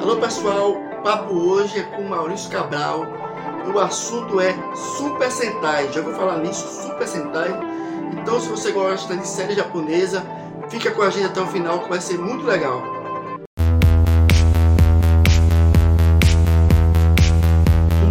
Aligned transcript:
Alô 0.00 0.16
pessoal, 0.16 0.72
o 0.72 1.02
papo 1.02 1.34
hoje 1.34 1.78
é 1.78 1.82
com 1.82 2.02
Maurício 2.02 2.50
Cabral 2.50 3.24
o 3.72 3.78
assunto 3.78 4.40
é 4.40 4.54
Super 4.74 5.30
Sentai. 5.30 5.90
Já 5.92 6.02
vou 6.02 6.14
falar 6.14 6.38
nisso, 6.38 6.66
Super 6.82 7.06
Sentai. 7.08 7.50
Então, 8.12 8.40
se 8.40 8.48
você 8.48 8.72
gosta 8.72 9.16
de 9.16 9.26
série 9.26 9.54
japonesa, 9.54 10.24
fica 10.68 10.90
com 10.90 11.02
a 11.02 11.10
gente 11.10 11.26
até 11.26 11.40
o 11.40 11.46
final 11.46 11.80
que 11.80 11.88
vai 11.88 12.00
ser 12.00 12.18
muito 12.18 12.44
legal. 12.44 12.82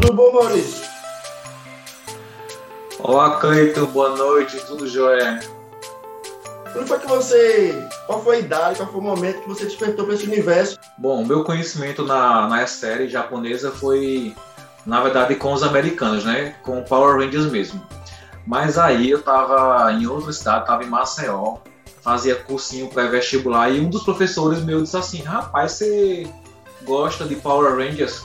Tudo 0.02 0.14
bom, 0.14 0.34
Maurício? 0.34 0.84
Olá, 3.00 3.40
Cleiton, 3.40 3.86
boa 3.88 4.16
noite, 4.16 4.58
tudo 4.66 4.88
jóia? 4.88 5.40
Como 6.74 6.88
foi 6.88 7.00
que 7.00 7.08
você. 7.08 7.88
Qual 8.08 8.24
foi 8.24 8.38
a 8.38 8.40
idade, 8.40 8.78
qual 8.78 8.90
foi 8.90 9.00
o 9.00 9.04
momento 9.04 9.42
que 9.42 9.48
você 9.48 9.66
despertou 9.66 10.06
para 10.06 10.16
esse 10.16 10.26
universo? 10.26 10.78
Bom, 10.98 11.24
meu 11.24 11.44
conhecimento 11.44 12.04
na, 12.04 12.48
na 12.48 12.66
série 12.66 13.08
japonesa 13.08 13.72
foi, 13.72 14.36
na 14.84 15.00
verdade, 15.02 15.36
com 15.36 15.54
os 15.54 15.62
americanos, 15.62 16.26
né? 16.26 16.56
Com 16.64 16.84
Power 16.84 17.18
Rangers 17.18 17.46
mesmo. 17.52 17.80
Mas 18.46 18.78
aí 18.78 19.12
eu 19.12 19.22
tava 19.22 19.94
em 19.94 20.08
outra 20.08 20.34
cidade, 20.34 20.66
tava 20.66 20.84
em 20.84 20.90
Maceió, 20.90 21.58
fazia 22.02 22.36
cursinho 22.36 22.90
pré-vestibular 22.90 23.70
e 23.70 23.80
um 23.80 23.90
dos 23.90 24.04
professores 24.04 24.64
meu 24.64 24.82
disse 24.82 24.98
assim: 24.98 25.22
Rapaz, 25.22 25.74
você 25.74 26.28
gosta 26.82 27.24
de 27.24 27.36
Power 27.36 27.76
Rangers? 27.76 28.24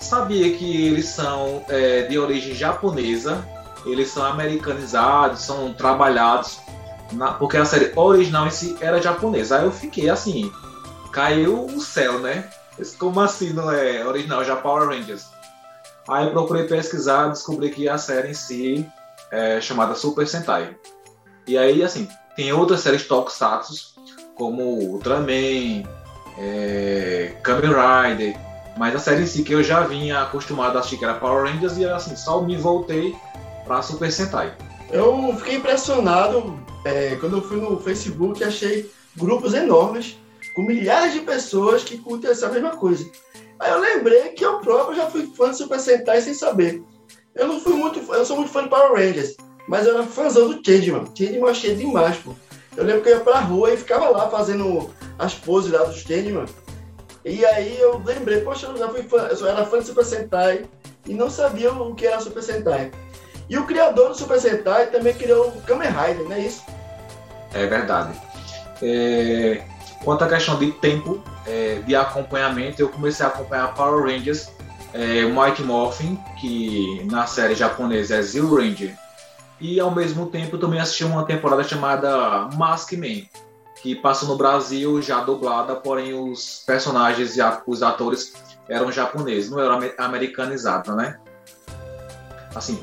Sabia 0.00 0.56
que 0.56 0.86
eles 0.86 1.04
são 1.06 1.62
é, 1.68 2.02
de 2.02 2.18
origem 2.18 2.54
japonesa, 2.54 3.46
eles 3.84 4.08
são 4.08 4.24
americanizados, 4.24 5.42
são 5.42 5.74
trabalhados 5.74 6.58
na, 7.12 7.32
porque 7.32 7.56
a 7.56 7.64
série 7.64 7.92
original 7.96 8.46
em 8.46 8.50
si 8.50 8.76
era 8.80 9.00
japonesa. 9.00 9.58
Aí 9.58 9.64
eu 9.64 9.72
fiquei 9.72 10.08
assim, 10.08 10.50
caiu 11.12 11.66
o 11.66 11.80
céu, 11.80 12.18
né? 12.18 12.48
Como 12.98 13.20
assim 13.20 13.52
não 13.52 13.70
é 13.70 14.06
original, 14.06 14.44
já 14.44 14.56
Power 14.56 14.88
Rangers? 14.88 15.26
Aí 16.08 16.26
eu 16.26 16.32
procurei 16.32 16.64
pesquisar, 16.64 17.28
descobri 17.28 17.70
que 17.70 17.88
a 17.88 17.98
série 17.98 18.30
em 18.30 18.34
si 18.34 18.86
é 19.30 19.60
chamada 19.60 19.94
Super 19.94 20.26
Sentai. 20.26 20.76
E 21.46 21.58
aí, 21.58 21.82
assim, 21.82 22.08
tem 22.36 22.52
outras 22.52 22.80
séries 22.80 23.06
Tokusatsu, 23.06 23.94
como 24.34 24.62
Ultraman, 24.62 25.84
é, 26.38 27.36
Kamen 27.42 27.70
Rider, 27.70 28.36
mas 28.76 28.94
a 28.94 28.98
série 28.98 29.22
em 29.22 29.26
si 29.26 29.42
que 29.42 29.52
eu 29.52 29.62
já 29.62 29.80
vinha 29.80 30.22
acostumado 30.22 30.76
a 30.76 30.80
assistir 30.80 30.98
que 30.98 31.04
era 31.04 31.14
Power 31.14 31.44
Rangers 31.44 31.76
e 31.76 31.84
assim, 31.84 32.16
só 32.16 32.40
me 32.40 32.56
voltei 32.56 33.14
para 33.64 33.82
Super 33.82 34.10
Sentai. 34.10 34.54
Eu 34.90 35.34
fiquei 35.36 35.56
impressionado 35.56 36.58
é, 36.84 37.16
quando 37.16 37.38
eu 37.38 37.42
fui 37.42 37.58
no 37.58 37.78
Facebook 37.78 38.42
achei 38.42 38.90
grupos 39.16 39.54
enormes 39.54 40.18
com 40.54 40.62
milhares 40.62 41.12
de 41.12 41.20
pessoas 41.20 41.84
que 41.84 41.98
curtem 41.98 42.30
essa 42.30 42.48
mesma 42.48 42.70
coisa. 42.70 43.08
Aí 43.58 43.70
eu 43.70 43.80
lembrei 43.80 44.30
que 44.30 44.44
eu 44.44 44.58
próprio 44.58 44.96
já 44.96 45.10
fui 45.10 45.30
fã 45.36 45.50
de 45.50 45.58
Super 45.58 45.78
Sentai 45.78 46.22
sem 46.22 46.34
saber. 46.34 46.82
Eu 47.34 47.46
não 47.46 47.60
fui 47.60 47.74
muito, 47.74 48.00
eu 48.12 48.24
sou 48.24 48.36
muito 48.36 48.50
fã 48.50 48.62
de 48.62 48.70
Power 48.70 48.92
Rangers, 48.92 49.36
mas 49.68 49.86
eu 49.86 49.94
era 49.94 50.06
fãzão 50.06 50.48
do 50.48 50.60
Changeman. 50.64 51.04
Changeman 51.14 51.40
eu 51.40 51.48
achei 51.48 51.74
demais, 51.74 52.16
pô. 52.16 52.34
Eu 52.76 52.84
lembro 52.84 53.02
que 53.02 53.08
eu 53.08 53.16
ia 53.16 53.20
pra 53.20 53.40
rua 53.40 53.72
e 53.72 53.76
ficava 53.76 54.08
lá 54.08 54.28
fazendo 54.30 54.90
as 55.18 55.34
poses 55.34 55.70
lá 55.70 55.84
dos 55.84 55.98
Changeman. 55.98 56.46
E 57.24 57.44
aí 57.44 57.78
eu 57.78 57.98
lembrei, 57.98 58.40
poxa, 58.40 58.66
eu 58.66 58.76
já 58.78 58.88
fui 58.88 59.02
fã, 59.02 59.28
eu 59.28 59.46
era 59.46 59.66
fã 59.66 59.78
de 59.78 59.86
Super 59.86 60.04
Sentai 60.04 60.64
e 61.06 61.12
não 61.12 61.28
sabia 61.28 61.72
o 61.72 61.94
que 61.94 62.06
era 62.06 62.20
Super 62.20 62.42
Sentai. 62.42 62.90
E 63.50 63.58
o 63.58 63.66
criador 63.66 64.10
do 64.10 64.14
Super 64.14 64.40
Sentai 64.40 64.86
também 64.86 65.12
criou 65.12 65.48
o 65.48 65.60
Kamen 65.62 65.88
Rider, 65.88 66.24
não 66.24 66.32
é 66.32 66.38
isso? 66.38 66.64
É 67.52 67.66
verdade. 67.66 68.18
É... 68.80 69.62
Quanto 70.04 70.22
à 70.22 70.28
questão 70.28 70.56
de 70.56 70.70
tempo 70.70 71.20
é, 71.44 71.80
de 71.84 71.94
acompanhamento, 71.94 72.80
eu 72.80 72.88
comecei 72.88 73.26
a 73.26 73.28
acompanhar 73.28 73.74
Power 73.74 74.04
Rangers, 74.04 74.50
é, 74.94 75.24
Mighty 75.24 75.62
Morphin, 75.62 76.16
que 76.40 77.04
na 77.10 77.26
série 77.26 77.54
japonesa 77.54 78.16
é 78.16 78.22
Zero 78.22 78.54
Ranger, 78.54 78.96
e 79.60 79.78
ao 79.78 79.90
mesmo 79.90 80.26
tempo 80.26 80.56
também 80.56 80.80
assisti 80.80 81.04
uma 81.04 81.26
temporada 81.26 81.62
chamada 81.62 82.48
Mask 82.54 82.92
Man, 82.92 83.26
que 83.82 83.94
passou 83.94 84.28
no 84.28 84.36
Brasil 84.36 85.02
já 85.02 85.20
dublada, 85.20 85.74
porém 85.74 86.14
os 86.14 86.62
personagens 86.66 87.36
e 87.36 87.40
os 87.66 87.82
atores 87.82 88.32
eram 88.68 88.90
japoneses, 88.90 89.50
não 89.50 89.60
era 89.60 89.94
americanizado, 89.98 90.94
né? 90.94 91.18
Assim, 92.54 92.80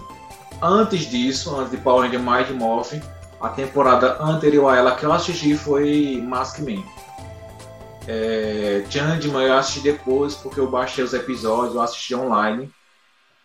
Antes 0.61 1.05
disso, 1.05 1.55
antes 1.55 1.71
de 1.71 1.77
Power 1.77 2.03
Ranger 2.03 2.19
Mighty 2.19 2.53
Morphin, 2.53 3.01
a 3.39 3.49
temporada 3.49 4.21
anterior 4.21 4.69
a 4.69 4.77
ela 4.77 4.95
que 4.95 5.05
eu 5.05 5.13
assisti 5.13 5.55
foi 5.55 6.19
Maskman. 6.23 6.83
É, 8.07 8.83
Changeman 8.89 9.43
eu 9.43 9.53
assisti 9.53 9.81
depois 9.81 10.33
porque 10.33 10.59
eu 10.59 10.71
baixei 10.71 11.03
os 11.03 11.13
episódios, 11.13 11.75
eu 11.75 11.81
assisti 11.81 12.15
online, 12.15 12.71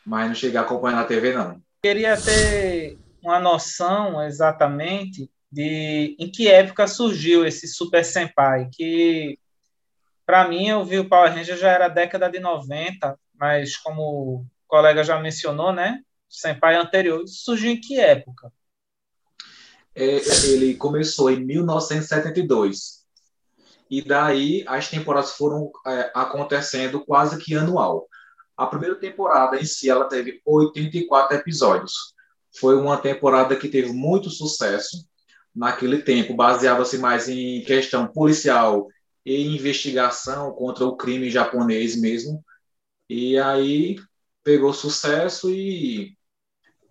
mas 0.07 0.29
não 0.29 0.35
cheguei 0.35 0.57
a 0.57 0.63
acompanhar 0.63 0.97
na 0.97 1.05
TV 1.05 1.35
não. 1.35 1.61
Queria 1.83 2.17
ter 2.17 2.97
uma 3.23 3.39
noção 3.39 4.23
exatamente 4.23 5.29
de 5.51 6.17
em 6.19 6.31
que 6.31 6.49
época 6.49 6.87
surgiu 6.87 7.45
esse 7.45 7.69
Super 7.69 8.05
Senpai, 8.05 8.71
que 8.73 9.39
para 10.25 10.49
mim 10.49 10.69
eu 10.69 10.83
vi 10.83 10.99
o 10.99 11.09
Power 11.09 11.31
Ranger 11.35 11.59
já 11.59 11.71
era 11.71 11.89
década 11.89 12.31
de 12.31 12.41
90, 12.41 13.19
mas 13.39 13.77
como 13.77 14.03
o 14.03 14.47
colega 14.67 15.05
já 15.05 15.21
mencionou, 15.21 15.75
né? 15.75 16.01
Senpai 16.33 16.77
anterior, 16.77 17.23
surgiu 17.27 17.71
em 17.71 17.79
que 17.79 18.01
época? 18.01 18.51
É, 19.95 20.17
ele 20.47 20.75
começou 20.75 21.31
em 21.31 21.45
1972. 21.45 23.03
E 23.91 24.01
daí 24.01 24.65
as 24.67 24.89
temporadas 24.89 25.33
foram 25.33 25.71
é, 25.87 26.11
acontecendo 26.15 27.05
quase 27.05 27.39
que 27.39 27.55
anual. 27.55 28.09
A 28.57 28.67
primeira 28.67 28.95
temporada 28.95 29.61
em 29.61 29.67
si 29.67 29.91
ela 29.91 30.07
teve 30.09 30.41
84 30.47 31.37
episódios. 31.37 32.15
Foi 32.59 32.77
uma 32.77 32.97
temporada 32.97 33.55
que 33.55 33.69
teve 33.69 33.93
muito 33.93 34.31
sucesso 34.31 35.07
naquele 35.55 36.01
tempo, 36.01 36.33
baseava-se 36.33 36.97
mais 36.97 37.29
em 37.29 37.63
questão 37.63 38.07
policial 38.07 38.89
e 39.25 39.55
investigação 39.55 40.51
contra 40.53 40.87
o 40.87 40.97
crime 40.97 41.31
japonês 41.31 41.95
mesmo. 41.95 42.43
E 43.07 43.37
aí 43.37 43.99
pegou 44.43 44.73
sucesso 44.73 45.51
e 45.51 46.17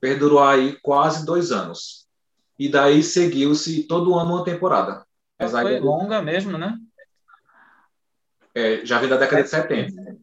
perdurou 0.02 0.44
aí 0.44 0.78
quase 0.82 1.26
dois 1.26 1.52
anos. 1.52 2.08
E 2.58 2.68
daí 2.68 3.04
seguiu-se 3.04 3.84
todo 3.84 4.16
ano 4.16 4.36
uma 4.36 4.44
temporada. 4.44 5.06
Essa 5.40 5.62
foi 5.62 5.80
longa 5.80 6.22
mesmo, 6.22 6.58
né? 6.58 6.76
É, 8.54 8.86
já 8.86 9.00
vem 9.00 9.08
da 9.08 9.18
década 9.18 9.44
de 9.44 9.50
70. 9.50 10.18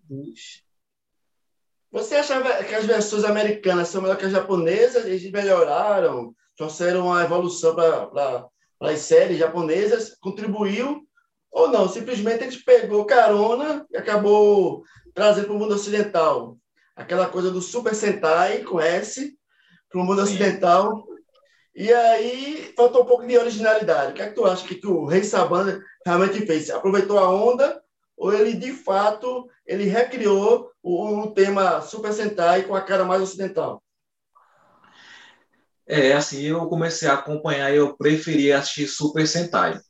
Você 1.90 2.16
achava 2.16 2.62
que 2.64 2.74
as 2.74 2.84
versões 2.84 3.24
americanas 3.24 3.88
são 3.88 4.02
melhores 4.02 4.20
que 4.20 4.26
as 4.26 4.32
japonesas? 4.32 5.06
Eles 5.06 5.30
melhoraram, 5.30 6.34
trouxeram 6.56 7.06
uma 7.06 7.22
evolução 7.24 7.74
para 7.74 8.46
as 8.80 9.00
séries 9.00 9.38
japonesas, 9.38 10.14
contribuiu 10.20 11.06
ou 11.50 11.68
não? 11.68 11.88
Simplesmente 11.88 12.44
a 12.44 12.50
gente 12.50 12.62
pegou 12.62 13.06
carona 13.06 13.86
e 13.90 13.96
acabou 13.96 14.82
trazendo 15.14 15.46
para 15.46 15.56
o 15.56 15.58
mundo 15.58 15.74
ocidental. 15.74 16.58
Aquela 16.94 17.28
coisa 17.28 17.50
do 17.50 17.62
Super 17.62 17.94
Sentai 17.94 18.64
com 18.64 18.80
S, 18.80 19.37
para 19.90 20.00
o 20.00 20.04
mundo 20.04 20.22
ocidental. 20.22 21.06
E 21.74 21.92
aí 21.92 22.72
faltou 22.76 23.02
um 23.02 23.06
pouco 23.06 23.26
de 23.26 23.38
originalidade. 23.38 24.12
O 24.12 24.14
que 24.14 24.22
é 24.22 24.28
que 24.28 24.34
tu 24.34 24.44
acha 24.44 24.66
que, 24.66 24.74
que 24.74 24.86
o 24.86 25.04
Rei 25.04 25.22
Sabana 25.22 25.80
realmente 26.04 26.44
fez? 26.44 26.70
Aproveitou 26.70 27.18
a 27.18 27.30
onda 27.30 27.80
ou 28.16 28.32
ele 28.32 28.54
de 28.54 28.72
fato 28.72 29.48
ele 29.64 29.84
recriou 29.84 30.72
o, 30.82 31.20
o 31.20 31.30
tema 31.32 31.80
Super 31.80 32.12
Sentai 32.12 32.64
com 32.64 32.74
a 32.74 32.80
cara 32.80 33.04
mais 33.04 33.22
ocidental? 33.22 33.82
É, 35.86 36.12
assim, 36.12 36.42
eu 36.42 36.66
comecei 36.66 37.08
a 37.08 37.14
acompanhar 37.14 37.72
e 37.72 37.76
eu 37.76 37.96
preferi 37.96 38.52
assistir 38.52 38.86
Super 38.86 39.26
Sentai. 39.26 39.80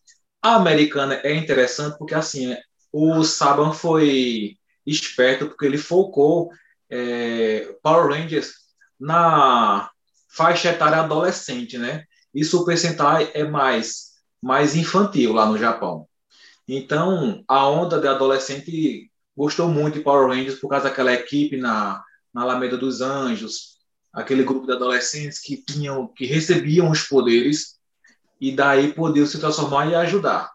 A 0.40 0.54
americana 0.54 1.14
é 1.24 1.34
interessante 1.34 1.98
porque, 1.98 2.14
assim, 2.14 2.56
o 2.92 3.24
Saban 3.24 3.72
foi 3.72 4.56
esperto 4.86 5.48
porque 5.48 5.66
ele 5.66 5.78
focou 5.78 6.50
é, 6.88 7.74
Power 7.82 8.08
Rangers 8.08 8.54
na 8.98 9.90
faixa 10.28 10.70
etária 10.70 10.98
adolescente, 10.98 11.78
né? 11.78 12.04
E 12.34 12.44
Super 12.44 12.76
Sentai 12.76 13.30
é 13.34 13.44
mais, 13.44 14.12
mais 14.42 14.76
infantil 14.76 15.32
lá 15.32 15.46
no 15.46 15.58
Japão. 15.58 16.06
Então, 16.66 17.42
a 17.48 17.66
onda 17.66 17.98
de 17.98 18.06
adolescente 18.06 19.10
gostou 19.36 19.68
muito 19.68 19.94
de 19.94 20.00
Power 20.00 20.28
Rangers 20.28 20.58
por 20.60 20.68
causa 20.68 20.88
daquela 20.88 21.12
equipe 21.12 21.56
na, 21.56 22.02
na 22.32 22.42
Alameda 22.42 22.76
dos 22.76 23.00
Anjos, 23.00 23.78
aquele 24.12 24.44
grupo 24.44 24.66
de 24.66 24.72
adolescentes 24.72 25.40
que 25.40 25.56
tinham, 25.56 26.08
que 26.08 26.26
recebiam 26.26 26.90
os 26.90 27.02
poderes 27.02 27.78
e 28.40 28.52
daí 28.52 28.92
podiam 28.92 29.26
se 29.26 29.38
transformar 29.38 29.86
e 29.86 29.94
ajudar. 29.94 30.50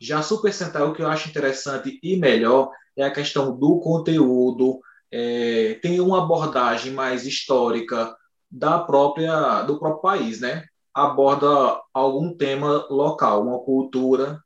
Já 0.00 0.22
Super 0.22 0.52
Sentai, 0.52 0.82
o 0.82 0.92
que 0.92 1.02
eu 1.02 1.08
acho 1.08 1.28
interessante 1.28 1.98
e 2.02 2.16
melhor 2.16 2.70
é 2.96 3.04
a 3.04 3.10
questão 3.10 3.56
do 3.56 3.78
conteúdo, 3.80 4.80
é, 5.16 5.74
tem 5.80 6.00
uma 6.00 6.24
abordagem 6.24 6.92
mais 6.92 7.24
histórica 7.24 8.12
da 8.50 8.80
própria 8.80 9.62
do 9.62 9.78
próprio 9.78 10.02
país, 10.02 10.40
né? 10.40 10.64
Aborda 10.92 11.80
algum 11.92 12.36
tema 12.36 12.84
local, 12.90 13.42
uma 13.46 13.60
cultura. 13.60 14.40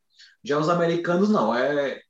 Já 0.44 0.58
os 0.58 0.68
americanos 0.68 1.30
não, 1.30 1.54
é 1.54 2.00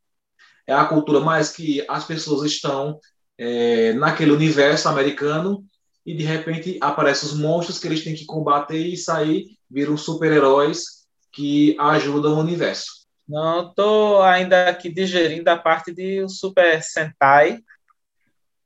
é 0.67 0.75
a 0.75 0.85
cultura 0.85 1.21
mais 1.21 1.51
que 1.53 1.85
as 1.89 2.05
pessoas 2.05 2.45
estão 2.51 2.99
é, 3.39 3.93
naquele 3.95 4.33
universo 4.33 4.89
americano 4.89 5.65
e 6.05 6.15
de 6.15 6.25
repente 6.25 6.79
aparecem 6.81 7.29
os 7.29 7.39
monstros 7.39 7.79
que 7.79 7.87
eles 7.87 8.03
têm 8.03 8.15
que 8.15 8.27
combater 8.27 8.85
e 8.85 8.97
sair, 8.97 9.47
viram 9.71 9.97
super-heróis 9.97 11.07
que 11.33 11.77
ajudam 11.79 12.35
o 12.35 12.41
universo. 12.41 13.07
Não, 13.27 13.69
estou 13.69 14.23
ainda 14.23 14.69
aqui 14.69 14.93
digerindo 14.93 15.49
a 15.49 15.57
parte 15.57 15.93
de 15.93 16.29
Super 16.29 16.83
Sentai, 16.83 17.61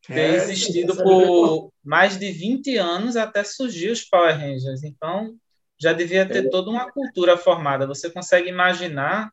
ter 0.06 0.18
é, 0.18 0.34
existido 0.36 0.96
por 0.96 1.72
mais 1.84 2.18
de 2.18 2.30
20 2.30 2.76
anos 2.76 3.16
até 3.16 3.44
surgir 3.44 3.90
os 3.90 4.02
Power 4.02 4.36
Rangers. 4.36 4.82
Então, 4.82 5.36
já 5.80 5.92
devia 5.92 6.26
ter 6.26 6.46
é. 6.46 6.50
toda 6.50 6.70
uma 6.70 6.90
cultura 6.90 7.36
formada. 7.36 7.86
Você 7.86 8.10
consegue 8.10 8.48
imaginar 8.48 9.32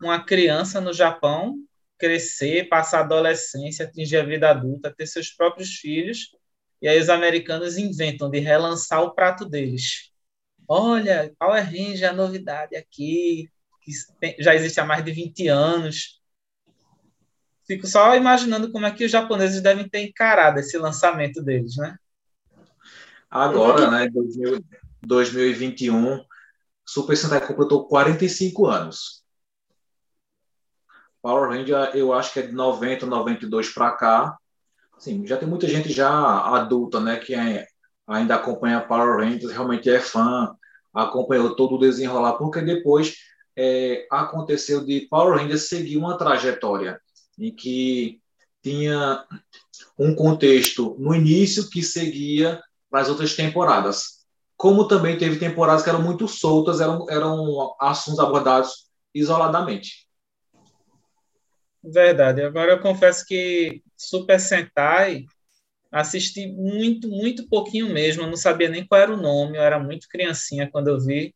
uma 0.00 0.22
criança 0.22 0.80
no 0.80 0.92
Japão 0.92 1.56
crescer, 1.98 2.68
passar 2.68 2.98
a 2.98 3.04
adolescência, 3.04 3.86
atingir 3.86 4.18
a 4.18 4.24
vida 4.24 4.50
adulta, 4.50 4.94
ter 4.94 5.06
seus 5.06 5.30
próprios 5.30 5.76
filhos, 5.76 6.30
e 6.80 6.88
aí 6.88 7.00
os 7.00 7.08
americanos 7.08 7.78
inventam 7.78 8.30
de 8.30 8.38
relançar 8.38 9.02
o 9.02 9.14
prato 9.14 9.46
deles. 9.46 10.10
Olha, 10.68 11.32
Power 11.38 11.64
Ranger, 11.64 12.10
a 12.10 12.12
novidade 12.12 12.76
aqui, 12.76 13.48
que 13.82 13.92
já 14.38 14.54
existe 14.54 14.78
há 14.80 14.84
mais 14.84 15.04
de 15.04 15.12
20 15.12 15.48
anos. 15.48 16.20
Fico 17.66 17.86
só 17.86 18.14
imaginando 18.14 18.70
como 18.70 18.86
é 18.86 18.90
que 18.92 19.04
os 19.04 19.10
japoneses 19.10 19.60
devem 19.60 19.88
ter 19.88 20.00
encarado 20.00 20.60
esse 20.60 20.78
lançamento 20.78 21.42
deles, 21.42 21.76
né? 21.76 21.96
Agora, 23.28 23.90
né, 23.90 24.08
2021, 25.02 26.24
Super 26.84 27.16
Sentai 27.16 27.44
completou 27.44 27.86
45 27.88 28.66
anos. 28.66 29.24
Power 31.20 31.50
Ranger, 31.50 31.90
eu 31.94 32.12
acho 32.12 32.32
que 32.32 32.38
é 32.38 32.46
de 32.46 32.52
90, 32.52 33.04
92 33.04 33.70
para 33.70 33.90
cá. 33.92 34.38
Sim, 34.96 35.26
já 35.26 35.36
tem 35.36 35.48
muita 35.48 35.66
gente 35.66 35.92
já 35.92 36.08
adulta, 36.08 37.00
né, 37.00 37.16
que 37.16 37.34
é, 37.34 37.66
ainda 38.06 38.36
acompanha 38.36 38.80
Power 38.80 39.18
Rangers, 39.18 39.50
realmente 39.50 39.90
é 39.90 39.98
fã, 39.98 40.54
acompanhou 40.94 41.56
todo 41.56 41.74
o 41.74 41.78
desenrolar, 41.78 42.34
porque 42.34 42.60
depois 42.60 43.16
é, 43.56 44.06
aconteceu 44.08 44.84
de 44.84 45.08
Power 45.10 45.36
Rangers 45.36 45.68
seguir 45.68 45.96
uma 45.96 46.16
trajetória 46.16 47.00
em 47.38 47.54
que 47.54 48.20
tinha 48.62 49.24
um 49.98 50.14
contexto 50.14 50.96
no 50.98 51.14
início 51.14 51.70
que 51.70 51.82
seguia 51.82 52.60
para 52.90 53.00
as 53.00 53.08
outras 53.08 53.34
temporadas. 53.34 54.24
Como 54.56 54.88
também 54.88 55.18
teve 55.18 55.38
temporadas 55.38 55.82
que 55.82 55.88
eram 55.88 56.02
muito 56.02 56.26
soltas, 56.26 56.80
eram, 56.80 57.06
eram 57.10 57.76
assuntos 57.78 58.18
abordados 58.18 58.86
isoladamente. 59.14 60.06
Verdade. 61.84 62.42
Agora 62.42 62.72
eu 62.72 62.80
confesso 62.80 63.24
que 63.24 63.82
Super 63.96 64.40
Sentai 64.40 65.24
assisti 65.92 66.48
muito, 66.48 67.08
muito 67.08 67.48
pouquinho 67.48 67.92
mesmo. 67.92 68.22
Eu 68.22 68.28
não 68.28 68.36
sabia 68.36 68.68
nem 68.68 68.84
qual 68.84 69.00
era 69.00 69.14
o 69.14 69.20
nome. 69.20 69.56
Eu 69.56 69.62
era 69.62 69.78
muito 69.78 70.08
criancinha 70.08 70.68
quando 70.68 70.88
eu 70.88 70.98
vi. 70.98 71.34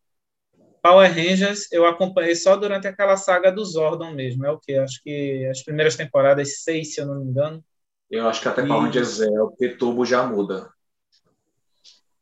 Power 0.82 1.10
Rangers 1.10 1.70
eu 1.72 1.86
acompanhei 1.86 2.34
só 2.34 2.56
durante 2.56 2.86
aquela 2.86 3.16
saga 3.16 3.50
do 3.50 3.64
Zordon 3.64 4.12
mesmo. 4.12 4.46
É 4.46 4.50
o 4.50 4.58
que? 4.58 4.74
Acho 4.74 5.02
que 5.02 5.46
as 5.46 5.62
primeiras 5.62 5.96
temporadas, 5.96 6.62
seis, 6.62 6.94
se 6.94 7.00
eu 7.00 7.06
não 7.06 7.16
me 7.16 7.30
engano. 7.30 7.64
Eu 8.10 8.28
acho 8.28 8.40
que 8.40 8.48
até 8.48 8.62
e... 8.62 8.66
Power 8.66 8.84
Rangers 8.84 9.20
é, 9.20 9.28
porque 9.28 9.68
Turbo 9.76 10.04
já 10.04 10.24
muda. 10.24 10.70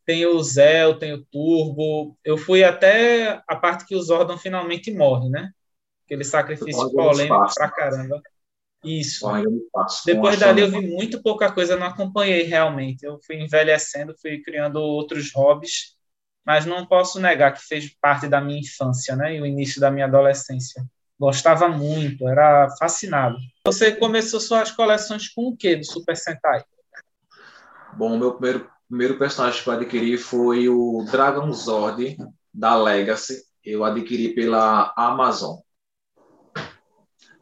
Tem 0.04 0.26
o 0.26 0.42
Zell, 0.42 0.98
tem 0.98 1.12
o 1.12 1.24
Turbo. 1.24 2.16
Eu 2.24 2.38
fui 2.38 2.64
até 2.64 3.42
a 3.46 3.56
parte 3.56 3.86
que 3.86 3.94
o 3.94 4.02
Zordon 4.02 4.38
finalmente 4.38 4.90
morre, 4.92 5.28
né? 5.28 5.50
Aquele 6.06 6.24
sacrifício 6.24 6.90
polêmico 6.92 7.54
pra 7.54 7.70
caramba. 7.70 8.20
Isso. 8.82 9.26
Depois 10.06 10.38
dali 10.38 10.62
eu 10.62 10.70
vi 10.70 10.80
muito 10.80 11.22
pouca 11.22 11.52
coisa, 11.52 11.76
não 11.76 11.86
acompanhei 11.86 12.44
realmente. 12.44 13.04
Eu 13.04 13.18
fui 13.26 13.36
envelhecendo, 13.36 14.14
fui 14.20 14.40
criando 14.40 14.76
outros 14.76 15.32
hobbies, 15.34 15.97
mas 16.48 16.64
não 16.64 16.86
posso 16.86 17.20
negar 17.20 17.52
que 17.52 17.60
fez 17.60 17.94
parte 18.00 18.26
da 18.26 18.40
minha 18.40 18.58
infância, 18.58 19.14
né? 19.14 19.36
E 19.36 19.40
o 19.42 19.44
início 19.44 19.78
da 19.78 19.90
minha 19.90 20.06
adolescência. 20.06 20.82
Gostava 21.20 21.68
muito, 21.68 22.26
era 22.26 22.70
fascinado. 22.78 23.36
Você 23.66 23.92
começou 23.92 24.40
suas 24.40 24.70
coleções 24.70 25.28
com 25.28 25.48
o 25.48 25.54
que 25.54 25.76
do 25.76 25.84
Super 25.84 26.16
Sentai? 26.16 26.64
Bom, 27.92 28.16
meu 28.16 28.32
primeiro, 28.32 28.66
primeiro 28.88 29.18
personagem 29.18 29.62
que 29.62 29.68
eu 29.68 29.74
adquiri 29.74 30.16
foi 30.16 30.70
o 30.70 31.04
Dragon 31.12 31.52
Zord 31.52 32.16
da 32.54 32.74
Legacy. 32.74 33.42
Eu 33.62 33.84
adquiri 33.84 34.30
pela 34.34 34.94
Amazon 34.96 35.58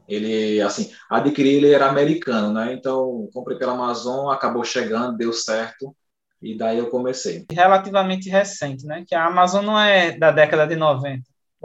ele 0.09 0.61
assim 0.63 0.93
adquiri 1.11 1.57
ele 1.57 1.73
era 1.73 1.89
americano 1.89 2.53
né 2.53 2.73
então 2.73 3.29
comprei 3.33 3.59
pela 3.59 3.73
Amazon 3.73 4.31
acabou 4.31 4.63
chegando 4.63 5.17
deu 5.17 5.33
certo 5.33 5.97
e 6.41 6.57
daí 6.57 6.79
eu 6.79 6.91
comecei. 6.91 7.45
Relativamente 7.51 8.29
recente 8.29 8.87
né? 8.87 9.05
Que 9.07 9.15
a 9.15 9.27
Amazon 9.27 9.65
não 9.65 9.79
é 9.79 10.13
da 10.13 10.31
década 10.31 10.67
de 10.67 10.77
90 10.77 11.23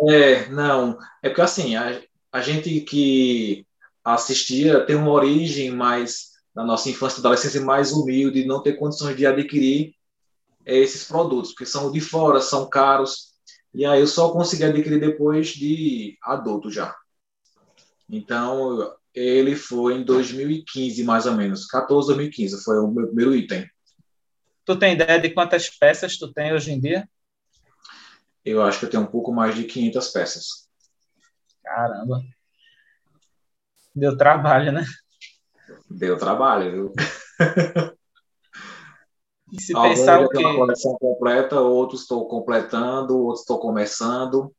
é 0.09 0.47
não. 0.49 0.97
É 1.21 1.29
porque 1.29 1.41
assim 1.41 1.75
a, 1.75 2.01
a 2.31 2.41
gente 2.41 2.81
que 2.81 3.65
assistia 4.03 4.85
tem 4.85 4.95
uma 4.95 5.11
origem 5.11 5.71
mais 5.71 6.31
na 6.55 6.63
nossa 6.63 6.89
infância 6.89 7.17
e 7.17 7.19
adolescência 7.19 7.61
mais 7.61 7.91
humilde 7.91 8.45
não 8.45 8.61
ter 8.61 8.73
condições 8.73 9.15
de 9.15 9.25
adquirir 9.25 9.93
esses 10.65 11.05
produtos 11.05 11.51
porque 11.51 11.65
são 11.65 11.91
de 11.91 12.01
fora 12.01 12.41
são 12.41 12.69
caros. 12.69 13.31
E 13.73 13.85
aí 13.85 14.01
eu 14.01 14.07
só 14.07 14.31
consegui 14.31 14.65
adquirir 14.65 14.99
depois 14.99 15.49
de 15.49 16.17
adulto 16.23 16.69
já. 16.69 16.93
Então, 18.09 18.93
ele 19.15 19.55
foi 19.55 19.95
em 19.95 20.03
2015, 20.03 21.03
mais 21.05 21.25
ou 21.25 21.33
menos. 21.33 21.65
14, 21.67 22.07
2015 22.07 22.63
foi 22.65 22.79
o 22.79 22.87
meu 22.89 23.07
primeiro 23.07 23.33
item. 23.33 23.65
Tu 24.65 24.77
tem 24.77 24.93
ideia 24.93 25.19
de 25.19 25.29
quantas 25.29 25.69
peças 25.69 26.17
tu 26.17 26.31
tem 26.31 26.53
hoje 26.53 26.71
em 26.71 26.79
dia? 26.79 27.07
Eu 28.43 28.61
acho 28.61 28.79
que 28.79 28.85
eu 28.85 28.89
tenho 28.89 29.03
um 29.03 29.07
pouco 29.07 29.31
mais 29.31 29.55
de 29.55 29.63
500 29.65 30.09
peças. 30.09 30.69
Caramba. 31.63 32.21
Deu 33.95 34.17
trabalho, 34.17 34.71
né? 34.71 34.83
Deu 35.89 36.17
trabalho, 36.17 36.71
viu? 36.71 36.93
E 39.51 39.59
se 39.59 39.73
Alguns 39.73 39.97
pensar 39.99 40.21
o 40.21 40.29
quê? 40.29 40.37
uma 40.37 40.55
coleção 40.55 40.97
completa, 40.97 41.59
outros 41.59 42.03
estou 42.03 42.25
completando, 42.25 43.17
outros 43.17 43.41
estou 43.41 43.59
começando 43.59 44.55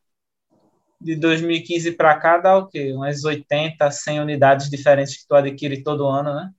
de 1.02 1.16
2015 1.16 1.92
para 1.92 2.16
cá 2.18 2.38
dá 2.38 2.56
o 2.56 2.68
quê? 2.68 2.92
Umas 2.92 3.24
80, 3.24 3.90
100 3.90 4.20
unidades 4.20 4.70
diferentes 4.70 5.16
que 5.20 5.26
tu 5.26 5.34
adquire 5.34 5.82
todo 5.82 6.06
ano, 6.06 6.32
né? 6.34 6.50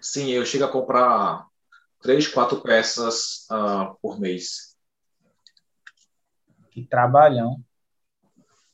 Sim, 0.00 0.28
eu 0.30 0.44
chego 0.44 0.64
a 0.64 0.68
comprar 0.68 1.46
três, 2.00 2.26
quatro 2.26 2.60
peças 2.60 3.46
uh, 3.50 3.96
por 4.00 4.20
mês. 4.20 4.76
Que 6.70 6.84
trabalhão. 6.84 7.60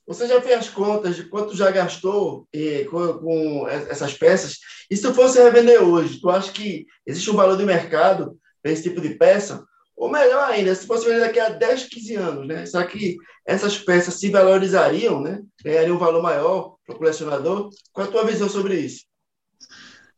Você 0.07 0.29
já 0.29 0.41
fez 0.41 0.59
as 0.59 0.69
contas 0.69 1.17
de 1.17 1.25
quanto 1.25 1.57
já 1.57 1.69
gastou 1.71 2.47
eh, 2.53 2.85
com, 2.85 3.19
com, 3.19 3.69
essas 3.69 4.15
peças? 4.15 4.57
E 4.89 4.97
se 4.97 5.03
tu 5.03 5.13
fosse 5.13 5.43
revender 5.43 5.83
hoje, 5.83 6.21
tu 6.21 6.31
acha 6.31 6.53
que 6.53 6.87
existe 7.05 7.29
um 7.29 7.35
valor 7.35 7.57
de 7.57 7.65
mercado 7.65 8.39
para 8.63 8.71
esse 8.71 8.85
tipo 8.85 9.01
de 9.01 9.17
peça? 9.17 9.67
Ou 9.97 10.09
melhor 10.09 10.49
ainda, 10.49 10.73
se 10.75 10.87
fosse 10.87 11.07
vender 11.07 11.21
daqui 11.21 11.41
a 11.41 11.49
10, 11.49 11.87
15 11.87 12.15
anos, 12.15 12.47
né? 12.47 12.67
Será 12.67 12.87
que 12.87 13.17
essas 13.45 13.79
peças 13.79 14.15
se 14.15 14.31
valorizariam, 14.31 15.21
né? 15.21 15.43
Ganhariam 15.65 15.97
um 15.97 15.99
valor 15.99 16.23
maior 16.23 16.77
para 16.85 16.95
o 16.95 16.99
colecionador? 16.99 17.71
Qual 17.93 18.07
é 18.07 18.09
a 18.09 18.13
tua 18.13 18.25
visão 18.25 18.49
sobre 18.49 18.79
isso? 18.79 19.07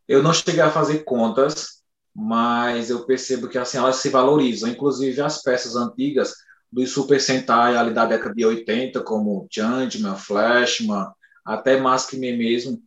Eu 0.07 0.23
não 0.23 0.35
cheguei 0.35 0.61
a 0.61 0.71
fazer 0.71 1.05
contas, 1.05 1.77
mas 2.20 2.90
eu 2.90 3.04
percebo 3.04 3.46
que 3.46 3.56
assim 3.56 3.78
elas 3.78 3.96
se 3.96 4.08
valorizam. 4.08 4.68
Inclusive 4.68 5.20
as 5.20 5.40
peças 5.40 5.76
antigas 5.76 6.34
do 6.70 6.84
Super 6.84 7.20
Sentai 7.20 7.76
ali 7.76 7.94
da 7.94 8.04
década 8.04 8.34
de 8.34 8.44
80, 8.44 9.00
como 9.02 9.46
Changeman, 9.48 10.16
Flashman, 10.16 11.06
até 11.44 11.80
Maskman 11.80 12.37
mesmo, 12.37 12.82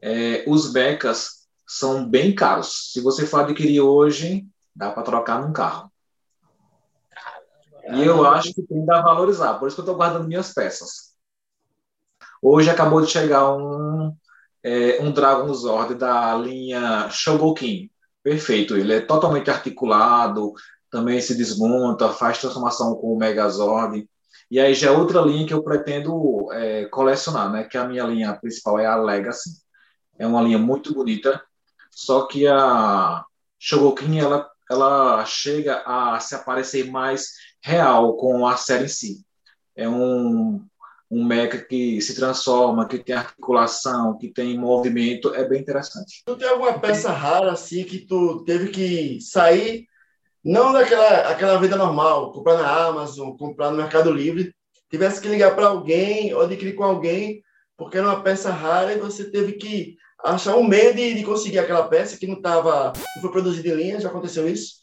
é, 0.00 0.44
os 0.46 0.72
becas 0.72 1.48
são 1.66 2.08
bem 2.08 2.32
caros. 2.32 2.92
Se 2.92 3.00
você 3.00 3.26
for 3.26 3.40
adquirir 3.40 3.80
hoje, 3.80 4.46
dá 4.74 4.92
para 4.92 5.02
trocar 5.02 5.42
num 5.42 5.52
carro. 5.52 5.90
E 7.92 8.04
eu 8.04 8.24
acho 8.24 8.54
que 8.54 8.62
tem 8.62 8.86
a 8.88 9.02
valorizar, 9.02 9.54
por 9.54 9.66
isso 9.66 9.74
que 9.74 9.80
eu 9.80 9.84
estou 9.84 9.96
guardando 9.96 10.28
minhas 10.28 10.54
peças. 10.54 11.10
Hoje 12.40 12.70
acabou 12.70 13.00
de 13.00 13.10
chegar 13.10 13.52
um, 13.52 14.14
é, 14.62 15.02
um 15.02 15.10
Dragon 15.10 15.52
Zord 15.52 15.96
da 15.96 16.36
linha 16.36 17.10
Shogokin. 17.10 17.90
Perfeito, 18.22 18.76
ele 18.76 18.92
é 18.92 19.00
totalmente 19.00 19.50
articulado, 19.50 20.52
também 20.90 21.20
se 21.20 21.34
desmonta, 21.34 22.12
faz 22.12 22.38
transformação 22.38 22.94
com 22.96 23.14
o 23.14 23.18
Megazord. 23.18 24.06
E 24.50 24.58
aí 24.60 24.74
já 24.74 24.88
é 24.88 24.90
outra 24.90 25.20
linha 25.22 25.46
que 25.46 25.54
eu 25.54 25.62
pretendo 25.62 26.52
é, 26.52 26.84
colecionar, 26.86 27.50
né? 27.50 27.64
Que 27.64 27.78
a 27.78 27.86
minha 27.86 28.04
linha 28.04 28.34
principal 28.34 28.78
é 28.78 28.86
a 28.86 28.96
Legacy. 28.96 29.62
É 30.18 30.26
uma 30.26 30.42
linha 30.42 30.58
muito 30.58 30.92
bonita, 30.92 31.42
só 31.90 32.26
que 32.26 32.46
a 32.46 33.24
Shogokin 33.58 34.18
ela, 34.18 34.50
ela 34.70 35.24
chega 35.24 35.82
a 35.86 36.20
se 36.20 36.34
aparecer 36.34 36.90
mais 36.90 37.28
real 37.62 38.16
com 38.16 38.46
a 38.46 38.56
série 38.56 38.84
em 38.84 38.88
si. 38.88 39.24
É 39.74 39.88
um 39.88 40.62
um 41.10 41.24
mecha 41.24 41.58
que 41.58 42.00
se 42.00 42.14
transforma, 42.14 42.86
que 42.86 42.98
tem 42.98 43.16
articulação, 43.16 44.16
que 44.16 44.28
tem 44.28 44.56
movimento, 44.56 45.34
é 45.34 45.46
bem 45.46 45.60
interessante. 45.60 46.22
Tu 46.24 46.36
tem 46.36 46.48
alguma 46.48 46.78
peça 46.78 47.10
rara 47.10 47.52
assim 47.52 47.82
que 47.82 48.06
tu 48.06 48.44
teve 48.44 48.68
que 48.68 49.20
sair, 49.20 49.86
não 50.44 50.72
daquela 50.72 51.28
aquela 51.28 51.58
vida 51.58 51.76
normal, 51.76 52.32
comprar 52.32 52.58
na 52.58 52.86
Amazon, 52.86 53.36
comprar 53.36 53.70
no 53.70 53.76
Mercado 53.76 54.12
Livre, 54.12 54.54
tivesse 54.88 55.20
que 55.20 55.28
ligar 55.28 55.56
para 55.56 55.66
alguém 55.66 56.32
ou 56.32 56.42
adquirir 56.42 56.74
com 56.74 56.84
alguém, 56.84 57.42
porque 57.76 57.98
era 57.98 58.06
uma 58.06 58.22
peça 58.22 58.52
rara 58.52 58.92
e 58.92 59.00
você 59.00 59.30
teve 59.30 59.54
que 59.54 59.96
achar 60.24 60.54
um 60.56 60.62
meio 60.62 60.94
de, 60.94 61.14
de 61.14 61.24
conseguir 61.24 61.58
aquela 61.58 61.88
peça 61.88 62.16
que 62.16 62.26
não 62.26 62.36
estava, 62.36 62.92
não 63.14 63.22
foi 63.22 63.30
produzida 63.32 63.68
em 63.68 63.74
linha, 63.74 64.00
já 64.00 64.08
aconteceu 64.08 64.48
isso? 64.48 64.80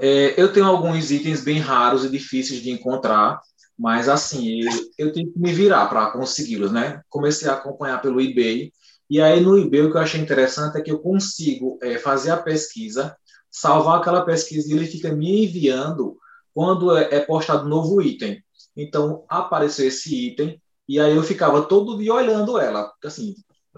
É, 0.00 0.40
eu 0.40 0.52
tenho 0.52 0.66
alguns 0.66 1.10
itens 1.10 1.42
bem 1.42 1.58
raros 1.58 2.04
e 2.04 2.10
difíceis 2.10 2.60
de 2.60 2.70
encontrar, 2.70 3.40
mas 3.82 4.08
assim, 4.08 4.60
eu, 4.96 5.06
eu 5.08 5.12
que 5.12 5.32
me 5.34 5.52
virar 5.52 5.88
para 5.88 6.12
consegui-los, 6.12 6.70
né? 6.70 7.02
Comecei 7.08 7.48
a 7.48 7.54
acompanhar 7.54 8.00
pelo 8.00 8.20
eBay, 8.20 8.72
e 9.10 9.20
aí 9.20 9.40
no 9.40 9.58
eBay 9.58 9.82
o 9.82 9.90
que 9.90 9.96
eu 9.96 10.00
achei 10.00 10.20
interessante 10.20 10.78
é 10.78 10.80
que 10.80 10.92
eu 10.92 11.00
consigo 11.00 11.80
é, 11.82 11.98
fazer 11.98 12.30
a 12.30 12.36
pesquisa, 12.36 13.16
salvar 13.50 13.98
aquela 13.98 14.24
pesquisa 14.24 14.70
e 14.70 14.76
ele 14.76 14.86
fica 14.86 15.12
me 15.12 15.46
enviando 15.46 16.16
quando 16.54 16.96
é, 16.96 17.08
é 17.12 17.20
postado 17.22 17.68
novo 17.68 18.00
item. 18.00 18.40
Então, 18.76 19.24
apareceu 19.28 19.88
esse 19.88 20.28
item, 20.28 20.62
e 20.88 21.00
aí 21.00 21.16
eu 21.16 21.24
ficava 21.24 21.62
todo 21.62 21.98
dia 21.98 22.14
olhando 22.14 22.60
ela, 22.60 22.88
assim, 23.04 23.34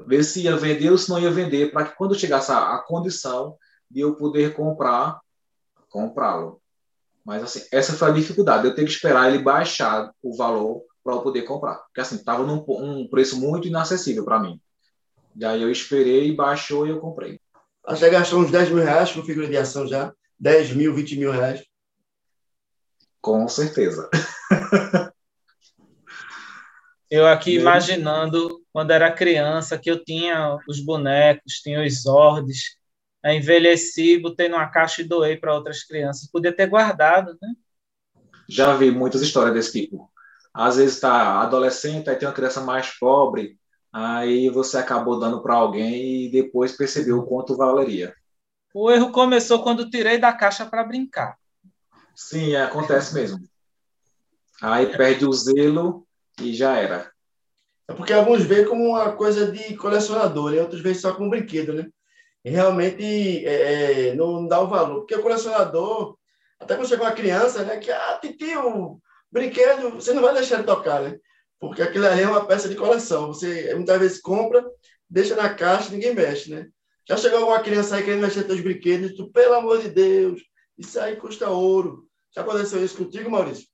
ver 0.06 0.22
se 0.22 0.42
ia 0.42 0.54
vender 0.54 0.90
ou 0.90 0.98
se 0.98 1.08
não 1.08 1.18
ia 1.18 1.30
vender, 1.30 1.72
para 1.72 1.86
que 1.86 1.96
quando 1.96 2.14
chegasse 2.14 2.52
a, 2.52 2.74
a 2.74 2.78
condição 2.80 3.56
de 3.90 4.00
eu 4.00 4.14
poder 4.16 4.52
comprar, 4.52 5.18
comprá-lo. 5.88 6.60
Mas 7.24 7.42
assim, 7.42 7.66
essa 7.72 7.94
foi 7.94 8.10
a 8.10 8.12
dificuldade. 8.12 8.66
Eu 8.66 8.74
tenho 8.74 8.86
que 8.86 8.92
esperar 8.92 9.28
ele 9.28 9.42
baixar 9.42 10.12
o 10.22 10.36
valor 10.36 10.82
para 11.02 11.14
eu 11.14 11.22
poder 11.22 11.42
comprar. 11.42 11.76
Porque 11.76 12.00
assim, 12.00 12.16
estava 12.16 12.44
num 12.44 12.64
um 12.68 13.08
preço 13.08 13.40
muito 13.40 13.66
inacessível 13.66 14.24
para 14.24 14.40
mim. 14.40 14.60
Daí 15.34 15.62
eu 15.62 15.70
esperei, 15.70 16.34
baixou 16.34 16.86
e 16.86 16.90
eu 16.90 17.00
comprei. 17.00 17.40
Acho 17.86 18.00
que 18.00 18.10
gastou 18.10 18.40
uns 18.40 18.50
10 18.50 18.70
mil 18.70 18.82
reais 18.84 19.12
com 19.12 19.22
figura 19.22 19.48
de 19.48 19.56
ação 19.56 19.86
já. 19.86 20.12
10 20.38 20.74
mil, 20.74 20.94
20 20.94 21.16
mil 21.16 21.30
reais. 21.30 21.64
Com 23.20 23.48
certeza. 23.48 24.08
eu 27.10 27.26
aqui 27.26 27.56
imaginando 27.56 28.62
quando 28.72 28.90
era 28.90 29.12
criança 29.12 29.78
que 29.78 29.90
eu 29.90 30.04
tinha 30.04 30.58
os 30.68 30.80
bonecos, 30.80 31.54
tinha 31.62 31.84
os 31.84 32.02
Zords, 32.02 32.76
envelheci, 33.32 34.18
botei 34.18 34.48
numa 34.48 34.68
caixa 34.68 35.00
e 35.00 35.08
doei 35.08 35.36
para 35.36 35.54
outras 35.54 35.82
crianças. 35.82 36.28
Podia 36.30 36.52
ter 36.52 36.66
guardado, 36.66 37.38
né? 37.40 37.54
Já 38.48 38.74
vi 38.76 38.90
muitas 38.90 39.22
histórias 39.22 39.54
desse 39.54 39.72
tipo. 39.72 40.10
Às 40.52 40.76
vezes 40.76 40.94
está 40.94 41.40
adolescente, 41.40 42.10
aí 42.10 42.16
tem 42.16 42.28
uma 42.28 42.34
criança 42.34 42.60
mais 42.60 42.90
pobre, 42.98 43.58
aí 43.92 44.50
você 44.50 44.76
acabou 44.76 45.18
dando 45.18 45.42
para 45.42 45.54
alguém 45.54 46.26
e 46.26 46.30
depois 46.30 46.76
percebeu 46.76 47.18
o 47.18 47.26
quanto 47.26 47.56
valeria. 47.56 48.14
O 48.74 48.90
erro 48.90 49.10
começou 49.10 49.62
quando 49.62 49.88
tirei 49.88 50.18
da 50.18 50.32
caixa 50.32 50.66
para 50.66 50.84
brincar. 50.84 51.38
Sim, 52.14 52.54
acontece 52.56 53.14
mesmo. 53.14 53.38
Aí 54.60 54.86
perde 54.96 55.26
o 55.26 55.32
zelo 55.32 56.06
e 56.40 56.54
já 56.54 56.76
era. 56.76 57.10
É 57.88 57.92
porque 57.92 58.12
alguns 58.12 58.42
veem 58.42 58.64
como 58.64 58.90
uma 58.90 59.12
coisa 59.12 59.50
de 59.50 59.76
colecionador, 59.76 60.54
e 60.54 60.58
outros 60.58 60.80
veem 60.80 60.94
só 60.94 61.14
como 61.14 61.30
brinquedo, 61.30 61.72
né? 61.72 61.88
Realmente 62.50 63.46
é, 63.46 64.10
é, 64.10 64.14
não 64.14 64.46
dá 64.46 64.60
o 64.60 64.68
valor. 64.68 65.00
Porque 65.00 65.14
o 65.14 65.22
colecionador, 65.22 66.16
até 66.60 66.76
quando 66.76 66.88
chega 66.88 67.02
uma 67.02 67.12
criança, 67.12 67.64
né, 67.64 67.78
que, 67.78 67.90
ah, 67.90 68.20
tio, 68.20 69.00
brinquedo, 69.30 69.90
você 69.90 70.12
não 70.12 70.22
vai 70.22 70.34
deixar 70.34 70.56
ele 70.56 70.64
tocar, 70.64 71.02
né? 71.02 71.18
Porque 71.58 71.82
aquilo 71.82 72.06
ali 72.06 72.22
é 72.22 72.28
uma 72.28 72.46
peça 72.46 72.68
de 72.68 72.76
coleção. 72.76 73.28
Você 73.28 73.74
muitas 73.74 73.98
vezes 73.98 74.20
compra, 74.20 74.64
deixa 75.08 75.34
na 75.34 75.52
caixa, 75.52 75.90
ninguém 75.90 76.14
mexe, 76.14 76.50
né? 76.50 76.68
Já 77.08 77.16
chegou 77.16 77.40
alguma 77.40 77.60
criança 77.60 77.96
aí 77.96 78.04
querendo 78.04 78.22
mexer 78.22 78.44
teus 78.44 78.60
brinquedos, 78.60 79.14
tu, 79.14 79.30
pelo 79.30 79.54
amor 79.54 79.80
de 79.80 79.90
Deus, 79.90 80.40
isso 80.76 80.98
aí 80.98 81.16
custa 81.16 81.50
ouro. 81.50 82.06
Já 82.34 82.42
aconteceu 82.42 82.84
isso 82.84 82.96
contigo, 82.96 83.30
Maurício? 83.30 83.66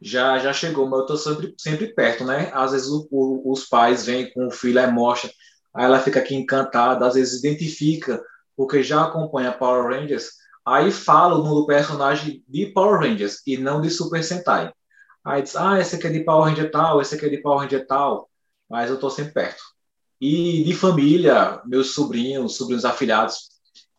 Já, 0.00 0.38
já 0.38 0.52
chegou, 0.52 0.86
mas 0.86 1.00
eu 1.00 1.00
estou 1.00 1.16
sempre, 1.16 1.54
sempre 1.58 1.92
perto, 1.92 2.24
né? 2.24 2.50
Às 2.54 2.72
vezes 2.72 2.88
o, 2.88 3.08
o, 3.10 3.52
os 3.52 3.66
pais 3.66 4.06
vêm 4.06 4.32
com 4.32 4.46
o 4.46 4.50
filho 4.50 4.78
e 4.78 4.86
mostra 4.86 5.30
aí 5.74 5.84
ela 5.84 6.00
fica 6.00 6.20
aqui 6.20 6.34
encantada, 6.34 7.06
às 7.06 7.14
vezes 7.14 7.38
identifica, 7.38 8.22
porque 8.56 8.82
já 8.82 9.04
acompanha 9.04 9.52
Power 9.52 9.86
Rangers, 9.86 10.30
aí 10.66 10.90
fala 10.90 11.36
o 11.36 11.42
nome 11.42 11.60
do 11.60 11.66
personagem 11.66 12.44
de 12.48 12.66
Power 12.66 13.00
Rangers 13.00 13.40
e 13.46 13.56
não 13.56 13.80
de 13.80 13.90
Super 13.90 14.22
Sentai. 14.22 14.72
Aí 15.24 15.42
diz, 15.42 15.56
ah, 15.56 15.78
esse 15.78 15.96
aqui 15.96 16.06
é 16.06 16.10
de 16.10 16.24
Power 16.24 16.48
Ranger 16.48 16.70
tal, 16.70 17.00
esse 17.00 17.14
aqui 17.14 17.26
é 17.26 17.28
de 17.28 17.42
Power 17.42 17.60
Ranger 17.60 17.86
tal, 17.86 18.28
mas 18.68 18.88
eu 18.88 18.96
estou 18.96 19.10
sempre 19.10 19.32
perto. 19.32 19.62
E 20.20 20.64
de 20.64 20.74
família, 20.74 21.62
meus 21.64 21.92
sobrinhos, 21.94 22.56
sobrinhos 22.56 22.84
afilhados, 22.84 23.50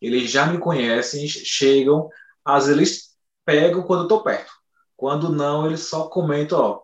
eles 0.01 0.29
já 0.29 0.45
me 0.45 0.57
conhecem, 0.57 1.27
chegam, 1.27 2.09
às 2.43 2.65
vezes 2.65 2.77
eles 2.77 3.09
pegam 3.45 3.83
quando 3.83 4.01
eu 4.01 4.05
estou 4.05 4.23
perto. 4.23 4.51
Quando 4.95 5.29
não, 5.29 5.65
eles 5.65 5.81
só 5.81 6.07
comentam, 6.07 6.59
ó, 6.59 6.81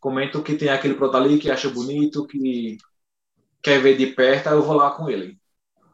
comentam 0.00 0.42
que 0.42 0.56
tem 0.56 0.68
aquele 0.68 0.94
produto 0.94 1.16
ali 1.16 1.38
que 1.38 1.50
acha 1.50 1.68
bonito, 1.68 2.26
que 2.26 2.78
quer 3.62 3.80
ver 3.80 3.96
de 3.96 4.06
perto, 4.08 4.48
aí 4.48 4.54
eu 4.54 4.62
vou 4.62 4.74
lá 4.74 4.90
com 4.90 5.08
ele. 5.08 5.38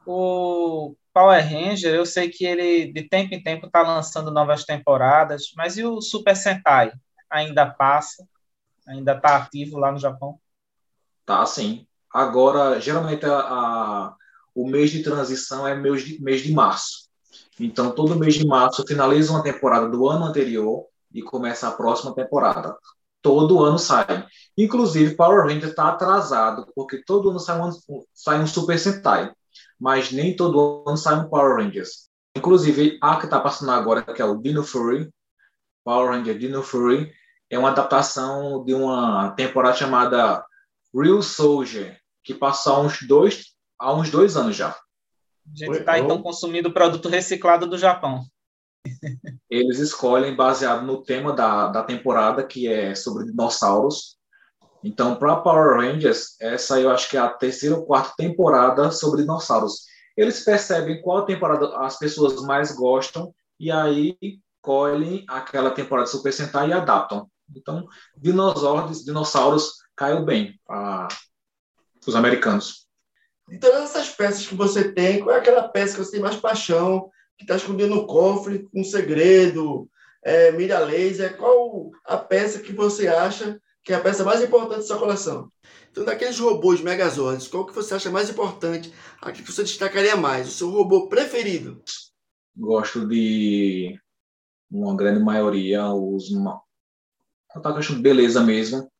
O 0.07 0.95
Power 1.13 1.43
Ranger, 1.43 1.95
eu 1.95 2.07
sei 2.07 2.29
que 2.29 2.45
ele 2.45 2.93
de 2.93 3.09
tempo 3.09 3.35
em 3.35 3.43
tempo 3.43 3.67
está 3.67 3.83
lançando 3.83 4.31
novas 4.31 4.65
temporadas, 4.65 5.53
mas 5.57 5.77
e 5.77 5.85
o 5.85 6.01
Super 6.01 6.37
Sentai? 6.37 6.93
Ainda 7.31 7.67
passa? 7.67 8.27
Ainda 8.87 9.13
está 9.13 9.37
ativo 9.37 9.79
lá 9.79 9.91
no 9.91 9.99
Japão? 9.99 10.39
Tá, 11.25 11.45
sim. 11.45 11.87
Agora, 12.13 12.81
geralmente, 12.81 13.27
a, 13.27 13.39
a, 13.39 14.17
o 14.55 14.69
mês 14.69 14.91
de 14.91 15.03
transição 15.03 15.67
é 15.67 15.75
mês 15.75 16.05
de, 16.05 16.23
mês 16.23 16.43
de 16.43 16.53
março. 16.53 17.09
Então, 17.59 17.91
todo 17.91 18.19
mês 18.19 18.35
de 18.35 18.47
março 18.47 18.87
finaliza 18.87 19.33
uma 19.33 19.43
temporada 19.43 19.89
do 19.89 20.09
ano 20.09 20.27
anterior 20.27 20.87
e 21.13 21.23
começa 21.23 21.67
a 21.67 21.73
próxima 21.73 22.15
temporada 22.15 22.77
todo 23.27 23.65
ano 23.65 23.77
sai. 23.77 24.25
Inclusive, 24.57 25.17
Power 25.17 25.45
Ranger 25.45 25.71
está 25.71 25.89
atrasado, 25.89 26.65
porque 26.77 27.03
todo 27.05 27.31
ano 27.31 27.41
sai 27.41 27.61
um, 27.61 27.71
sai 28.15 28.41
um 28.41 28.47
Super 28.47 28.79
Sentai, 28.79 29.33
mas 29.81 30.13
nem 30.13 30.37
todo 30.37 30.85
ano 30.87 30.97
sai 30.97 31.17
um 31.17 31.29
Power 31.29 31.57
Rangers. 31.57 32.09
Inclusive, 32.37 32.99
a 33.03 33.17
que 33.17 33.25
está 33.25 33.41
passando 33.41 33.73
agora, 33.73 34.03
que 34.03 34.23
é 34.23 34.25
o 34.25 34.37
Dino 34.37 34.63
Fury, 34.63 35.11
Power 35.85 36.13
Ranger 36.13 36.39
Dino 36.39 36.63
Fury, 36.63 37.11
é 37.51 37.59
uma 37.59 37.71
adaptação 37.71 38.65
de 38.65 38.73
uma 38.73 39.31
temporada 39.31 39.77
chamada 39.77 40.45
Real 40.95 41.21
Soldier, 41.21 41.99
que 42.23 42.33
passou 42.33 42.77
há 42.77 42.81
uns 42.83 43.03
dois, 43.03 43.57
há 43.77 43.93
uns 43.93 44.09
dois 44.09 44.37
anos 44.37 44.55
já. 44.55 44.69
A 44.69 44.77
gente 45.53 45.79
está, 45.79 45.99
então, 45.99 46.23
consumindo 46.23 46.73
produto 46.73 47.09
reciclado 47.09 47.67
do 47.67 47.77
Japão 47.77 48.25
eles 49.51 49.79
escolhem 49.79 50.35
baseado 50.35 50.85
no 50.85 51.03
tema 51.03 51.33
da, 51.33 51.69
da 51.69 51.83
temporada, 51.83 52.45
que 52.45 52.69
é 52.69 52.95
sobre 52.95 53.25
dinossauros. 53.25 54.17
Então, 54.83 55.17
para 55.17 55.37
Power 55.37 55.79
Rangers, 55.79 56.37
essa 56.41 56.81
eu 56.81 56.91
acho 56.91 57.09
que 57.11 57.17
é 57.17 57.21
a 57.21 57.29
terceira 57.29 57.77
ou 57.77 57.87
quarta 57.87 58.15
temporada 58.17 58.91
sobre 58.91 59.23
dinossauros. 59.23 59.85
Eles 60.17 60.45
percebem 60.45 61.03
qual 61.03 61.25
temporada 61.25 61.77
as 61.79 61.99
pessoas 61.99 62.41
mais 62.43 62.73
gostam 62.73 63.35
e 63.59 63.71
aí 63.71 64.17
colhem 64.63 65.25
aquela 65.29 65.71
temporada 65.71 66.07
Super 66.07 66.33
Sentai 66.33 66.71
e 66.71 66.73
adaptam. 66.73 67.29
Então, 67.55 67.87
dinossauros, 68.17 69.05
dinossauros 69.05 69.75
caiu 69.95 70.25
bem 70.25 70.59
para 70.67 71.09
os 72.07 72.15
americanos. 72.15 72.87
Todas 73.61 73.91
essas 73.91 74.09
peças 74.09 74.47
que 74.47 74.55
você 74.55 74.93
tem, 74.93 75.23
qual 75.23 75.37
é 75.37 75.39
aquela 75.39 75.69
peça 75.69 75.97
que 75.97 76.05
você 76.05 76.13
tem 76.13 76.21
mais 76.21 76.37
paixão, 76.37 77.09
que 77.37 77.45
está 77.45 77.57
escondido 77.57 77.95
no 77.95 78.07
cofre, 78.07 78.69
um 78.75 78.83
segredo, 78.85 79.89
é, 80.23 80.51
mira 80.53 80.79
laser, 80.79 81.37
qual 81.37 81.91
a 82.05 82.17
peça 82.17 82.61
que 82.61 82.73
você 82.73 83.09
acha 83.09 83.61
que 83.85 83.93
é 83.93 83.97
a 83.97 84.01
peça 84.01 84.25
mais 84.25 84.43
importante 84.43 84.79
da 84.79 84.83
sua 84.83 84.99
coleção? 84.99 85.51
Então, 85.91 86.05
daqueles 86.05 86.39
robôs 86.39 86.81
Megazords, 86.81 87.47
qual 87.49 87.65
que 87.65 87.75
você 87.75 87.95
acha 87.95 88.11
mais 88.11 88.29
importante, 88.29 88.93
aquele 89.21 89.45
que 89.45 89.53
você 89.53 89.63
destacaria 89.63 90.17
mais, 90.17 90.49
o 90.49 90.51
seu 90.51 90.71
robô 90.71 91.09
preferido? 91.09 91.83
Gosto 92.57 93.07
de 93.07 93.99
uma 94.71 94.97
grande 94.97 95.23
maioria, 95.23 95.89
os 95.93 96.31
eu 97.55 97.63
tava 97.63 97.79
achando 97.79 98.03
beleza 98.03 98.43
mesmo, 98.43 98.91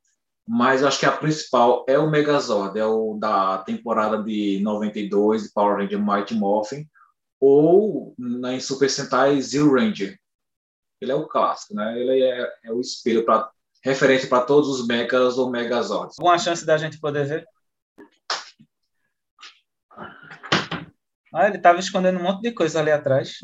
mas 0.49 0.83
acho 0.83 1.01
que 1.01 1.07
a 1.07 1.13
principal 1.13 1.85
é 1.89 1.99
o 1.99 2.11
Megazord, 2.11 2.79
é 2.79 2.87
o 2.87 3.19
da 3.21 3.59
temporada 3.59 4.23
de 4.23 4.61
92 4.63 5.43
de 5.43 5.53
Power 5.53 5.77
Ranger 5.77 6.03
Mighty 6.03 6.35
Morphin, 6.35 6.89
ou 7.41 8.15
na, 8.19 8.55
em 8.55 8.61
Super 8.61 8.91
Sentai 8.91 9.41
Zero 9.41 9.75
Ranger. 9.75 10.19
Ele 11.01 11.13
é 11.13 11.15
o 11.15 11.27
clássico, 11.27 11.75
né? 11.75 11.99
Ele 11.99 12.23
é, 12.23 12.53
é 12.65 12.73
o 12.73 12.81
espelho 12.81 13.25
para 13.25 13.51
referente 13.85 14.27
para 14.27 14.45
todos 14.45 14.69
os 14.69 14.87
mechas 14.87 15.39
ou 15.39 15.51
megazords. 15.51 16.19
Alguma 16.19 16.39
chance 16.39 16.67
da 16.67 16.77
gente 16.77 16.99
poder 16.99 17.27
ver? 17.27 17.47
Ah, 21.33 21.47
ele 21.47 21.59
estava 21.59 21.79
escondendo 21.79 22.19
um 22.19 22.23
monte 22.23 22.43
de 22.43 22.53
coisa 22.53 22.81
ali 22.81 22.91
atrás. 22.91 23.39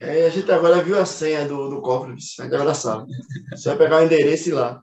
É, 0.00 0.26
a 0.26 0.30
gente 0.30 0.50
agora 0.50 0.82
viu 0.82 0.98
a 0.98 1.04
senha 1.04 1.46
do, 1.46 1.68
do 1.68 1.82
cofre, 1.82 2.14
agora 2.40 2.74
sabe. 2.74 3.12
Você 3.50 3.68
vai 3.70 3.78
pegar 3.78 3.98
o 3.98 4.04
endereço 4.04 4.48
e 4.48 4.52
ir 4.52 4.54
lá. 4.54 4.82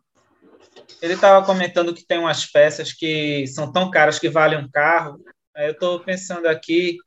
Ele 1.01 1.13
estava 1.13 1.45
comentando 1.45 1.93
que 1.93 2.05
tem 2.05 2.19
umas 2.19 2.45
peças 2.45 2.93
que 2.93 3.47
são 3.47 3.71
tão 3.71 3.89
caras 3.89 4.19
que 4.19 4.29
valem 4.29 4.59
um 4.59 4.69
carro. 4.69 5.19
Aí 5.55 5.67
eu 5.67 5.71
estou 5.71 5.99
pensando 5.99 6.47
aqui, 6.47 6.97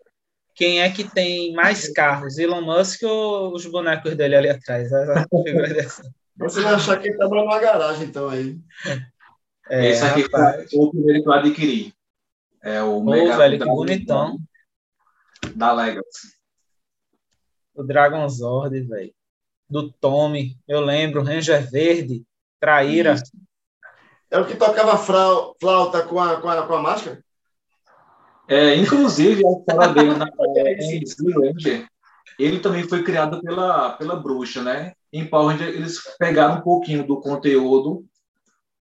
quem 0.54 0.80
é 0.80 0.90
que 0.90 1.04
tem 1.04 1.52
mais 1.52 1.92
carros, 1.92 2.38
Elon 2.38 2.62
Musk 2.62 3.02
ou 3.02 3.52
os 3.52 3.66
bonecos 3.66 4.14
dele 4.16 4.36
ali 4.36 4.48
atrás? 4.48 4.88
Você 6.36 6.60
vai 6.62 6.74
achar 6.74 7.00
que 7.00 7.08
ele 7.08 7.16
trabalha 7.16 7.42
numa 7.42 7.58
garagem, 7.60 8.06
então, 8.06 8.28
aí. 8.28 8.58
É, 9.68 9.88
Esse 9.88 10.04
aqui 10.04 10.22
rapaz. 10.22 10.70
foi 10.70 10.80
o 10.80 10.90
primeiro 10.90 11.22
que 11.22 11.28
eu 11.28 11.32
adquiri. 11.32 11.94
É 12.62 12.82
o 12.82 13.02
Mega 13.02 13.36
velho, 13.36 13.58
que 13.58 13.64
bonitão. 13.64 14.38
Da 15.54 15.72
Legacy. 15.72 16.34
O 17.74 17.82
Dragon 17.82 18.28
Zord, 18.28 18.80
velho. 18.80 19.14
Do 19.68 19.92
Tommy, 19.92 20.58
eu 20.68 20.80
lembro, 20.80 21.22
Ranger 21.22 21.68
Verde, 21.70 22.24
Traíra. 22.60 23.14
Isso. 23.14 23.32
É 24.30 24.38
o 24.38 24.46
que 24.46 24.56
tocava 24.56 24.96
flauta 24.98 26.02
com 26.02 26.20
a, 26.20 26.40
com 26.40 26.48
a, 26.48 26.66
com 26.66 26.74
a 26.74 26.82
máscara? 26.82 27.24
É, 28.48 28.74
inclusive, 28.76 29.42
a 29.46 29.50
história 29.50 29.94
dele 29.94 30.14
na 30.14 30.26
Ranger, 31.40 31.88
ele 32.38 32.60
também 32.60 32.86
foi 32.86 33.02
criado 33.02 33.40
pela, 33.40 33.90
pela 33.92 34.16
bruxa, 34.16 34.62
né? 34.62 34.92
Em 35.12 35.26
Power 35.26 35.56
Ranger, 35.56 35.68
eles 35.68 36.00
pegaram 36.18 36.58
um 36.58 36.60
pouquinho 36.60 37.06
do 37.06 37.20
conteúdo, 37.20 38.04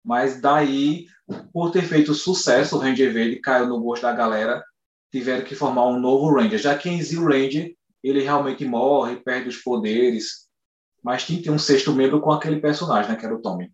mas 0.04 0.42
daí, 0.42 1.06
por 1.54 1.72
ter 1.72 1.84
feito 1.84 2.14
sucesso, 2.14 2.76
o 2.76 2.80
Ranger 2.80 3.14
Verde 3.14 3.40
caiu 3.40 3.68
no 3.68 3.80
gosto 3.80 4.04
da 4.04 4.14
galera, 4.14 4.64
tiveram 5.12 5.44
que 5.44 5.56
formar 5.56 5.88
um 5.88 6.00
novo 6.00 6.34
Ranger. 6.34 6.58
Já 6.58 6.78
que 6.78 6.90
em 6.90 7.02
Zero 7.02 7.28
Ranger, 7.28 7.76
ele 8.04 8.22
realmente 8.22 8.66
morre, 8.66 9.18
perde 9.18 9.50
os 9.50 9.58
poderes, 9.58 10.48
mas 11.04 11.24
tinha 11.24 11.38
que 11.38 11.44
ter 11.44 11.52
um 11.52 11.60
sexto 11.60 11.94
membro 11.94 12.22
com 12.22 12.32
aquele 12.32 12.60
personagem, 12.60 13.12
né? 13.12 13.18
Que 13.18 13.26
era 13.26 13.36
o 13.36 13.42
Tommy. 13.42 13.72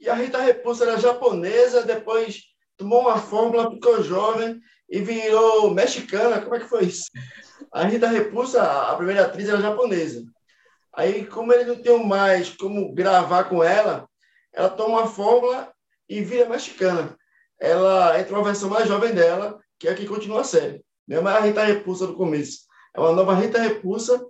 E 0.00 0.08
a 0.08 0.14
Rita 0.14 0.40
Repulsa 0.40 0.84
era 0.84 0.98
japonesa, 0.98 1.82
depois 1.82 2.44
tomou 2.76 3.02
uma 3.02 3.18
fórmula, 3.18 3.70
ficou 3.70 4.02
jovem 4.02 4.58
e 4.90 5.00
virou 5.00 5.72
mexicana. 5.72 6.40
Como 6.40 6.54
é 6.54 6.60
que 6.60 6.68
foi 6.68 6.84
isso? 6.84 7.04
A 7.72 7.84
Rita 7.84 8.08
Repulsa, 8.08 8.62
a 8.62 8.96
primeira 8.96 9.24
atriz, 9.24 9.48
era 9.48 9.60
japonesa. 9.60 10.24
Aí, 10.92 11.24
como 11.24 11.52
ele 11.52 11.64
não 11.64 11.76
tem 11.76 12.04
mais 12.04 12.50
como 12.50 12.92
gravar 12.92 13.44
com 13.44 13.62
ela, 13.62 14.08
ela 14.52 14.68
toma 14.68 15.00
uma 15.00 15.06
fórmula 15.06 15.72
e 16.08 16.20
vira 16.20 16.48
mexicana. 16.48 17.16
Ela 17.60 18.18
entra 18.18 18.34
uma 18.34 18.44
versão 18.44 18.68
mais 18.68 18.88
jovem 18.88 19.14
dela, 19.14 19.60
que 19.78 19.86
é 19.86 19.92
a 19.92 19.94
que 19.94 20.06
continua 20.06 20.40
a 20.40 20.44
série. 20.44 20.84
Não 21.06 21.28
é 21.28 21.36
a 21.36 21.40
Rita 21.40 21.62
Repulsa 21.62 22.06
do 22.06 22.14
começo. 22.14 22.60
É 22.94 23.00
uma 23.00 23.12
nova 23.12 23.34
Rita 23.34 23.60
Repulsa. 23.60 24.20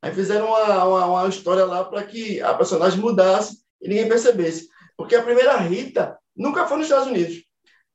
Aí 0.00 0.14
fizeram 0.14 0.46
uma, 0.46 0.84
uma, 0.84 1.06
uma 1.06 1.28
história 1.28 1.64
lá 1.64 1.84
para 1.84 2.02
que 2.04 2.40
a 2.40 2.54
personagem 2.54 3.00
mudasse 3.00 3.58
e 3.82 3.88
ninguém 3.88 4.08
percebesse. 4.08 4.68
Porque 4.96 5.14
a 5.14 5.22
primeira 5.22 5.56
Rita 5.56 6.18
nunca 6.34 6.66
foi 6.66 6.78
nos 6.78 6.86
Estados 6.86 7.08
Unidos. 7.08 7.42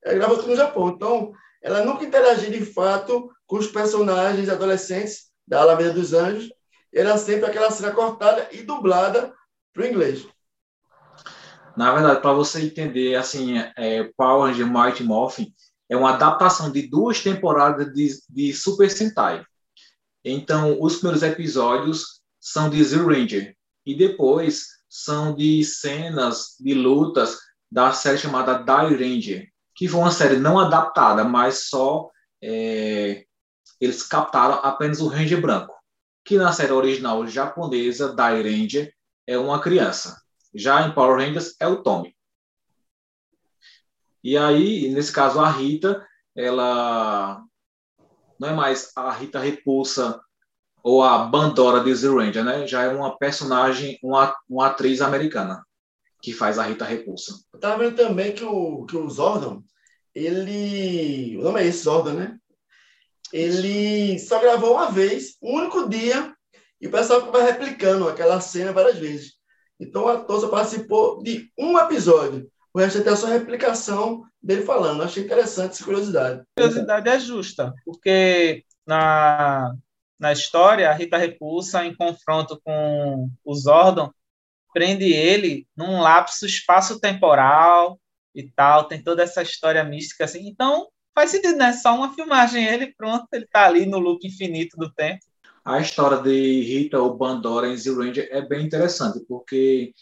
Ela 0.04 0.14
gravou 0.14 0.36
tudo 0.36 0.50
no 0.50 0.56
Japão. 0.56 0.90
Então, 0.90 1.32
ela 1.64 1.82
nunca 1.82 2.04
interagia 2.04 2.50
de 2.50 2.62
fato 2.62 3.30
com 3.46 3.56
os 3.56 3.66
personagens 3.66 4.50
adolescentes 4.50 5.30
da 5.48 5.62
Alameda 5.62 5.94
dos 5.94 6.12
Anjos. 6.12 6.52
Era 6.92 7.16
sempre 7.16 7.46
aquela 7.46 7.70
cena 7.70 7.90
cortada 7.90 8.46
e 8.52 8.62
dublada 8.62 9.34
para 9.72 9.82
o 9.82 9.86
inglês. 9.86 10.26
Na 11.74 11.92
verdade, 11.92 12.20
para 12.20 12.34
você 12.34 12.62
entender, 12.62 13.16
assim, 13.16 13.54
é, 13.76 14.04
Power 14.14 14.52
Ranger 14.52 14.70
Mighty 14.70 15.02
Morphin 15.02 15.52
é 15.88 15.96
uma 15.96 16.14
adaptação 16.14 16.70
de 16.70 16.86
duas 16.86 17.22
temporadas 17.22 17.92
de, 17.94 18.10
de 18.28 18.52
Super 18.52 18.90
Sentai. 18.90 19.42
Então, 20.22 20.76
os 20.80 20.96
primeiros 20.96 21.22
episódios 21.22 22.20
são 22.38 22.68
de 22.68 22.84
Zero 22.84 23.08
Ranger 23.08 23.56
e 23.86 23.96
depois 23.96 24.66
são 24.88 25.34
de 25.34 25.64
cenas 25.64 26.56
de 26.60 26.74
lutas 26.74 27.38
da 27.72 27.90
série 27.92 28.18
chamada 28.18 28.58
Die 28.58 28.96
Ranger, 28.96 29.48
que 29.74 29.88
foi 29.88 30.00
uma 30.00 30.10
série 30.10 30.36
não 30.36 30.58
adaptada, 30.58 31.24
mas 31.24 31.68
só 31.68 32.10
é, 32.42 33.24
eles 33.80 34.02
captaram 34.02 34.54
apenas 34.62 35.00
o 35.00 35.08
Ranger 35.08 35.40
branco, 35.40 35.74
que 36.24 36.38
na 36.38 36.52
série 36.52 36.72
original 36.72 37.26
japonesa 37.26 38.14
Die 38.14 38.42
Ranger 38.42 38.94
é 39.26 39.36
uma 39.36 39.60
criança. 39.60 40.22
Já 40.54 40.86
em 40.86 40.92
Power 40.92 41.18
Rangers 41.18 41.56
é 41.58 41.66
o 41.66 41.82
Tommy. 41.82 42.14
E 44.22 44.38
aí, 44.38 44.88
nesse 44.90 45.12
caso, 45.12 45.40
a 45.40 45.50
Rita, 45.50 46.06
ela 46.34 47.42
não 48.38 48.48
é 48.48 48.52
mais 48.52 48.90
a 48.96 49.12
Rita 49.12 49.38
Repulsa 49.38 50.20
ou 50.82 51.02
a 51.02 51.18
Bandora 51.18 51.82
de 51.82 51.94
Zero 51.94 52.18
Ranger, 52.18 52.44
né? 52.44 52.66
Já 52.66 52.84
é 52.84 52.88
uma 52.88 53.18
personagem, 53.18 53.98
uma, 54.02 54.34
uma 54.48 54.68
atriz 54.68 55.00
americana 55.00 55.64
que 56.24 56.32
faz 56.32 56.58
a 56.58 56.62
Rita 56.62 56.86
Repulsa. 56.86 57.34
Eu 57.52 57.60
tava 57.60 57.84
vendo 57.84 57.96
também 57.96 58.32
que 58.32 58.42
o, 58.42 58.86
que 58.86 58.96
o 58.96 59.10
Zordon, 59.10 59.62
ele. 60.14 61.36
O 61.36 61.42
nome 61.42 61.60
é 61.60 61.66
esse, 61.66 61.84
Zordon, 61.84 62.14
né? 62.14 62.38
Ele 63.30 64.18
só 64.18 64.40
gravou 64.40 64.72
uma 64.72 64.90
vez, 64.90 65.36
um 65.42 65.56
único 65.56 65.86
dia, 65.86 66.34
e 66.80 66.86
o 66.86 66.90
pessoal 66.90 67.30
vai 67.30 67.42
replicando 67.42 68.08
aquela 68.08 68.40
cena 68.40 68.72
várias 68.72 68.98
vezes. 68.98 69.34
Então 69.78 70.04
o 70.04 70.08
ator 70.08 70.40
só 70.40 70.48
participou 70.48 71.22
de 71.22 71.50
um 71.58 71.78
episódio. 71.78 72.50
O 72.72 72.78
resto 72.78 73.00
até 73.00 73.10
a 73.10 73.16
sua 73.16 73.28
replicação 73.28 74.22
dele 74.42 74.62
falando. 74.62 75.02
Achei 75.02 75.24
interessante 75.24 75.72
essa 75.72 75.84
curiosidade. 75.84 76.40
A 76.40 76.62
curiosidade 76.62 77.08
é 77.08 77.20
justa, 77.20 77.74
porque 77.84 78.64
na, 78.86 79.74
na 80.18 80.32
história, 80.32 80.88
a 80.88 80.94
Rita 80.94 81.18
Repulsa, 81.18 81.84
em 81.84 81.94
confronto 81.94 82.58
com 82.64 83.28
o 83.44 83.54
Zordon, 83.54 84.10
prende 84.74 85.10
ele 85.12 85.66
num 85.76 86.00
lapso 86.00 86.44
espaço-temporal 86.44 87.98
e 88.34 88.50
tal, 88.50 88.84
tem 88.88 89.02
toda 89.02 89.22
essa 89.22 89.40
história 89.40 89.82
mística 89.84 90.24
assim. 90.24 90.48
Então, 90.48 90.88
faz 91.14 91.30
sentido, 91.30 91.56
né? 91.56 91.72
Só 91.72 91.94
uma 91.94 92.12
filmagem, 92.12 92.66
ele 92.66 92.92
pronto, 92.94 93.26
ele 93.32 93.46
tá 93.46 93.64
ali 93.64 93.86
no 93.86 93.98
loop 93.98 94.26
infinito 94.26 94.76
do 94.76 94.92
tempo. 94.92 95.20
A 95.64 95.80
história 95.80 96.18
de 96.18 96.60
Rita 96.60 96.98
ou 96.98 97.16
Bandora 97.16 97.68
em 97.68 97.76
Zero 97.76 98.00
Ranger 98.00 98.28
é 98.30 98.42
bem 98.42 98.66
interessante, 98.66 99.24
porque 99.26 99.94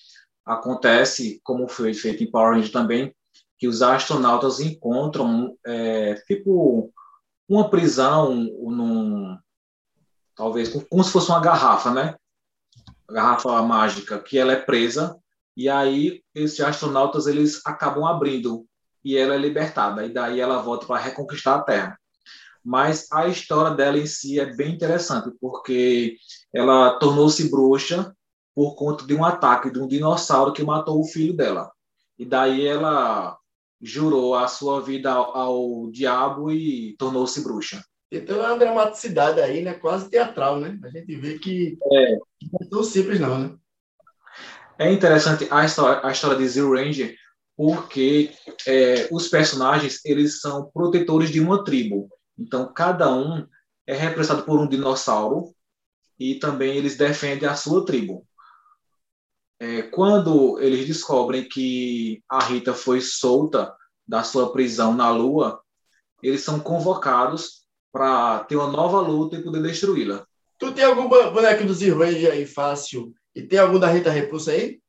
acontece, 0.45 1.41
como 1.45 1.69
foi 1.69 1.95
feito 1.95 2.25
em 2.25 2.31
Power 2.31 2.55
Ranger 2.55 2.73
também, 2.73 3.15
que 3.59 3.69
os 3.69 3.81
astronautas 3.81 4.59
encontram, 4.59 5.57
é, 5.65 6.15
tipo, 6.27 6.93
uma 7.49 7.71
prisão 7.71 8.35
num, 8.35 9.39
talvez 10.35 10.69
como 10.89 11.05
se 11.05 11.13
fosse 11.13 11.29
uma 11.29 11.41
garrafa, 11.41 11.93
né? 11.93 12.17
Garrafa 13.12 13.62
mágica, 13.62 14.18
que 14.18 14.38
ela 14.38 14.53
é 14.53 14.57
presa 14.57 15.16
e 15.57 15.68
aí 15.68 16.22
esses 16.35 16.61
astronautas 16.61 17.27
eles 17.27 17.61
acabam 17.66 18.07
abrindo 18.07 18.66
e 19.05 19.16
ela 19.16 19.35
é 19.35 19.38
libertada 19.38 20.05
e 20.07 20.12
daí 20.12 20.40
ela 20.40 20.62
volta 20.62 20.87
para 20.87 21.01
reconquistar 21.01 21.57
a 21.57 21.62
Terra. 21.62 21.98
Mas 22.64 23.11
a 23.11 23.27
história 23.27 23.75
dela 23.75 23.98
em 23.98 24.07
si 24.07 24.38
é 24.38 24.46
bem 24.46 24.75
interessante 24.75 25.31
porque 25.40 26.16
ela 26.55 26.98
tornou-se 26.98 27.51
bruxa 27.51 28.14
por 28.55 28.77
conta 28.77 29.05
de 29.05 29.14
um 29.14 29.25
ataque 29.25 29.70
de 29.70 29.81
um 29.81 29.88
dinossauro 29.88 30.53
que 30.53 30.62
matou 30.62 31.01
o 31.01 31.05
filho 31.05 31.37
dela. 31.37 31.70
E 32.18 32.25
daí 32.25 32.66
ela 32.66 33.37
jurou 33.81 34.37
a 34.37 34.46
sua 34.46 34.81
vida 34.81 35.11
ao, 35.11 35.37
ao 35.37 35.90
diabo 35.90 36.53
e 36.53 36.94
tornou-se 36.96 37.42
bruxa. 37.42 37.83
Então 38.12 38.44
é 38.44 38.48
uma 38.48 38.59
dramaticidade 38.59 39.40
aí, 39.40 39.62
né? 39.62 39.72
Quase 39.72 40.11
teatral, 40.11 40.61
né? 40.61 40.79
A 40.85 40.88
gente 40.90 41.16
vê 41.16 41.38
que 41.38 41.79
é. 41.90 42.12
não 42.12 42.59
é 42.61 42.64
tão 42.68 42.85
simples, 42.85 43.18
não, 43.18 43.38
né? 43.38 43.57
É 44.79 44.92
interessante 44.92 45.48
a 45.51 45.64
história, 45.64 46.07
a 46.07 46.12
história 46.12 46.37
de 46.37 46.46
Zero 46.46 46.75
Ranger, 46.75 47.16
porque 47.57 48.31
é, 48.66 49.09
os 49.11 49.29
personagens 49.29 50.05
eles 50.05 50.40
são 50.40 50.70
protetores 50.70 51.31
de 51.31 51.40
uma 51.40 51.64
tribo. 51.64 52.11
Então, 52.38 52.70
cada 52.75 53.11
um 53.11 53.46
é 53.87 53.94
representado 53.94 54.44
por 54.44 54.61
um 54.61 54.68
dinossauro 54.68 55.55
e 56.18 56.35
também 56.35 56.77
eles 56.77 56.98
defendem 56.98 57.48
a 57.48 57.55
sua 57.55 57.85
tribo. 57.87 58.27
É, 59.59 59.83
quando 59.83 60.61
eles 60.61 60.87
descobrem 60.87 61.48
que 61.48 62.22
a 62.29 62.44
Rita 62.44 62.75
foi 62.75 63.01
solta 63.01 63.75
da 64.07 64.22
sua 64.22 64.53
prisão 64.53 64.92
na 64.94 65.11
Lua, 65.11 65.62
eles 66.22 66.42
são 66.42 66.61
convocados 66.61 67.62
para 67.93 68.45
ter 68.45 68.57
uma 68.57 68.71
nova 68.71 69.01
luta 69.01 69.37
e 69.37 69.43
poder 69.43 69.63
destruí-la. 69.63 70.27
Tu 70.59 70.73
tem 70.73 70.85
algum 70.85 71.09
boneco 71.09 71.65
do 71.65 71.75
Zero 71.75 71.99
Ranger 71.99 72.33
aí 72.33 72.47
fácil? 72.47 73.13
E 73.35 73.43
tem 73.43 73.59
algum 73.59 73.79
da 73.79 73.89
Rita 73.89 74.11
Repulsa 74.11 74.53
aí? 74.53 74.81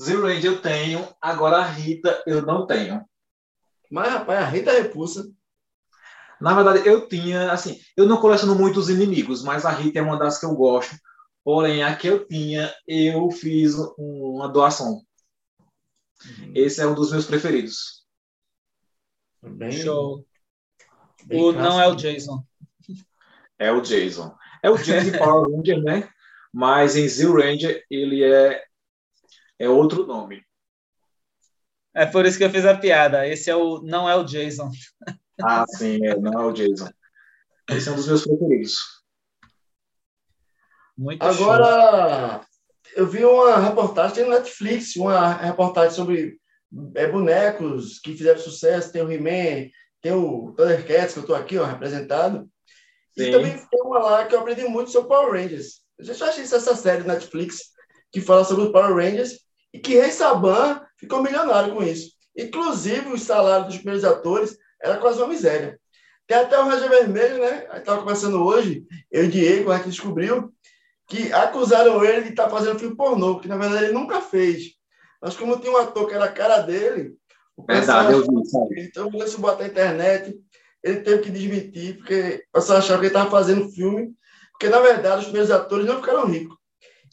Zero 0.00 0.26
Ranger 0.26 0.52
eu 0.52 0.60
tenho, 0.60 1.08
agora 1.20 1.58
a 1.58 1.64
Rita 1.64 2.22
eu 2.26 2.42
não 2.42 2.66
tenho. 2.66 3.04
Mas, 3.90 4.12
rapaz, 4.12 4.40
a 4.40 4.46
Rita 4.46 4.72
Repulsa. 4.72 5.30
Na 6.40 6.54
verdade, 6.54 6.88
eu 6.88 7.06
tinha, 7.08 7.52
assim, 7.52 7.80
eu 7.96 8.06
não 8.06 8.20
coleciono 8.20 8.54
muitos 8.54 8.88
inimigos, 8.88 9.42
mas 9.42 9.64
a 9.64 9.70
Rita 9.70 10.00
é 10.00 10.02
uma 10.02 10.18
das 10.18 10.38
que 10.38 10.46
eu 10.46 10.54
gosto. 10.54 10.96
Porém, 11.44 11.82
a 11.82 11.94
que 11.94 12.08
eu 12.08 12.26
tinha, 12.26 12.74
eu 12.86 13.30
fiz 13.30 13.74
uma 13.96 14.48
doação. 14.48 15.02
Uhum. 16.24 16.52
Esse 16.54 16.80
é 16.80 16.86
um 16.86 16.94
dos 16.94 17.10
meus 17.12 17.26
preferidos. 17.26 18.06
Bem, 19.42 19.72
Show. 19.72 20.24
O, 21.30 21.52
não 21.52 21.80
é 21.80 21.88
o 21.88 21.94
Jason. 21.94 22.44
É 23.58 23.70
o 23.70 23.80
Jason. 23.80 24.34
É 24.62 24.70
o 24.70 24.76
James 24.76 25.16
Power 25.16 25.50
Ranger, 25.50 25.82
né? 25.82 26.08
Mas 26.52 26.96
em 26.96 27.08
Zero 27.08 27.34
Ranger 27.34 27.84
ele 27.90 28.22
é, 28.22 28.62
é 29.58 29.68
outro 29.68 30.06
nome. 30.06 30.44
É 31.94 32.06
por 32.06 32.24
isso 32.24 32.38
que 32.38 32.44
eu 32.44 32.50
fiz 32.50 32.64
a 32.64 32.76
piada. 32.76 33.26
Esse 33.26 33.50
é 33.50 33.56
o, 33.56 33.80
não 33.82 34.08
é 34.08 34.16
o 34.16 34.24
Jason. 34.24 34.70
Ah, 35.42 35.64
sim, 35.66 36.04
é, 36.04 36.16
não 36.16 36.32
é 36.40 36.46
o 36.46 36.52
Jason. 36.52 36.88
Esse 37.70 37.88
é 37.88 37.92
um 37.92 37.96
dos 37.96 38.06
meus 38.06 38.24
preferidos. 38.24 38.74
Muito 40.96 41.22
Agora, 41.22 42.40
show. 42.40 42.46
eu 42.96 43.06
vi 43.06 43.24
uma 43.24 43.58
reportagem 43.58 44.24
no 44.24 44.30
Netflix, 44.30 44.94
uma 44.96 45.34
reportagem 45.34 45.92
sobre 45.92 46.38
é, 46.94 47.06
bonecos 47.06 47.98
que 47.98 48.16
fizeram 48.16 48.38
sucesso. 48.38 48.92
Tem 48.92 49.02
o 49.02 49.10
He-Man, 49.10 49.70
tem 50.02 50.12
o 50.12 50.52
Thundercats, 50.56 51.12
que 51.12 51.20
eu 51.20 51.22
estou 51.22 51.36
aqui 51.36 51.56
ó, 51.56 51.64
representado. 51.64 52.48
Sim. 53.16 53.24
E 53.24 53.30
também 53.30 53.52
tem 53.52 53.82
uma 53.82 53.98
lá 53.98 54.26
que 54.26 54.34
eu 54.34 54.40
aprendi 54.40 54.64
muito 54.64 54.90
sobre 54.90 55.08
Power 55.08 55.32
Rangers. 55.32 55.80
Eu 55.98 56.04
já 56.12 56.28
achei 56.28 56.42
essa 56.42 56.74
série 56.74 57.04
na 57.04 57.14
Netflix 57.14 57.70
que 58.10 58.20
fala 58.20 58.44
sobre 58.44 58.64
os 58.64 58.72
Power 58.72 58.94
Rangers 58.94 59.38
e 59.72 59.78
que 59.78 59.94
Rei 59.94 60.10
Saban 60.10 60.84
ficou 60.98 61.22
milionário 61.22 61.74
com 61.74 61.82
isso. 61.82 62.12
Inclusive, 62.36 63.12
o 63.12 63.18
salário 63.18 63.66
dos 63.66 63.76
primeiros 63.76 64.04
atores 64.04 64.56
era 64.82 64.98
quase 64.98 65.18
uma 65.18 65.28
miséria. 65.28 65.78
Tem 66.26 66.36
até 66.36 66.58
o 66.58 66.64
Raja 66.64 66.88
Vermelho, 66.88 67.38
né? 67.38 67.66
A 67.68 67.74
gente 67.74 67.80
estava 67.80 68.00
conversando 68.00 68.44
hoje, 68.44 68.84
eu 69.10 69.24
e 69.24 69.28
Diego, 69.28 69.70
a 69.70 69.76
gente 69.76 69.90
descobriu 69.90 70.52
que 71.08 71.32
acusaram 71.32 72.02
ele 72.04 72.22
de 72.22 72.28
estar 72.30 72.44
tá 72.44 72.50
fazendo 72.50 72.78
filme 72.78 72.96
pornô, 72.96 73.38
que 73.38 73.48
na 73.48 73.56
verdade 73.56 73.84
ele 73.84 73.92
nunca 73.92 74.20
fez. 74.20 74.72
Mas 75.20 75.36
como 75.36 75.58
tinha 75.58 75.72
um 75.72 75.76
ator 75.76 76.08
que 76.08 76.14
era 76.14 76.24
a 76.24 76.32
cara 76.32 76.60
dele, 76.60 77.14
o 77.56 77.64
Verdade, 77.64 78.12
eu 78.12 78.20
vi, 78.22 78.46
sabe? 78.48 78.80
Então, 78.82 79.10
se 79.26 79.38
botar 79.38 79.62
na 79.62 79.68
internet, 79.68 80.38
ele 80.82 81.00
teve 81.00 81.22
que 81.22 81.30
desmentir, 81.30 81.98
porque 81.98 82.44
o 82.48 82.58
pessoal 82.58 82.78
achava 82.78 83.00
que 83.00 83.06
ele 83.06 83.14
estava 83.14 83.30
fazendo 83.30 83.70
filme, 83.70 84.14
porque 84.52 84.68
na 84.68 84.80
verdade 84.80 85.18
os 85.18 85.24
primeiros 85.24 85.50
atores 85.50 85.86
não 85.86 85.96
ficaram 85.96 86.26
ricos. 86.26 86.56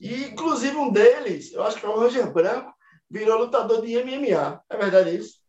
E, 0.02 0.26
inclusive, 0.26 0.76
um 0.78 0.92
deles, 0.92 1.52
eu 1.52 1.64
acho 1.64 1.80
que 1.80 1.86
é 1.86 1.90
o 1.90 2.00
Roger 2.00 2.32
Branco, 2.32 2.72
virou 3.10 3.40
lutador 3.40 3.82
de 3.82 3.98
MMA. 3.98 4.62
É 4.70 4.78
verdade 4.78 5.18
isso? 5.18 5.40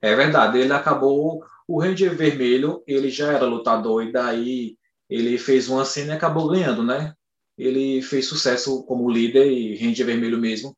É 0.00 0.14
verdade. 0.14 0.58
Ele 0.58 0.72
acabou. 0.72 1.44
O 1.68 1.80
Ranger 1.80 2.14
Vermelho, 2.14 2.84
ele 2.86 3.10
já 3.10 3.32
era 3.32 3.44
lutador, 3.44 4.04
e 4.04 4.12
daí 4.12 4.76
ele 5.10 5.36
fez 5.36 5.68
uma 5.68 5.84
cena 5.84 6.12
e 6.12 6.16
acabou 6.16 6.48
ganhando, 6.48 6.84
né? 6.84 7.12
Ele 7.58 8.00
fez 8.02 8.26
sucesso 8.26 8.84
como 8.84 9.10
líder 9.10 9.50
e 9.50 9.76
Ranger 9.76 10.06
Vermelho 10.06 10.38
mesmo. 10.38 10.76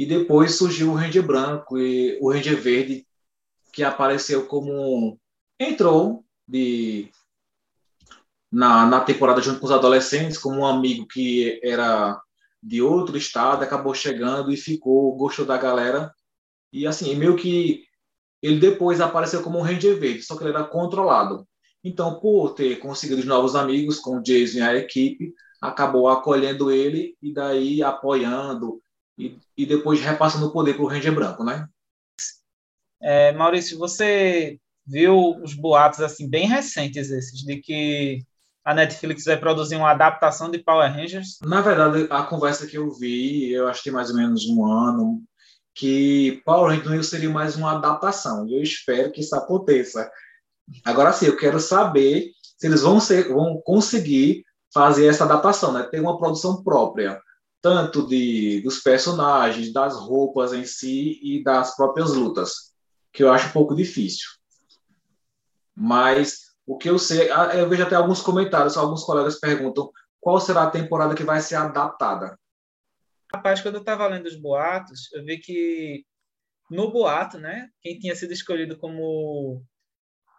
E 0.00 0.06
depois 0.06 0.54
surgiu 0.54 0.92
o 0.92 0.94
Ranger 0.94 1.22
Branco 1.22 1.76
e 1.76 2.18
o 2.22 2.32
Ranger 2.32 2.58
Verde, 2.58 3.06
que 3.70 3.82
apareceu 3.82 4.46
como. 4.46 5.20
entrou 5.58 6.24
de 6.48 7.10
na, 8.50 8.86
na 8.86 9.00
temporada 9.00 9.42
junto 9.42 9.60
com 9.60 9.66
os 9.66 9.70
adolescentes, 9.70 10.38
como 10.38 10.60
um 10.60 10.66
amigo 10.66 11.06
que 11.06 11.60
era 11.62 12.18
de 12.62 12.80
outro 12.80 13.18
estado, 13.18 13.62
acabou 13.62 13.92
chegando 13.92 14.50
e 14.50 14.56
ficou, 14.56 15.14
gostou 15.16 15.44
da 15.44 15.58
galera. 15.58 16.10
E 16.72 16.86
assim, 16.86 17.14
meio 17.14 17.36
que 17.36 17.84
ele 18.40 18.58
depois 18.58 19.02
apareceu 19.02 19.42
como 19.42 19.58
um 19.58 19.62
Ranger 19.62 20.00
Verde, 20.00 20.22
só 20.22 20.34
que 20.34 20.42
ele 20.42 20.54
era 20.54 20.64
controlado. 20.64 21.46
Então, 21.84 22.18
por 22.18 22.54
ter 22.54 22.78
conseguido 22.78 23.22
novos 23.26 23.54
amigos 23.54 23.98
com 23.98 24.16
o 24.16 24.22
Jason 24.22 24.60
e 24.60 24.62
a 24.62 24.74
equipe, 24.76 25.34
acabou 25.60 26.08
acolhendo 26.08 26.70
ele 26.70 27.18
e 27.20 27.34
daí 27.34 27.82
apoiando 27.82 28.80
e, 29.20 29.38
e 29.56 29.66
depois 29.66 30.00
repassando 30.00 30.46
o 30.46 30.52
poder 30.52 30.74
para 30.74 30.82
o 30.82 30.88
Ranger 30.88 31.14
Branco, 31.14 31.44
né? 31.44 31.68
É, 33.02 33.32
Maurício, 33.32 33.78
você 33.78 34.58
viu 34.86 35.36
os 35.42 35.54
boatos 35.54 36.00
assim 36.00 36.28
bem 36.28 36.46
recentes 36.46 37.10
esses 37.10 37.40
de 37.40 37.56
que 37.56 38.24
a 38.64 38.74
Netflix 38.74 39.24
vai 39.24 39.38
produzir 39.38 39.76
uma 39.76 39.90
adaptação 39.90 40.50
de 40.50 40.58
Power 40.58 40.92
Rangers? 40.92 41.38
Na 41.42 41.60
verdade, 41.60 42.06
a 42.10 42.22
conversa 42.22 42.66
que 42.66 42.76
eu 42.76 42.90
vi, 42.92 43.52
eu 43.52 43.68
acho 43.68 43.82
que 43.82 43.90
mais 43.90 44.10
ou 44.10 44.16
menos 44.16 44.46
um 44.46 44.66
ano, 44.66 45.22
que 45.74 46.42
Power 46.44 46.78
Rangers 46.78 47.08
seria 47.08 47.30
mais 47.30 47.56
uma 47.56 47.76
adaptação. 47.76 48.46
E 48.46 48.54
eu 48.54 48.62
espero 48.62 49.12
que 49.12 49.20
isso 49.20 49.34
aconteça. 49.34 50.10
Agora 50.84 51.12
sim, 51.12 51.26
eu 51.26 51.36
quero 51.36 51.58
saber 51.58 52.30
se 52.58 52.66
eles 52.66 52.82
vão, 52.82 53.00
ser, 53.00 53.28
vão 53.28 53.60
conseguir 53.64 54.44
fazer 54.72 55.06
essa 55.06 55.24
adaptação, 55.24 55.72
né? 55.72 55.82
ter 55.84 56.00
uma 56.00 56.18
produção 56.18 56.62
própria, 56.62 57.20
tanto 57.62 58.06
de, 58.06 58.60
dos 58.62 58.80
personagens, 58.80 59.72
das 59.72 59.96
roupas 59.96 60.52
em 60.52 60.64
si 60.64 61.20
e 61.22 61.42
das 61.42 61.76
próprias 61.76 62.12
lutas, 62.14 62.74
que 63.12 63.22
eu 63.22 63.32
acho 63.32 63.48
um 63.48 63.52
pouco 63.52 63.74
difícil. 63.74 64.28
Mas 65.74 66.50
o 66.66 66.78
que 66.78 66.88
eu 66.88 66.98
sei, 66.98 67.30
ah, 67.30 67.54
eu 67.56 67.68
vejo 67.68 67.82
até 67.82 67.96
alguns 67.96 68.22
comentários, 68.22 68.76
alguns 68.76 69.04
colegas 69.04 69.38
perguntam 69.38 69.90
qual 70.20 70.40
será 70.40 70.64
a 70.64 70.70
temporada 70.70 71.14
que 71.14 71.24
vai 71.24 71.40
ser 71.40 71.56
adaptada. 71.56 72.38
Rapaz, 73.32 73.60
quando 73.60 73.76
eu 73.76 73.80
estava 73.80 74.06
lendo 74.06 74.26
os 74.26 74.36
boatos, 74.36 75.12
eu 75.12 75.24
vi 75.24 75.38
que 75.38 76.04
no 76.70 76.90
boato, 76.90 77.38
né, 77.38 77.68
quem 77.80 77.98
tinha 77.98 78.14
sido 78.14 78.32
escolhido 78.32 78.78
como 78.78 79.62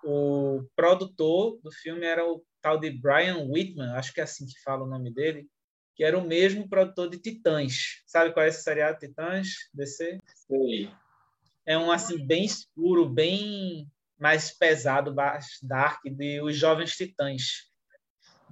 o 0.04 0.64
produtor 0.76 1.60
do 1.62 1.72
filme 1.72 2.06
era 2.06 2.26
o 2.26 2.44
tal 2.62 2.80
de 2.80 2.92
Brian 2.92 3.46
Whitman, 3.50 3.94
acho 3.94 4.14
que 4.14 4.20
é 4.20 4.24
assim 4.24 4.46
que 4.46 4.62
fala 4.64 4.84
o 4.84 4.90
nome 4.90 5.14
dele, 5.14 5.48
que 5.96 6.04
era 6.04 6.18
o 6.18 6.26
mesmo 6.26 6.68
produtor 6.68 7.10
de 7.10 7.18
Titãs. 7.18 8.02
Sabe 8.06 8.34
qual 8.34 8.46
é 8.46 8.50
esse 8.50 8.64
seriado 8.64 9.00
Titãs? 9.00 9.48
DC? 9.74 10.20
Sim. 10.48 10.92
É 11.66 11.78
um 11.78 11.92
assim 11.92 12.26
bem 12.26 12.46
escuro, 12.46 13.08
bem 13.08 13.88
mais 14.18 14.52
pesado, 14.52 15.14
mais 15.14 15.58
dark 15.62 16.02
de 16.06 16.42
Os 16.42 16.56
Jovens 16.56 16.96
Titãs. 16.96 17.72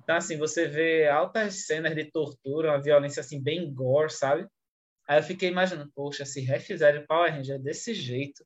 Então, 0.02 0.16
assim, 0.16 0.38
você 0.38 0.68
vê 0.68 1.08
altas 1.08 1.68
cenas 1.68 1.94
de 1.94 2.06
tortura, 2.06 2.72
uma 2.72 2.82
violência, 2.82 3.22
assim, 3.22 3.42
bem 3.42 3.72
gore, 3.72 4.12
sabe? 4.12 4.48
Aí 5.08 5.20
eu 5.20 5.24
fiquei 5.24 5.50
imaginando, 5.50 5.92
poxa, 5.94 6.26
se 6.26 6.42
refizerem 6.42 7.06
Power 7.06 7.32
Ranger 7.32 7.62
desse 7.62 7.94
jeito, 7.94 8.44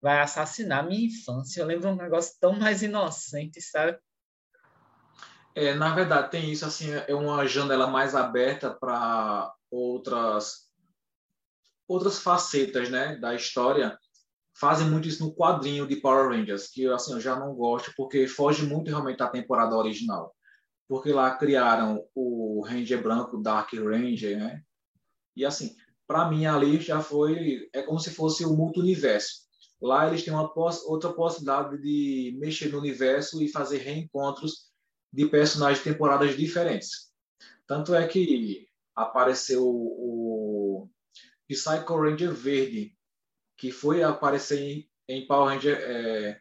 vai 0.00 0.20
assassinar 0.20 0.86
minha 0.86 1.06
infância. 1.06 1.60
Eu 1.60 1.66
lembro 1.66 1.88
um 1.88 1.96
negócio 1.96 2.36
tão 2.40 2.52
mais 2.52 2.82
inocente, 2.82 3.60
sabe? 3.60 3.96
É, 5.54 5.74
na 5.74 5.94
verdade, 5.94 6.30
tem 6.30 6.50
isso, 6.50 6.64
assim, 6.66 6.90
é 6.90 7.14
uma 7.14 7.46
janela 7.46 7.86
mais 7.86 8.14
aberta 8.14 8.70
para 8.70 9.52
outras 9.70 10.64
outras 11.86 12.18
facetas, 12.18 12.88
né, 12.88 13.16
da 13.16 13.34
história 13.34 13.98
fazem 14.54 14.88
muito 14.88 15.08
isso 15.08 15.24
no 15.24 15.34
quadrinho 15.34 15.86
de 15.86 15.96
Power 15.96 16.28
Rangers, 16.28 16.68
que 16.68 16.86
assim, 16.86 17.12
eu 17.12 17.20
já 17.20 17.36
não 17.38 17.54
gosto, 17.54 17.92
porque 17.96 18.26
foge 18.26 18.64
muito 18.64 18.88
realmente 18.88 19.18
da 19.18 19.28
temporada 19.28 19.76
original. 19.76 20.34
Porque 20.88 21.12
lá 21.12 21.36
criaram 21.36 22.04
o 22.14 22.62
Ranger 22.64 23.02
branco, 23.02 23.42
Dark 23.42 23.72
Ranger, 23.72 24.38
né? 24.38 24.62
E 25.36 25.44
assim, 25.44 25.74
para 26.06 26.28
mim 26.28 26.46
ali 26.46 26.80
já 26.80 27.00
foi. 27.00 27.68
É 27.72 27.82
como 27.82 27.98
se 27.98 28.10
fosse 28.10 28.44
o 28.44 28.54
multiverso. 28.54 29.44
Lá 29.80 30.06
eles 30.06 30.22
têm 30.22 30.32
uma 30.32 30.50
outra 30.86 31.12
possibilidade 31.12 31.80
de 31.80 32.36
mexer 32.38 32.70
no 32.70 32.78
universo 32.78 33.42
e 33.42 33.48
fazer 33.48 33.78
reencontros 33.78 34.70
de 35.14 35.26
personagens 35.26 35.78
de 35.78 35.92
temporadas 35.92 36.36
diferentes. 36.36 37.12
Tanto 37.68 37.94
é 37.94 38.06
que 38.06 38.66
apareceu 38.96 39.64
o 39.64 40.90
Psycho 41.48 41.96
Ranger 41.96 42.32
Verde, 42.32 42.96
que 43.56 43.70
foi 43.70 44.02
aparecer 44.02 44.60
em, 44.60 44.90
em 45.08 45.26
Power, 45.26 45.54
Ranger, 45.54 45.78
é, 45.80 46.40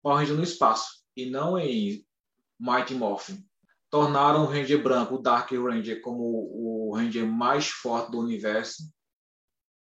Power 0.00 0.18
Ranger 0.18 0.36
no 0.36 0.44
espaço 0.44 1.04
e 1.16 1.26
não 1.26 1.58
em 1.58 2.06
Mighty 2.60 2.94
Morphin. 2.94 3.44
Tornaram 3.90 4.44
o 4.44 4.46
Ranger 4.46 4.80
branco, 4.80 5.16
o 5.16 5.22
Dark 5.22 5.50
Ranger, 5.50 6.00
como 6.00 6.22
o 6.22 6.94
Ranger 6.94 7.26
mais 7.26 7.68
forte 7.68 8.12
do 8.12 8.20
universo. 8.20 8.84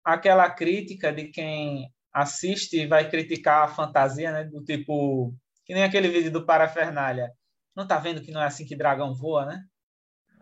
Aquela 0.04 0.50
crítica 0.50 1.12
de 1.12 1.28
quem 1.28 1.92
assiste 2.12 2.80
e 2.80 2.86
vai 2.86 3.08
criticar 3.08 3.64
a 3.64 3.68
fantasia, 3.68 4.32
né? 4.32 4.44
Do 4.44 4.64
tipo, 4.64 5.32
que 5.64 5.74
nem 5.74 5.84
aquele 5.84 6.08
vídeo 6.08 6.32
do 6.32 6.44
Parafernália. 6.44 7.32
Não 7.76 7.86
tá 7.86 7.98
vendo 7.98 8.22
que 8.22 8.32
não 8.32 8.40
é 8.40 8.46
assim 8.46 8.64
que 8.64 8.74
dragão 8.74 9.14
voa, 9.14 9.44
né? 9.44 9.64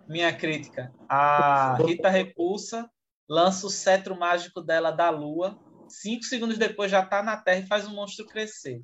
Minha 0.09 0.33
crítica. 0.35 0.95
A 1.09 1.77
Rita 1.77 2.09
Repulsa 2.09 2.89
lança 3.29 3.67
o 3.67 3.71
cetro 3.71 4.17
mágico 4.17 4.63
dela 4.63 4.91
da 4.91 5.11
lua 5.11 5.59
cinco 5.89 6.25
segundos 6.25 6.59
depois 6.59 6.91
já 6.91 7.01
está 7.01 7.23
na 7.23 7.37
Terra 7.37 7.61
e 7.61 7.67
faz 7.67 7.87
o 7.87 7.91
monstro 7.91 8.27
crescer. 8.27 8.83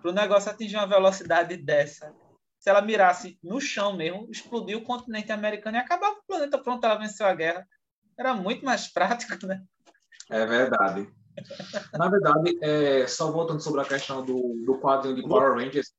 Para 0.00 0.10
o 0.10 0.14
negócio 0.14 0.50
atingir 0.50 0.76
uma 0.76 0.86
velocidade 0.86 1.56
dessa, 1.56 2.14
se 2.58 2.70
ela 2.70 2.80
mirasse 2.80 3.38
no 3.42 3.60
chão 3.60 3.96
mesmo, 3.96 4.28
explodir 4.30 4.76
o 4.76 4.82
continente 4.82 5.32
americano 5.32 5.76
e 5.76 5.80
acabava 5.80 6.16
o 6.16 6.26
planeta. 6.26 6.58
Pronto, 6.58 6.84
ela 6.84 6.98
venceu 6.98 7.26
a 7.26 7.34
guerra. 7.34 7.66
Era 8.18 8.34
muito 8.34 8.64
mais 8.64 8.88
prático, 8.88 9.46
né? 9.46 9.62
É 10.30 10.46
verdade. 10.46 11.08
Na 11.94 12.08
verdade, 12.08 12.58
é, 12.60 13.06
só 13.06 13.30
voltando 13.30 13.60
sobre 13.60 13.80
a 13.80 13.84
questão 13.84 14.24
do, 14.24 14.62
do 14.64 14.78
quadrinho 14.78 15.16
de 15.16 15.22
Power 15.22 15.54
Rangers, 15.54 15.92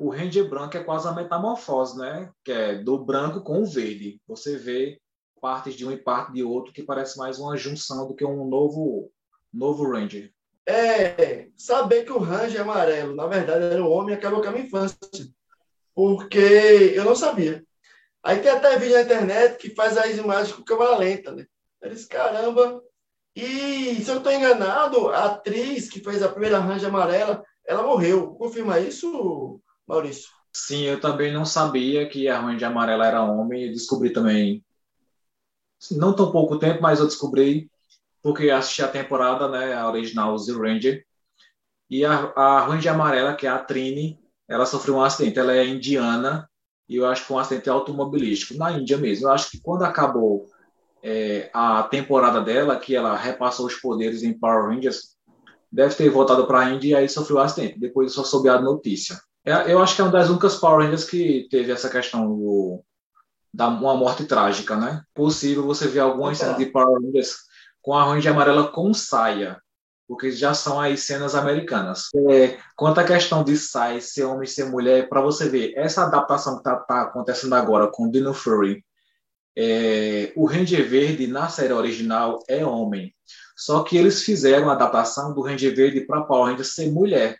o 0.00 0.08
Ranger 0.08 0.48
branco 0.48 0.76
é 0.78 0.82
quase 0.82 1.06
a 1.06 1.12
metamorfose, 1.12 1.98
né? 1.98 2.32
Que 2.42 2.50
é 2.50 2.74
do 2.76 2.98
branco 2.98 3.42
com 3.42 3.62
o 3.62 3.66
verde. 3.66 4.18
Você 4.26 4.56
vê 4.56 4.98
partes 5.40 5.74
de 5.74 5.86
um 5.86 5.92
e 5.92 5.96
parte 5.96 6.32
de 6.32 6.42
outro 6.42 6.72
que 6.72 6.82
parece 6.82 7.18
mais 7.18 7.38
uma 7.38 7.54
junção 7.56 8.08
do 8.08 8.14
que 8.14 8.24
um 8.24 8.48
novo 8.48 9.12
novo 9.52 9.90
Ranger? 9.90 10.32
É, 10.64 11.48
saber 11.54 12.04
que 12.04 12.12
o 12.12 12.18
Ranger 12.18 12.62
amarelo, 12.62 13.14
na 13.14 13.26
verdade, 13.26 13.64
era 13.64 13.84
um 13.84 13.90
homem, 13.90 14.14
acabou 14.14 14.40
com 14.40 14.48
a 14.48 14.52
minha 14.52 14.64
infância. 14.64 14.96
Porque 15.94 16.38
eu 16.94 17.04
não 17.04 17.14
sabia. 17.14 17.62
Aí 18.22 18.38
tem 18.38 18.50
até 18.50 18.78
vídeo 18.78 18.94
na 18.94 19.02
internet 19.02 19.58
que 19.58 19.74
faz 19.74 19.98
as 19.98 20.16
imagens 20.16 20.54
com 20.54 20.62
câmera 20.62 20.96
lenta, 20.96 21.32
né? 21.32 21.44
Eu 21.82 21.90
disse, 21.90 22.08
caramba. 22.08 22.82
E 23.36 23.96
se 23.96 24.10
eu 24.10 24.18
estou 24.18 24.32
enganado, 24.32 25.08
a 25.08 25.26
atriz 25.26 25.90
que 25.90 26.00
fez 26.00 26.22
a 26.22 26.28
primeira 26.28 26.58
Ranger 26.58 26.88
Amarela, 26.88 27.44
ela 27.66 27.82
morreu. 27.82 28.34
Confirma 28.34 28.80
isso, 28.80 29.60
Maurício? 29.90 30.30
Sim, 30.52 30.82
eu 30.82 31.00
também 31.00 31.32
não 31.32 31.44
sabia 31.44 32.08
que 32.08 32.28
a 32.28 32.40
Ranger 32.40 32.68
Amarela 32.68 33.06
era 33.06 33.24
homem. 33.24 33.64
Eu 33.64 33.72
descobri 33.72 34.12
também, 34.12 34.64
não 35.90 36.14
tão 36.14 36.30
pouco 36.30 36.58
tempo, 36.58 36.80
mas 36.80 37.00
eu 37.00 37.06
descobri 37.06 37.68
porque 38.22 38.50
assisti 38.50 38.82
a 38.82 38.88
temporada, 38.88 39.48
né, 39.48 39.74
a 39.74 39.88
original 39.88 40.36
Zero 40.38 40.60
Ranger. 40.60 41.04
E 41.88 42.04
a, 42.04 42.32
a 42.36 42.66
Ranger 42.66 42.92
Amarela, 42.92 43.34
que 43.34 43.46
é 43.46 43.50
a 43.50 43.58
Trini, 43.58 44.20
ela 44.46 44.64
sofreu 44.64 44.96
um 44.96 45.02
acidente. 45.02 45.38
Ela 45.38 45.54
é 45.54 45.66
indiana 45.66 46.48
e 46.88 46.96
eu 46.96 47.06
acho 47.06 47.22
que 47.22 47.28
foi 47.28 47.36
um 47.36 47.40
acidente 47.40 47.68
automobilístico, 47.68 48.54
na 48.54 48.72
Índia 48.72 48.96
mesmo. 48.96 49.26
Eu 49.26 49.32
acho 49.32 49.50
que 49.50 49.60
quando 49.60 49.82
acabou 49.82 50.46
é, 51.02 51.50
a 51.52 51.82
temporada 51.84 52.40
dela, 52.40 52.78
que 52.78 52.94
ela 52.94 53.16
repassou 53.16 53.66
os 53.66 53.74
poderes 53.74 54.22
em 54.22 54.38
Power 54.38 54.66
Rangers, 54.66 55.16
deve 55.72 55.94
ter 55.94 56.08
voltado 56.10 56.46
para 56.46 56.60
a 56.60 56.70
Índia 56.70 56.88
e 56.90 56.94
aí 56.94 57.08
sofreu 57.08 57.38
um 57.38 57.40
acidente. 57.40 57.80
Depois 57.80 58.08
eu 58.08 58.14
só 58.14 58.24
soube 58.24 58.48
a 58.48 58.60
notícia. 58.60 59.18
É, 59.50 59.72
eu 59.72 59.82
acho 59.82 59.94
que 59.94 60.00
é 60.00 60.04
uma 60.04 60.12
das 60.12 60.28
únicas 60.28 60.56
Power 60.56 60.84
Rangers 60.84 61.04
que 61.04 61.48
teve 61.50 61.72
essa 61.72 61.88
questão 61.88 62.26
do, 62.26 62.84
da 63.52 63.68
uma 63.68 63.94
morte 63.94 64.24
trágica, 64.24 64.76
né? 64.76 65.02
Possível 65.14 65.64
você 65.64 65.88
ver 65.88 66.00
algumas 66.00 66.38
cenas 66.38 66.56
de 66.56 66.66
Power 66.66 67.00
Rangers 67.00 67.36
com 67.82 67.94
a 67.94 68.04
Ranger 68.04 68.32
amarela 68.32 68.68
com 68.68 68.92
saia 68.94 69.60
porque 70.10 70.32
já 70.32 70.52
são 70.52 70.80
aí 70.80 70.96
cenas 70.96 71.36
americanas. 71.36 72.08
É, 72.28 72.58
quanto 72.74 72.98
à 72.98 73.04
questão 73.04 73.44
de 73.44 73.56
saia, 73.56 74.00
ser 74.00 74.24
homem 74.24 74.44
ser 74.44 74.64
mulher, 74.64 75.08
para 75.08 75.20
você 75.20 75.48
ver, 75.48 75.72
essa 75.76 76.02
adaptação 76.02 76.54
que 76.54 76.68
está 76.68 76.74
tá 76.74 77.02
acontecendo 77.02 77.54
agora 77.54 77.86
com 77.86 78.10
Dino 78.10 78.34
Fury, 78.34 78.84
é, 79.56 80.32
o 80.34 80.46
Ranger 80.46 80.88
Verde 80.88 81.28
na 81.28 81.48
série 81.48 81.72
original 81.72 82.42
é 82.48 82.66
homem. 82.66 83.14
Só 83.56 83.84
que 83.84 83.96
eles 83.96 84.24
fizeram 84.24 84.68
a 84.68 84.72
adaptação 84.72 85.32
do 85.32 85.42
Ranger 85.42 85.76
Verde 85.76 86.00
para 86.00 86.22
Power 86.22 86.50
Ranger 86.50 86.66
ser 86.66 86.90
mulher. 86.90 87.38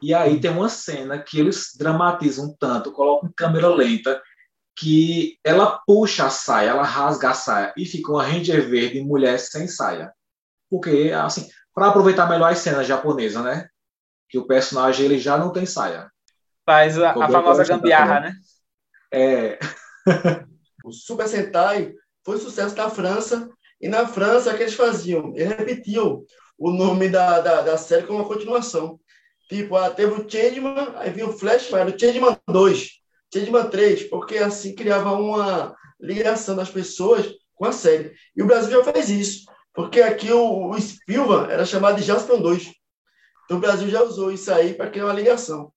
E 0.00 0.14
aí 0.14 0.40
tem 0.40 0.50
uma 0.50 0.68
cena 0.68 1.18
que 1.18 1.40
eles 1.40 1.72
dramatizam 1.76 2.54
tanto, 2.58 2.92
colocam 2.92 3.28
em 3.28 3.32
câmera 3.32 3.68
lenta, 3.68 4.22
que 4.76 5.38
ela 5.42 5.80
puxa 5.86 6.26
a 6.26 6.30
saia, 6.30 6.70
ela 6.70 6.84
rasga 6.84 7.30
a 7.30 7.34
saia 7.34 7.74
e 7.76 7.84
fica 7.84 8.12
uma 8.12 8.22
Ranger 8.22 8.68
Verde 8.68 9.02
mulher 9.02 9.38
sem 9.40 9.66
saia. 9.66 10.12
Porque, 10.70 11.12
assim, 11.12 11.48
para 11.74 11.88
aproveitar 11.88 12.28
melhor 12.28 12.52
as 12.52 12.58
cenas 12.58 12.86
japonesas, 12.86 13.42
né? 13.42 13.68
Que 14.28 14.38
o 14.38 14.46
personagem 14.46 15.06
ele 15.06 15.18
já 15.18 15.36
não 15.36 15.52
tem 15.52 15.66
saia. 15.66 16.10
Faz 16.64 16.98
a, 16.98 17.10
a 17.10 17.28
famosa 17.28 17.64
gambiarra, 17.64 18.20
né? 18.20 18.32
É. 19.12 19.58
o 20.84 20.92
Super 20.92 21.26
Sentai 21.26 21.92
foi 22.24 22.38
sucesso 22.38 22.76
na 22.76 22.90
França, 22.90 23.50
e 23.80 23.88
na 23.88 24.06
França, 24.06 24.52
o 24.52 24.56
que 24.56 24.62
eles 24.62 24.74
faziam? 24.74 25.32
Eles 25.34 25.56
repetiam 25.56 26.24
o 26.58 26.72
nome 26.72 27.08
da, 27.08 27.40
da, 27.40 27.62
da 27.62 27.78
série 27.78 28.06
como 28.06 28.18
uma 28.18 28.28
continuação. 28.28 28.98
Tipo, 29.48 29.76
ah, 29.76 29.90
teve 29.90 30.12
o 30.12 30.28
Changeman, 30.28 30.92
aí 30.96 31.10
vinha 31.10 31.26
o 31.26 31.32
Flash, 31.32 31.72
era 31.72 31.88
o 31.88 31.98
Changeman 31.98 32.36
2, 32.46 32.90
Changeman 33.32 33.70
3, 33.70 34.04
porque 34.04 34.36
assim 34.38 34.74
criava 34.74 35.12
uma 35.12 35.74
ligação 36.00 36.54
das 36.54 36.70
pessoas 36.70 37.34
com 37.54 37.64
a 37.64 37.72
série. 37.72 38.12
E 38.36 38.42
o 38.42 38.46
Brasil 38.46 38.70
já 38.70 38.92
fez 38.92 39.08
isso. 39.08 39.46
Porque 39.74 40.00
aqui 40.00 40.32
o, 40.32 40.70
o 40.70 41.50
era 41.50 41.64
chamado 41.64 41.96
de 41.96 42.02
Jaspion 42.02 42.40
2. 42.40 42.72
Então 43.44 43.56
o 43.56 43.60
Brasil 43.60 43.88
já 43.88 44.02
usou 44.02 44.30
isso 44.30 44.52
aí 44.52 44.74
para 44.74 44.90
criar 44.90 45.06
uma 45.06 45.14
ligação. 45.14 45.72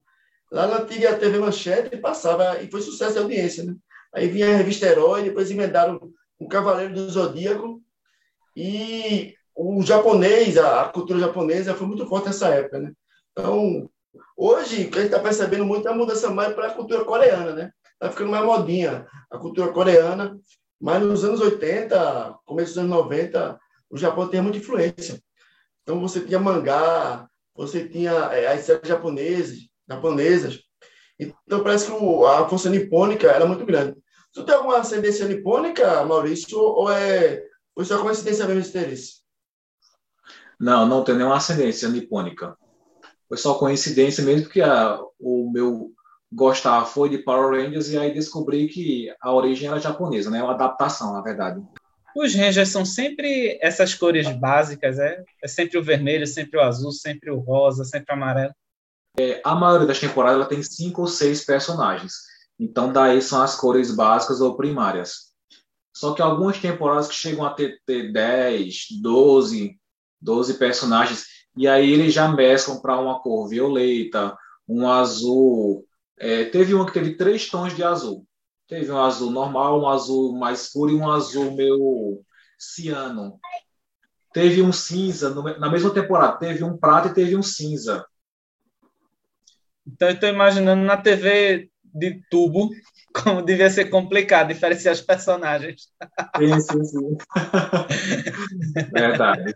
Lá 0.51 0.67
na 0.67 0.79
antiga 0.79 1.17
TV 1.17 1.39
Manchete 1.39 1.95
passava, 1.97 2.61
e 2.61 2.69
foi 2.69 2.81
sucesso 2.81 3.13
de 3.13 3.19
audiência, 3.19 3.63
né? 3.63 3.75
Aí 4.13 4.27
vinha 4.27 4.49
a 4.49 4.57
revista 4.57 4.85
Herói, 4.85 5.23
depois 5.23 5.49
emendaram 5.49 6.11
o 6.37 6.47
Cavaleiro 6.47 6.93
do 6.93 7.09
Zodíaco. 7.09 7.81
E 8.55 9.33
o 9.55 9.81
japonês, 9.81 10.57
a, 10.57 10.89
cultura 10.89 11.19
japonesa 11.19 11.73
foi 11.73 11.87
muito 11.87 12.05
forte 12.05 12.25
nessa 12.25 12.49
época, 12.49 12.79
né? 12.79 12.91
Então, 13.31 13.89
hoje, 14.35 14.85
o 14.85 14.91
que 14.91 14.97
a 14.97 15.01
gente 15.01 15.11
está 15.11 15.19
percebendo 15.19 15.65
muito 15.65 15.87
é 15.87 15.91
a 15.91 15.95
mudança 15.95 16.29
mais 16.29 16.53
para 16.53 16.67
a 16.67 16.73
cultura 16.73 17.05
coreana, 17.05 17.53
né? 17.53 17.71
Está 17.93 18.09
ficando 18.09 18.31
mais 18.31 18.45
modinha 18.45 19.07
a 19.29 19.37
cultura 19.37 19.71
coreana. 19.71 20.37
Mas 20.79 21.01
nos 21.01 21.23
anos 21.23 21.39
80, 21.39 22.39
começo 22.45 22.69
dos 22.69 22.79
anos 22.79 22.91
90, 22.91 23.59
o 23.89 23.97
Japão 23.97 24.27
tinha 24.27 24.41
muita 24.41 24.57
influência. 24.57 25.21
Então 25.83 25.99
você 25.99 26.21
tinha 26.21 26.39
mangá, 26.39 27.27
você 27.55 27.87
tinha 27.87 28.11
é, 28.11 28.47
as 28.47 28.61
séries 28.61 28.87
japonesas, 28.87 29.57
japonesas. 29.87 30.59
Então 31.19 31.61
parece 31.61 31.85
que 31.85 31.91
o, 31.91 32.25
a 32.25 32.49
força 32.49 32.69
nipônica 32.69 33.27
era 33.27 33.45
muito 33.45 33.65
grande. 33.65 33.95
Tu 34.33 34.43
tem 34.43 34.55
alguma 34.55 34.79
ascendência 34.79 35.27
nipônica, 35.27 36.03
Maurício, 36.03 36.57
ou 36.57 36.91
é 36.91 37.43
foi 37.73 37.85
só 37.85 38.01
coincidência 38.01 38.45
mesmo 38.45 38.61
de 38.61 38.69
interesse? 38.69 39.21
Não, 40.59 40.85
não 40.85 41.03
tem 41.03 41.15
nenhuma 41.15 41.37
ascendência 41.37 41.89
nipônica. 41.89 42.57
Foi 43.31 43.37
só 43.37 43.53
coincidência 43.53 44.25
mesmo 44.25 44.49
que 44.49 44.61
a, 44.61 44.99
o 45.17 45.49
meu 45.49 45.93
gostar 46.29 46.83
foi 46.83 47.07
de 47.07 47.19
Power 47.19 47.63
Rangers 47.63 47.87
e 47.87 47.97
aí 47.97 48.13
descobri 48.13 48.67
que 48.67 49.09
a 49.21 49.31
origem 49.31 49.69
era 49.69 49.79
japonesa, 49.79 50.29
né? 50.29 50.43
Uma 50.43 50.51
adaptação, 50.51 51.13
na 51.13 51.21
verdade. 51.21 51.63
Os 52.13 52.35
Rangers 52.35 52.67
são 52.67 52.83
sempre 52.83 53.57
essas 53.61 53.93
cores 53.93 54.27
básicas, 54.37 54.99
é? 54.99 55.23
É 55.41 55.47
sempre 55.47 55.77
o 55.77 55.83
vermelho, 55.83 56.27
sempre 56.27 56.59
o 56.59 56.61
azul, 56.61 56.91
sempre 56.91 57.31
o 57.31 57.39
rosa, 57.39 57.85
sempre 57.85 58.13
o 58.13 58.17
amarelo. 58.17 58.53
É, 59.17 59.39
a 59.45 59.55
maioria 59.55 59.87
das 59.87 60.01
temporadas 60.01 60.35
ela 60.35 60.49
tem 60.49 60.61
cinco 60.61 60.99
ou 60.99 61.07
seis 61.07 61.45
personagens. 61.45 62.11
Então, 62.59 62.91
daí 62.91 63.21
são 63.21 63.41
as 63.41 63.55
cores 63.55 63.95
básicas 63.95 64.41
ou 64.41 64.57
primárias. 64.57 65.31
Só 65.95 66.13
que 66.13 66.21
algumas 66.21 66.59
temporadas 66.59 67.07
que 67.07 67.15
chegam 67.15 67.45
a 67.45 67.53
ter, 67.53 67.79
ter 67.85 68.11
10, 68.11 68.87
12, 69.01 69.79
12 70.19 70.53
personagens, 70.55 71.31
e 71.55 71.67
aí 71.67 71.91
eles 71.91 72.13
já 72.13 72.27
mesclam 72.27 72.79
para 72.79 72.99
uma 72.99 73.19
cor 73.19 73.47
violeta, 73.47 74.37
um 74.67 74.89
azul. 74.89 75.85
É, 76.17 76.45
teve 76.45 76.73
uma 76.73 76.85
que 76.85 76.93
teve 76.93 77.15
três 77.15 77.49
tons 77.49 77.75
de 77.75 77.83
azul. 77.83 78.25
Teve 78.67 78.91
um 78.91 78.97
azul 78.97 79.31
normal, 79.31 79.81
um 79.81 79.89
azul 79.89 80.37
mais 80.37 80.61
escuro 80.61 80.91
e 80.91 80.95
um 80.95 81.09
azul 81.09 81.51
meio 81.51 82.21
ciano. 82.57 83.39
Teve 84.33 84.61
um 84.61 84.71
cinza, 84.71 85.29
na 85.59 85.69
mesma 85.69 85.93
temporada, 85.93 86.37
teve 86.37 86.63
um 86.63 86.77
prata 86.77 87.09
e 87.09 87.13
teve 87.13 87.35
um 87.35 87.43
cinza. 87.43 88.05
Então, 89.85 90.07
eu 90.07 90.13
estou 90.13 90.29
imaginando 90.29 90.83
na 90.83 90.95
TV 90.95 91.69
de 91.83 92.21
tubo 92.29 92.69
como 93.13 93.41
devia 93.41 93.69
ser 93.69 93.89
complicado 93.89 94.47
diferenciar 94.47 94.93
os 94.93 95.01
personagens. 95.01 95.89
Sim, 96.37 96.59
sim, 96.61 96.83
sim. 96.85 97.17
Verdade. 98.93 99.53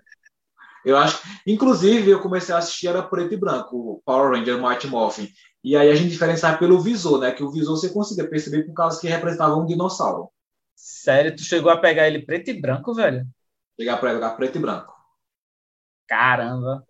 Eu 0.86 0.98
acho, 0.98 1.20
inclusive, 1.48 2.12
eu 2.12 2.22
comecei 2.22 2.54
a 2.54 2.60
assistir 2.60 2.88
era 2.88 3.02
preto 3.02 3.34
e 3.34 3.38
branco, 3.38 4.02
Power 4.06 4.32
Ranger 4.32 4.62
Mighty 4.62 4.88
Morphin. 4.88 5.28
E 5.64 5.76
aí 5.76 5.90
a 5.90 5.96
gente 5.96 6.12
diferenciava 6.12 6.60
pelo 6.60 6.80
visor, 6.80 7.20
né? 7.20 7.32
Que 7.32 7.44
o 7.44 7.52
visor 7.52 7.76
você 7.76 7.90
conseguia 7.90 8.30
perceber 8.30 8.64
por 8.64 8.74
causa 8.74 9.02
que 9.02 9.08
representava 9.08 9.56
um 9.56 9.66
dinossauro. 9.66 10.30
Sério, 10.76 11.36
tu 11.36 11.42
chegou 11.42 11.72
a 11.72 11.78
pegar 11.78 12.08
ele 12.08 12.24
preto 12.24 12.52
e 12.52 12.62
branco, 12.62 12.94
velho? 12.94 13.26
Chegar 13.80 13.98
para 13.98 14.14
pegar 14.14 14.30
preto 14.32 14.58
e 14.58 14.62
branco. 14.62 14.94
Caramba. 16.08 16.86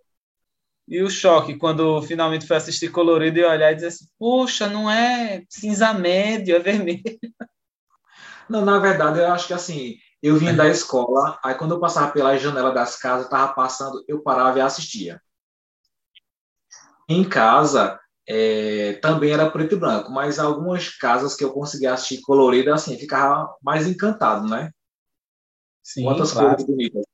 E 0.88 1.02
o 1.02 1.10
choque 1.10 1.58
quando 1.58 2.02
finalmente 2.02 2.46
foi 2.46 2.58
assistir 2.58 2.90
colorido 2.90 3.40
e 3.40 3.46
olhar 3.46 3.72
e 3.72 3.76
dizer 3.76 3.88
assim, 3.88 4.06
poxa, 4.20 4.68
não 4.68 4.92
é 4.92 5.44
cinza 5.50 5.94
médio, 5.94 6.56
é 6.56 6.60
vermelho. 6.60 7.02
Não, 8.50 8.64
na 8.64 8.78
verdade, 8.78 9.20
eu 9.20 9.32
acho 9.32 9.48
que 9.48 9.54
assim, 9.54 9.96
eu 10.26 10.38
vim 10.38 10.56
da 10.56 10.68
escola, 10.68 11.40
aí 11.44 11.54
quando 11.54 11.76
eu 11.76 11.80
passava 11.80 12.12
pela 12.12 12.36
janela 12.36 12.74
das 12.74 12.98
casas, 12.98 13.30
tava 13.30 13.54
passando, 13.54 14.04
eu 14.08 14.24
parava 14.24 14.58
e 14.58 14.62
assistia. 14.62 15.22
Em 17.08 17.24
casa, 17.24 18.00
é, 18.28 18.94
também 18.94 19.32
era 19.32 19.52
preto 19.52 19.76
e 19.76 19.78
branco, 19.78 20.12
mas 20.12 20.40
algumas 20.40 20.90
casas 20.90 21.36
que 21.36 21.44
eu 21.44 21.54
conseguia 21.54 21.94
assistir 21.94 22.22
colorida, 22.22 22.74
assim, 22.74 22.98
ficava 22.98 23.56
mais 23.62 23.86
encantado, 23.86 24.48
né? 24.48 24.72
Sim, 25.84 26.06
Quantas 26.06 26.32
claro. 26.32 26.50
cores 26.50 26.66
bonitas. 26.66 27.06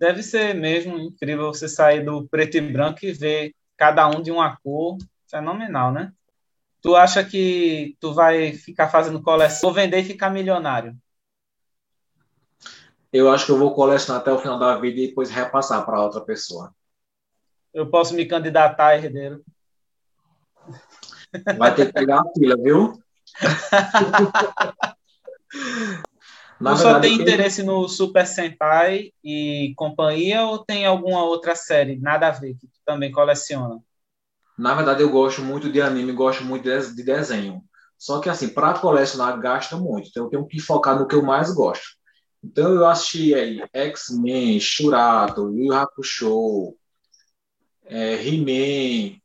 Deve 0.00 0.22
ser 0.22 0.54
mesmo 0.54 0.96
incrível 0.98 1.52
você 1.52 1.68
sair 1.68 2.02
do 2.02 2.26
preto 2.28 2.56
e 2.56 2.60
branco 2.62 3.00
e 3.02 3.12
ver 3.12 3.54
cada 3.76 4.08
um 4.08 4.22
de 4.22 4.30
uma 4.30 4.56
cor 4.56 4.96
fenomenal, 5.28 5.92
né? 5.92 6.14
Tu 6.88 6.96
acha 6.96 7.22
que 7.22 7.94
tu 8.00 8.14
vai 8.14 8.54
ficar 8.54 8.88
fazendo 8.88 9.20
coleção 9.22 9.68
ou 9.68 9.74
vender 9.74 9.98
e 9.98 10.04
ficar 10.04 10.30
milionário? 10.30 10.96
Eu 13.12 13.30
acho 13.30 13.44
que 13.44 13.52
eu 13.52 13.58
vou 13.58 13.74
colecionar 13.74 14.22
até 14.22 14.32
o 14.32 14.38
final 14.38 14.58
da 14.58 14.78
vida 14.78 14.98
e 14.98 15.08
depois 15.08 15.28
repassar 15.28 15.84
para 15.84 16.02
outra 16.02 16.22
pessoa 16.22 16.72
eu 17.78 17.88
posso 17.88 18.14
me 18.14 18.26
candidatar 18.26 18.88
a 18.88 18.96
herdeiro. 18.96 19.44
Vai 21.56 21.74
ter 21.74 21.86
que 21.86 21.92
pegar 21.92 22.20
a 22.20 22.32
fila, 22.36 22.56
viu? 22.56 23.00
Na 26.60 26.74
tu 26.74 26.78
só 26.78 26.98
tem 26.98 27.14
interesse 27.14 27.62
no 27.62 27.88
Super 27.88 28.26
Sentai 28.26 29.12
e 29.22 29.72
companhia 29.76 30.42
ou 30.44 30.58
tem 30.58 30.84
alguma 30.84 31.22
outra 31.22 31.54
série, 31.54 31.96
nada 31.96 32.26
a 32.26 32.32
ver, 32.32 32.56
que 32.56 32.66
tu 32.66 32.80
também 32.84 33.12
coleciona? 33.12 33.78
Na 34.58 34.74
verdade, 34.74 35.02
eu 35.02 35.10
gosto 35.10 35.40
muito 35.40 35.70
de 35.70 35.80
anime, 35.80 36.12
gosto 36.12 36.44
muito 36.44 36.64
de 36.64 37.02
desenho. 37.04 37.62
Só 37.96 38.20
que, 38.20 38.28
assim, 38.28 38.48
para 38.48 38.74
colecionar, 38.74 39.38
gasta 39.40 39.76
muito. 39.76 40.08
Então, 40.08 40.24
eu 40.24 40.30
tenho 40.30 40.46
que 40.46 40.60
focar 40.60 40.98
no 40.98 41.06
que 41.06 41.14
eu 41.14 41.22
mais 41.22 41.52
gosto. 41.54 41.96
Então, 42.42 42.72
eu 42.72 42.86
assisti 42.86 43.34
aí 43.34 43.62
X-Men, 43.72 44.58
Shurato, 44.58 45.52
Yu 45.52 45.72
Hakusho, 45.72 46.76
é, 47.84 48.14
He-Man, 48.14 49.16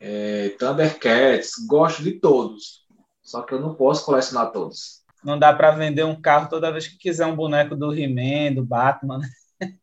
é, 0.00 0.50
Thundercats. 0.58 1.52
Gosto 1.68 2.02
de 2.02 2.18
todos. 2.18 2.84
Só 3.22 3.42
que 3.42 3.54
eu 3.54 3.60
não 3.60 3.74
posso 3.74 4.04
colecionar 4.04 4.50
todos. 4.50 5.02
Não 5.24 5.38
dá 5.38 5.52
para 5.52 5.70
vender 5.70 6.04
um 6.04 6.20
carro 6.20 6.48
toda 6.48 6.72
vez 6.72 6.88
que 6.88 6.98
quiser 6.98 7.26
um 7.26 7.36
boneco 7.36 7.76
do 7.76 7.94
He-Man, 7.94 8.54
do 8.54 8.64
Batman. 8.64 9.18
Né? 9.18 9.28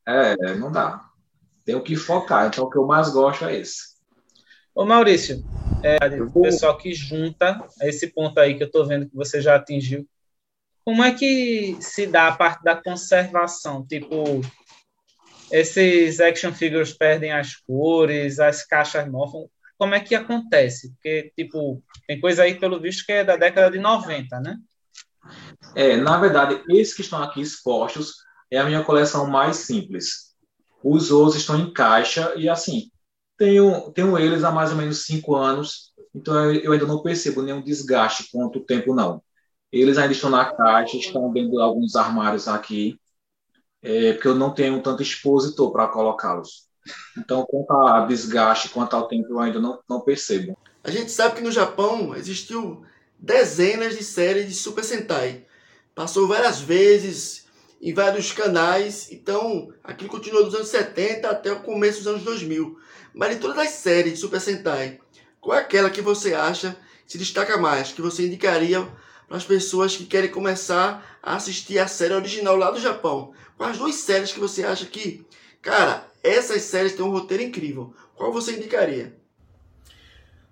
É, 0.05 0.55
não 0.55 0.71
dá. 0.71 1.05
Tenho 1.63 1.81
que 1.81 1.95
focar. 1.95 2.47
Então, 2.47 2.65
o 2.65 2.69
que 2.69 2.77
eu 2.77 2.85
mais 2.85 3.09
gosto 3.09 3.45
é 3.45 3.57
esse. 3.57 3.98
Ô, 4.79 4.85
Maurício, 4.85 5.43
é, 5.83 5.97
o 6.21 6.41
pessoal 6.41 6.77
que 6.77 6.93
junta 6.93 7.67
esse 7.81 8.07
ponto 8.07 8.39
aí 8.39 8.55
que 8.55 8.63
eu 8.63 8.67
estou 8.67 8.87
vendo 8.87 9.09
que 9.09 9.13
você 9.13 9.41
já 9.41 9.57
atingiu, 9.57 10.07
como 10.85 11.03
é 11.03 11.13
que 11.13 11.77
se 11.81 12.07
dá 12.07 12.29
a 12.29 12.37
parte 12.37 12.63
da 12.63 12.81
conservação? 12.81 13.85
Tipo, 13.85 14.39
esses 15.51 16.21
action 16.21 16.53
figures 16.53 16.93
perdem 16.93 17.33
as 17.33 17.57
cores, 17.57 18.39
as 18.39 18.65
caixas 18.65 19.05
mofam. 19.11 19.49
Como 19.77 19.95
é 19.95 19.99
que 19.99 20.15
acontece? 20.15 20.93
Porque, 20.93 21.33
tipo, 21.37 21.83
tem 22.07 22.21
coisa 22.21 22.43
aí, 22.43 22.55
pelo 22.55 22.79
visto, 22.79 23.05
que 23.05 23.11
é 23.11 23.25
da 23.25 23.35
década 23.35 23.69
de 23.69 23.79
90, 23.79 24.39
né? 24.39 24.57
É, 25.75 25.97
na 25.97 26.17
verdade, 26.17 26.63
esses 26.69 26.93
que 26.93 27.01
estão 27.01 27.21
aqui 27.21 27.41
expostos 27.41 28.13
é 28.49 28.57
a 28.57 28.63
minha 28.63 28.85
coleção 28.85 29.27
mais 29.27 29.57
simples. 29.57 30.33
Os 30.81 31.11
outros 31.11 31.35
estão 31.35 31.59
em 31.59 31.73
caixa 31.73 32.31
e, 32.37 32.47
assim, 32.47 32.89
tenho, 33.39 33.89
tenho 33.91 34.19
eles 34.19 34.43
há 34.43 34.51
mais 34.51 34.69
ou 34.69 34.77
menos 34.77 35.05
cinco 35.05 35.35
anos, 35.35 35.93
então 36.13 36.51
eu 36.53 36.73
ainda 36.73 36.85
não 36.85 37.01
percebo 37.01 37.41
nenhum 37.41 37.63
desgaste 37.63 38.29
quanto 38.31 38.59
tempo, 38.59 38.93
não. 38.93 39.23
Eles 39.71 39.97
ainda 39.97 40.11
estão 40.11 40.29
na 40.29 40.51
caixa, 40.51 40.97
estão 40.97 41.31
dentro 41.31 41.51
de 41.51 41.61
alguns 41.61 41.95
armários 41.95 42.47
aqui, 42.47 42.99
é, 43.81 44.13
porque 44.13 44.27
eu 44.27 44.35
não 44.35 44.53
tenho 44.53 44.81
tanto 44.81 45.01
expositor 45.01 45.71
para 45.71 45.87
colocá-los. 45.87 46.67
Então, 47.17 47.45
quanto 47.45 47.71
a 47.71 48.05
desgaste, 48.05 48.69
quanto 48.69 48.95
ao 48.95 49.07
tempo, 49.07 49.29
eu 49.29 49.39
ainda 49.39 49.59
não, 49.59 49.79
não 49.89 50.01
percebo. 50.01 50.57
A 50.83 50.91
gente 50.91 51.11
sabe 51.11 51.35
que 51.35 51.41
no 51.41 51.51
Japão 51.51 52.15
existiu 52.15 52.83
dezenas 53.17 53.97
de 53.97 54.03
séries 54.03 54.47
de 54.47 54.55
Super 54.55 54.83
Sentai. 54.83 55.45
Passou 55.95 56.27
várias 56.27 56.59
vezes 56.59 57.47
em 57.81 57.93
vários 57.93 58.33
canais, 58.33 59.09
então 59.11 59.71
aquilo 59.83 60.09
continuou 60.09 60.43
dos 60.43 60.55
anos 60.55 60.67
70 60.67 61.29
até 61.29 61.51
o 61.51 61.61
começo 61.61 61.99
dos 61.99 62.07
anos 62.07 62.23
2000. 62.23 62.77
De 63.27 63.35
todas 63.35 63.57
as 63.59 63.69
séries 63.71 64.13
de 64.13 64.19
Super 64.19 64.39
Sentai, 64.39 64.99
qual 65.41 65.57
é 65.57 65.61
aquela 65.61 65.89
que 65.89 66.01
você 66.01 66.33
acha 66.33 66.75
se 67.05 67.17
destaca 67.17 67.57
mais, 67.57 67.91
que 67.91 68.01
você 68.01 68.25
indicaria 68.25 68.87
para 69.27 69.37
as 69.37 69.43
pessoas 69.43 69.95
que 69.95 70.05
querem 70.05 70.31
começar 70.31 71.19
a 71.21 71.35
assistir 71.35 71.77
a 71.77 71.87
série 71.87 72.13
original 72.13 72.55
lá 72.55 72.71
do 72.71 72.79
Japão? 72.79 73.33
Quais 73.57 73.77
duas 73.77 73.95
séries 73.95 74.31
que 74.31 74.39
você 74.39 74.63
acha 74.63 74.85
que, 74.85 75.25
cara, 75.61 76.07
essas 76.23 76.63
séries 76.63 76.93
têm 76.93 77.05
um 77.05 77.11
roteiro 77.11 77.43
incrível? 77.43 77.93
Qual 78.15 78.33
você 78.33 78.53
indicaria? 78.55 79.15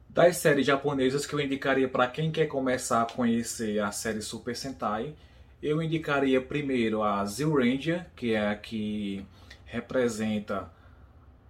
Das 0.09 0.37
séries 0.37 0.65
japonesas 0.65 1.25
que 1.25 1.33
eu 1.33 1.39
indicaria 1.39 1.87
para 1.87 2.07
quem 2.07 2.31
quer 2.31 2.47
começar 2.47 3.01
a 3.01 3.05
conhecer 3.05 3.79
a 3.79 3.91
série 3.91 4.21
Super 4.21 4.55
Sentai, 4.55 5.15
eu 5.63 5.81
indicaria 5.81 6.41
primeiro 6.41 7.01
a 7.01 7.25
Zil 7.25 7.55
Ranger, 7.55 8.05
que 8.15 8.33
é 8.33 8.49
a 8.49 8.55
que 8.55 9.25
representa 9.65 10.71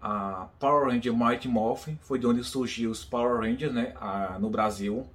a 0.08 0.48
Power 0.58 0.88
Ranger 0.88 1.14
Mighty 1.14 1.50
Morphin, 1.50 2.00
foi 2.02 2.18
de 2.18 2.26
onde 2.26 2.42
surgiu 2.42 2.90
os 2.90 3.04
Power 3.04 3.42
Rangers 3.42 3.74
né, 3.74 3.94
a, 4.00 4.38
no 4.40 4.50
Brasil 4.50 5.06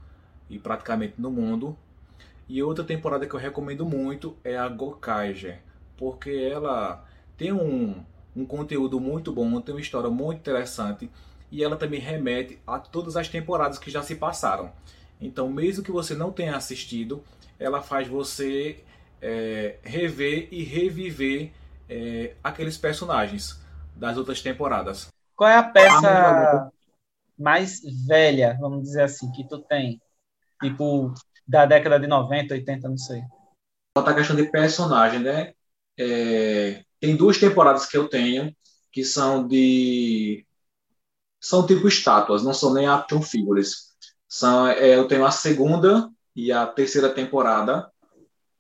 e 0.50 0.58
praticamente 0.58 1.14
no 1.16 1.30
mundo. 1.30 1.74
E 2.46 2.62
outra 2.62 2.84
temporada 2.84 3.26
que 3.26 3.32
eu 3.32 3.40
recomendo 3.40 3.86
muito 3.86 4.36
é 4.44 4.54
a 4.54 4.68
Gokaiger, 4.68 5.60
porque 5.96 6.30
ela 6.30 7.02
tem 7.38 7.52
um, 7.54 8.04
um 8.36 8.44
conteúdo 8.44 9.00
muito 9.00 9.32
bom, 9.32 9.62
tem 9.62 9.74
uma 9.74 9.80
história 9.80 10.10
muito 10.10 10.40
interessante 10.40 11.10
e 11.50 11.64
ela 11.64 11.76
também 11.76 11.98
remete 11.98 12.58
a 12.66 12.78
todas 12.78 13.16
as 13.16 13.28
temporadas 13.28 13.78
que 13.78 13.90
já 13.90 14.02
se 14.02 14.16
passaram. 14.16 14.70
Então, 15.18 15.48
mesmo 15.48 15.82
que 15.82 15.90
você 15.90 16.14
não 16.14 16.30
tenha 16.30 16.54
assistido, 16.54 17.24
ela 17.58 17.80
faz 17.80 18.06
você 18.08 18.80
é, 19.22 19.76
rever 19.82 20.48
e 20.50 20.62
reviver 20.62 21.50
é, 21.88 22.34
aqueles 22.44 22.76
personagens 22.76 23.61
das 23.96 24.16
outras 24.16 24.40
temporadas. 24.40 25.08
Qual 25.36 25.48
é 25.48 25.56
a 25.56 25.62
peça 25.62 26.70
mais 27.38 27.80
velha, 28.06 28.56
vamos 28.60 28.82
dizer 28.82 29.02
assim, 29.02 29.30
que 29.32 29.46
tu 29.48 29.58
tem? 29.58 30.00
Tipo, 30.60 31.12
da 31.46 31.66
década 31.66 31.98
de 31.98 32.06
90, 32.06 32.54
80, 32.54 32.88
não 32.88 32.98
sei. 32.98 33.22
A 33.96 34.14
questão 34.14 34.36
de 34.36 34.50
personagem, 34.50 35.20
né? 35.20 35.52
É, 35.98 36.84
tem 37.00 37.16
duas 37.16 37.38
temporadas 37.38 37.86
que 37.86 37.96
eu 37.96 38.08
tenho 38.08 38.54
que 38.92 39.04
são 39.04 39.46
de 39.46 40.46
são 41.40 41.66
tipo 41.66 41.88
estátuas, 41.88 42.44
não 42.44 42.54
são 42.54 42.72
nem 42.72 42.86
action 42.86 43.20
figures. 43.20 43.92
São, 44.28 44.68
é, 44.68 44.96
eu 44.96 45.08
tenho 45.08 45.26
a 45.26 45.30
segunda 45.30 46.08
e 46.36 46.52
a 46.52 46.66
terceira 46.66 47.10
temporada, 47.12 47.90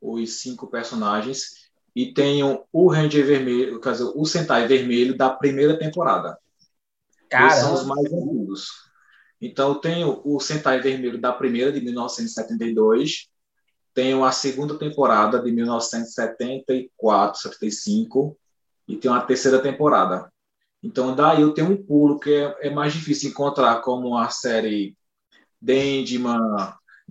os 0.00 0.40
cinco 0.40 0.66
personagens, 0.66 1.61
e 1.94 2.12
tenho 2.12 2.64
o 2.72 2.88
Ranger 2.88 3.26
Vermelho, 3.26 3.80
quer 3.80 3.92
dizer, 3.92 4.10
o 4.14 4.24
Sentai 4.24 4.66
Vermelho 4.66 5.16
da 5.16 5.30
primeira 5.30 5.78
temporada. 5.78 6.38
Caramba. 7.28 7.54
são 7.54 7.74
os 7.74 7.84
mais 7.84 8.12
antigos. 8.12 8.68
Então, 9.40 9.70
eu 9.70 9.74
tenho 9.76 10.20
o 10.24 10.38
Sentai 10.40 10.80
Vermelho 10.80 11.20
da 11.20 11.32
primeira, 11.32 11.72
de 11.72 11.80
1972, 11.80 13.28
tenho 13.94 14.24
a 14.24 14.32
segunda 14.32 14.78
temporada 14.78 15.38
de 15.38 15.52
1974, 15.52 17.40
75, 17.40 18.38
e 18.88 18.96
tenho 18.96 19.12
a 19.14 19.20
terceira 19.20 19.60
temporada. 19.60 20.32
Então, 20.82 21.14
daí 21.14 21.42
eu 21.42 21.52
tenho 21.52 21.70
um 21.70 21.82
pulo 21.82 22.18
que 22.18 22.32
é, 22.32 22.68
é 22.68 22.70
mais 22.70 22.92
difícil 22.92 23.30
encontrar, 23.30 23.80
como 23.82 24.16
a 24.16 24.30
série 24.30 24.96
Dendman, 25.60 26.38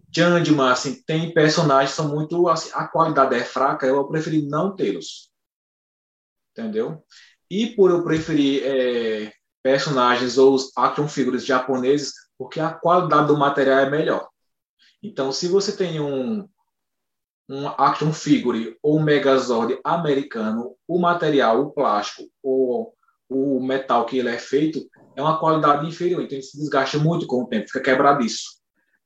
Jandman, 0.10 0.72
assim, 0.72 1.02
tem 1.04 1.34
personagens 1.34 1.92
que 1.92 1.96
são 1.96 2.10
muito. 2.10 2.48
Assim, 2.48 2.70
a 2.74 2.88
qualidade 2.88 3.36
é 3.36 3.44
fraca, 3.44 3.86
eu 3.86 4.08
preferi 4.08 4.42
não 4.42 4.76
tê-los. 4.76 5.30
Entendeu? 6.52 7.04
E 7.50 7.68
por 7.68 7.92
eu 7.92 8.04
preferir 8.04 8.64
é, 8.64 9.34
personagens 9.64 10.38
ou 10.38 10.54
os 10.54 10.72
action 10.78 11.08
figures 11.08 11.46
japoneses, 11.46 12.14
porque 12.38 12.60
a 12.60 12.74
qualidade 12.74 13.28
do 13.28 13.38
material 13.38 13.80
é 13.80 13.90
melhor. 13.90 14.28
Então, 15.04 15.32
se 15.32 15.48
você 15.48 15.76
tem 15.76 16.00
um, 16.00 16.48
um 17.50 17.68
action 17.68 18.14
figure 18.14 18.78
ou 18.82 18.98
um 18.98 19.04
megazord 19.04 19.80
americano, 19.84 20.76
o 20.88 21.00
material, 21.00 21.62
o 21.62 21.72
plástico 21.72 22.24
ou 22.42 22.94
o 23.30 23.60
metal 23.62 24.06
que 24.06 24.18
ele 24.18 24.30
é 24.30 24.38
feito 24.38 24.86
é 25.16 25.22
uma 25.22 25.40
qualidade 25.40 25.88
inferior, 25.88 26.22
então 26.22 26.38
ele 26.38 26.44
se 26.44 26.58
desgasta 26.58 26.98
muito 26.98 27.26
com 27.26 27.44
o 27.44 27.48
tempo, 27.48 27.68
fica 27.68 27.82
quebradiço. 27.82 28.61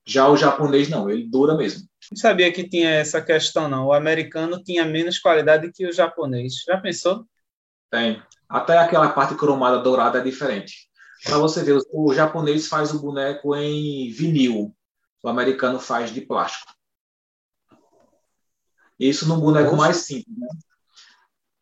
Já 0.07 0.29
o 0.29 0.37
japonês 0.37 0.87
não, 0.87 1.09
ele 1.09 1.27
dura 1.27 1.55
mesmo. 1.55 1.87
Não 2.11 2.17
sabia 2.17 2.51
que 2.53 2.67
tinha 2.67 2.89
essa 2.91 3.21
questão, 3.21 3.67
não. 3.67 3.87
O 3.87 3.93
americano 3.93 4.61
tinha 4.63 4.85
menos 4.85 5.17
qualidade 5.17 5.71
que 5.71 5.87
o 5.87 5.91
japonês. 5.91 6.63
Já 6.65 6.77
pensou? 6.77 7.25
Tem. 7.89 8.21
Até 8.47 8.77
aquela 8.77 9.09
parte 9.09 9.35
cromada 9.35 9.79
dourada 9.79 10.19
é 10.19 10.23
diferente. 10.23 10.87
Para 11.23 11.39
você 11.39 11.63
ver, 11.63 11.79
o 11.91 12.13
japonês 12.13 12.67
faz 12.67 12.93
o 12.93 12.99
boneco 12.99 13.55
em 13.55 14.11
vinil, 14.11 14.75
o 15.23 15.27
americano 15.27 15.79
faz 15.79 16.13
de 16.13 16.21
plástico. 16.21 16.71
Isso 18.99 19.27
no 19.27 19.37
boneco 19.37 19.71
Poxa. 19.71 19.81
mais 19.81 19.97
simples. 19.97 20.37
Né? 20.37 20.47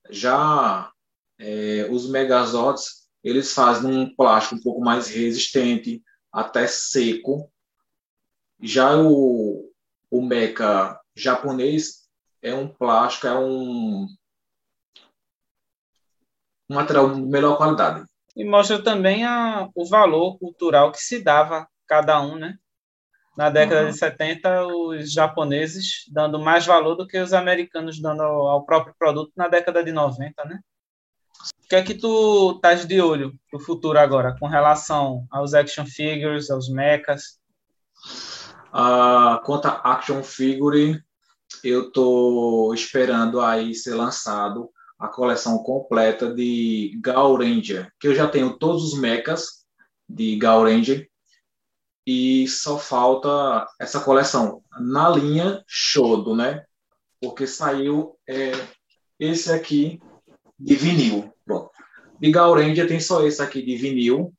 Já 0.09 0.91
é, 1.39 1.87
os 1.89 2.09
Megazords, 2.09 3.07
eles 3.23 3.53
fazem 3.53 3.89
um 3.89 4.13
plástico 4.13 4.55
um 4.55 4.61
pouco 4.61 4.81
mais 4.81 5.07
resistente, 5.07 6.03
até 6.31 6.67
seco, 6.67 7.49
já 8.63 8.95
o, 8.95 9.69
o 10.09 10.21
mecha 10.21 10.97
japonês 11.13 12.07
é 12.41 12.53
um 12.53 12.67
plástico, 12.67 13.27
é 13.27 13.37
um, 13.37 14.07
um 16.69 16.75
material 16.75 17.13
de 17.13 17.21
melhor 17.21 17.57
qualidade. 17.57 18.05
E 18.35 18.45
mostra 18.45 18.81
também 18.81 19.25
a, 19.25 19.69
o 19.75 19.85
valor 19.85 20.39
cultural 20.39 20.91
que 20.91 20.99
se 20.99 21.21
dava 21.21 21.67
cada 21.85 22.21
um, 22.21 22.35
né? 22.37 22.57
Na 23.37 23.49
década 23.49 23.83
uhum. 23.83 23.89
de 23.91 23.97
70, 23.97 24.67
os 24.67 25.11
japoneses 25.11 26.05
dando 26.09 26.39
mais 26.39 26.65
valor 26.65 26.95
do 26.95 27.07
que 27.07 27.17
os 27.17 27.33
americanos 27.33 27.99
dando 27.99 28.21
ao, 28.21 28.47
ao 28.47 28.65
próprio 28.65 28.95
produto 28.97 29.31
na 29.35 29.47
década 29.47 29.83
de 29.83 29.91
90, 29.91 30.45
né? 30.45 30.59
O 31.65 31.67
que 31.67 31.75
é 31.75 31.83
que 31.83 31.95
tu 31.95 32.53
estás 32.55 32.85
de 32.85 33.01
olho 33.01 33.33
no 33.51 33.59
futuro 33.59 33.97
agora, 33.99 34.37
com 34.39 34.47
relação 34.47 35.25
aos 35.31 35.53
action 35.53 35.85
figures, 35.85 36.49
aos 36.49 36.69
mechas? 36.69 37.39
Uh, 38.73 39.39
quanto 39.45 39.67
a 39.67 39.93
Action 39.93 40.23
Figure, 40.23 40.99
eu 41.63 41.87
estou 41.87 42.73
esperando 42.73 43.39
aí 43.39 43.75
ser 43.75 43.93
lançado 43.93 44.69
a 44.97 45.07
coleção 45.07 45.59
completa 45.59 46.33
de 46.33 46.97
Gal 47.01 47.35
Ranger, 47.35 47.91
que 47.99 48.07
eu 48.07 48.15
já 48.15 48.27
tenho 48.27 48.57
todos 48.57 48.83
os 48.93 48.99
mechas 48.99 49.65
de 50.09 50.35
Gal 50.37 50.63
Ranger, 50.63 51.07
e 52.05 52.47
só 52.47 52.79
falta 52.79 53.67
essa 53.79 53.99
coleção 53.99 54.63
na 54.79 55.09
linha 55.09 55.63
Shodo, 55.67 56.35
né? 56.35 56.65
Porque 57.21 57.45
saiu 57.45 58.17
é, 58.27 58.51
esse 59.19 59.51
aqui 59.51 60.01
de 60.59 60.75
vinil. 60.75 61.31
Pronto. 61.45 61.71
De 62.19 62.31
Ranger 62.31 62.87
tem 62.87 62.99
só 62.99 63.25
esse 63.25 63.41
aqui 63.41 63.61
de 63.61 63.75
vinil. 63.75 64.33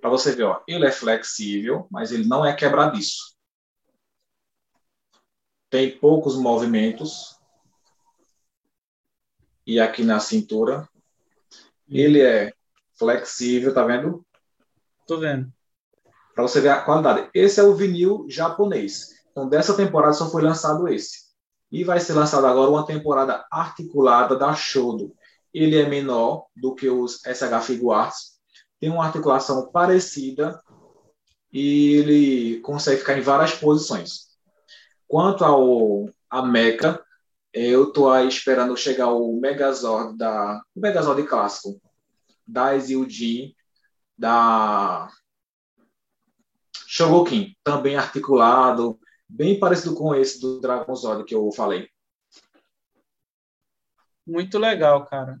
Para 0.00 0.10
você 0.10 0.32
ver, 0.32 0.44
ó, 0.44 0.60
ele 0.66 0.86
é 0.86 0.92
flexível, 0.92 1.86
mas 1.90 2.12
ele 2.12 2.26
não 2.26 2.44
é 2.44 2.52
quebradiço. 2.52 3.35
Tem 5.70 5.98
poucos 5.98 6.36
movimentos. 6.36 7.38
E 9.66 9.80
aqui 9.80 10.04
na 10.04 10.20
cintura. 10.20 10.88
Ele 11.88 12.20
é 12.20 12.52
flexível, 12.98 13.72
tá 13.72 13.84
vendo? 13.84 14.24
Tô 15.06 15.18
vendo 15.18 15.52
para 16.36 16.46
você 16.46 16.60
ver 16.60 16.68
a 16.68 16.82
qualidade. 16.82 17.30
Esse 17.32 17.58
é 17.58 17.62
o 17.62 17.74
vinil 17.74 18.26
japonês. 18.28 19.24
Então, 19.32 19.48
dessa 19.48 19.74
temporada 19.74 20.12
só 20.12 20.30
foi 20.30 20.42
lançado 20.42 20.86
esse. 20.86 21.24
E 21.72 21.82
vai 21.82 21.98
ser 21.98 22.12
lançado 22.12 22.46
agora 22.46 22.70
uma 22.70 22.84
temporada 22.84 23.46
articulada 23.50 24.36
da 24.36 24.54
Shodo. 24.54 25.14
Ele 25.52 25.78
é 25.78 25.88
menor 25.88 26.46
do 26.54 26.74
que 26.74 26.90
os 26.90 27.22
SH 27.22 27.64
Figuarts, 27.64 28.36
tem 28.78 28.90
uma 28.90 29.06
articulação 29.06 29.70
parecida 29.72 30.62
e 31.50 31.94
ele 31.94 32.60
consegue 32.60 32.98
ficar 32.98 33.16
em 33.16 33.22
várias 33.22 33.54
posições. 33.54 34.35
Quanto 35.08 35.44
ao 35.44 36.08
a 36.28 36.42
Mecha, 36.42 37.02
eu 37.52 37.88
estou 37.88 38.16
esperando 38.26 38.76
chegar 38.76 39.10
o 39.12 39.38
Megazord 39.40 40.16
da 40.16 40.60
o 40.74 40.80
Megazord 40.80 41.22
clássico 41.26 41.80
da 42.46 42.74
Exildin 42.74 43.54
da 44.16 45.08
Shogokin, 46.86 47.54
também 47.62 47.96
articulado, 47.96 48.98
bem 49.28 49.58
parecido 49.58 49.94
com 49.94 50.14
esse 50.14 50.40
do 50.40 50.60
Dragon 50.60 50.94
Zord 50.94 51.24
que 51.24 51.34
eu 51.34 51.50
falei. 51.52 51.88
Muito 54.26 54.58
legal, 54.58 55.04
cara. 55.04 55.38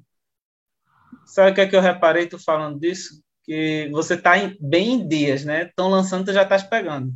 Sabe 1.24 1.50
o 1.50 1.54
que 1.54 1.60
é 1.60 1.66
que 1.66 1.74
eu 1.74 1.80
reparei 1.80 2.28
tu 2.28 2.38
falando 2.38 2.78
disso? 2.78 3.22
Que 3.42 3.88
você 3.90 4.16
tá 4.16 4.38
em, 4.38 4.56
bem 4.60 4.94
em 4.94 5.08
dias, 5.08 5.44
né? 5.44 5.64
Estão 5.64 5.88
lançando, 5.88 6.26
tu 6.26 6.32
já 6.32 6.42
estás 6.42 6.62
pegando. 6.62 7.12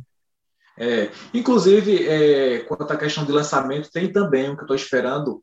É, 0.83 1.11
inclusive, 1.31 2.07
é, 2.07 2.61
quanto 2.61 2.91
à 2.91 2.97
questão 2.97 3.23
de 3.23 3.31
lançamento, 3.31 3.91
tem 3.91 4.11
também 4.11 4.49
o 4.49 4.55
que 4.55 4.61
eu 4.61 4.65
estou 4.65 4.75
esperando, 4.75 5.39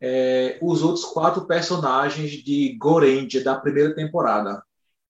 é, 0.00 0.58
os 0.62 0.82
outros 0.82 1.04
quatro 1.04 1.46
personagens 1.46 2.32
de 2.42 2.74
Gorendia 2.78 3.44
da 3.44 3.54
primeira 3.60 3.94
temporada. 3.94 4.62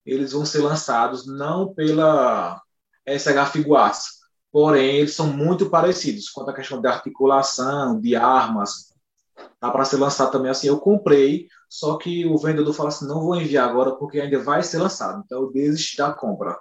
Eles 0.05 0.33
vão 0.33 0.45
ser 0.45 0.59
lançados 0.59 1.25
não 1.25 1.73
pela 1.73 2.61
SH 3.07 3.51
Figuarts. 3.53 4.19
Porém, 4.51 4.97
eles 4.97 5.13
são 5.15 5.27
muito 5.27 5.69
parecidos 5.69 6.29
quanto 6.29 6.49
à 6.49 6.53
questão 6.53 6.81
de 6.81 6.87
articulação, 6.87 8.01
de 8.01 8.15
armas. 8.17 8.93
Tá 9.61 9.71
para 9.71 9.85
ser 9.85 9.97
lançado 9.97 10.31
também 10.31 10.51
assim. 10.51 10.67
Eu 10.67 10.79
comprei, 10.79 11.47
só 11.69 11.97
que 11.97 12.25
o 12.25 12.37
vendedor 12.37 12.73
falou 12.73 12.89
assim: 12.89 13.07
não 13.07 13.21
vou 13.21 13.35
enviar 13.37 13.69
agora 13.69 13.95
porque 13.95 14.19
ainda 14.19 14.39
vai 14.39 14.61
ser 14.63 14.79
lançado. 14.79 15.23
Então, 15.25 15.43
eu 15.43 15.51
desisti 15.53 15.97
da 15.97 16.11
compra. 16.13 16.57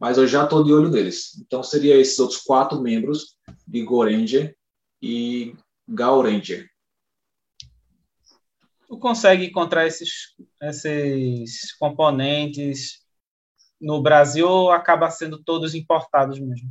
Mas 0.00 0.16
eu 0.16 0.26
já 0.26 0.44
estou 0.44 0.64
de 0.64 0.72
olho 0.72 0.88
neles. 0.88 1.38
Então, 1.40 1.62
seria 1.62 1.96
esses 1.96 2.18
outros 2.18 2.40
quatro 2.40 2.80
membros 2.80 3.36
de 3.68 3.84
Goranger 3.84 4.56
e 5.02 5.54
Gauranger. 5.86 6.66
Tu 8.88 8.98
consegue 8.98 9.44
encontrar 9.44 9.86
esses, 9.86 10.34
esses 10.62 11.76
componentes 11.76 13.00
no 13.80 14.02
Brasil 14.02 14.48
ou 14.48 14.72
acaba 14.72 15.10
sendo 15.10 15.42
todos 15.42 15.74
importados 15.74 16.40
mesmo? 16.40 16.70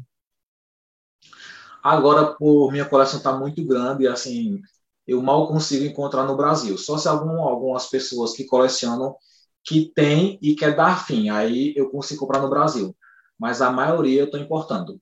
Agora, 1.84 2.34
por 2.34 2.72
minha 2.72 2.84
coleção 2.84 3.20
está 3.20 3.38
muito 3.38 3.64
grande, 3.66 4.08
assim, 4.08 4.60
eu 5.08 5.22
mal 5.22 5.48
consigo 5.48 5.86
encontrar 5.86 6.26
no 6.26 6.36
Brasil. 6.36 6.78
Só 6.78 6.98
se 6.98 7.08
algum, 7.08 7.42
algumas 7.42 7.88
pessoas 7.88 8.34
que 8.34 8.46
colecionam 8.46 9.16
que 9.64 9.92
tem 9.94 10.38
e 10.42 10.56
quer 10.56 10.76
dar 10.76 11.06
fim, 11.06 11.30
aí 11.30 11.74
eu 11.78 11.90
consigo 11.90 12.22
comprar 12.22 12.42
no 12.42 12.50
Brasil. 12.50 12.96
Mas 13.40 13.62
a 13.62 13.72
maioria 13.72 14.22
eu 14.22 14.26
estou 14.26 14.40
importando. 14.40 15.00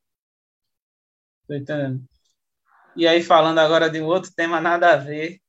Estou 1.41 1.55
entendendo. 1.55 2.03
E 2.95 3.07
aí, 3.07 3.23
falando 3.23 3.59
agora 3.59 3.89
de 3.89 4.01
um 4.01 4.05
outro 4.05 4.31
tema 4.35 4.61
nada 4.61 4.93
a 4.93 4.95
ver, 4.97 5.39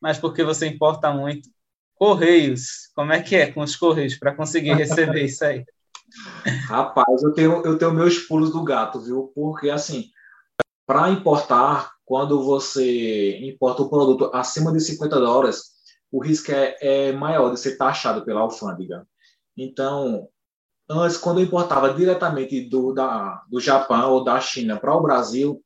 mas 0.00 0.18
porque 0.18 0.44
você 0.44 0.66
importa 0.66 1.12
muito. 1.12 1.48
Correios, 1.94 2.90
como 2.94 3.12
é 3.12 3.22
que 3.22 3.36
é 3.36 3.52
com 3.52 3.60
os 3.60 3.76
Correios 3.76 4.16
para 4.16 4.34
conseguir 4.34 4.72
receber 4.72 5.24
isso 5.24 5.44
aí? 5.44 5.64
Rapaz, 6.66 7.22
eu 7.22 7.32
tenho, 7.32 7.64
eu 7.64 7.78
tenho 7.78 7.92
meus 7.92 8.18
pulos 8.18 8.50
do 8.50 8.64
gato, 8.64 9.00
viu? 9.00 9.30
Porque, 9.34 9.68
assim, 9.70 10.10
para 10.86 11.10
importar, 11.10 11.92
quando 12.04 12.42
você 12.42 13.38
importa 13.38 13.82
um 13.82 13.88
produto 13.88 14.30
acima 14.34 14.72
de 14.72 14.80
50 14.80 15.20
dólares, 15.20 15.62
o 16.10 16.20
risco 16.20 16.50
é, 16.50 16.76
é 16.80 17.12
maior 17.12 17.52
de 17.52 17.60
ser 17.60 17.76
taxado 17.76 18.24
pela 18.24 18.40
alfândega. 18.40 19.06
Então, 19.56 20.28
antes, 20.90 21.16
quando 21.16 21.40
importava 21.40 21.94
diretamente 21.94 22.68
do, 22.68 22.92
da, 22.92 23.42
do 23.48 23.60
Japão 23.60 24.12
ou 24.12 24.24
da 24.24 24.40
China 24.40 24.76
para 24.76 24.94
o 24.94 25.02
Brasil, 25.02 25.62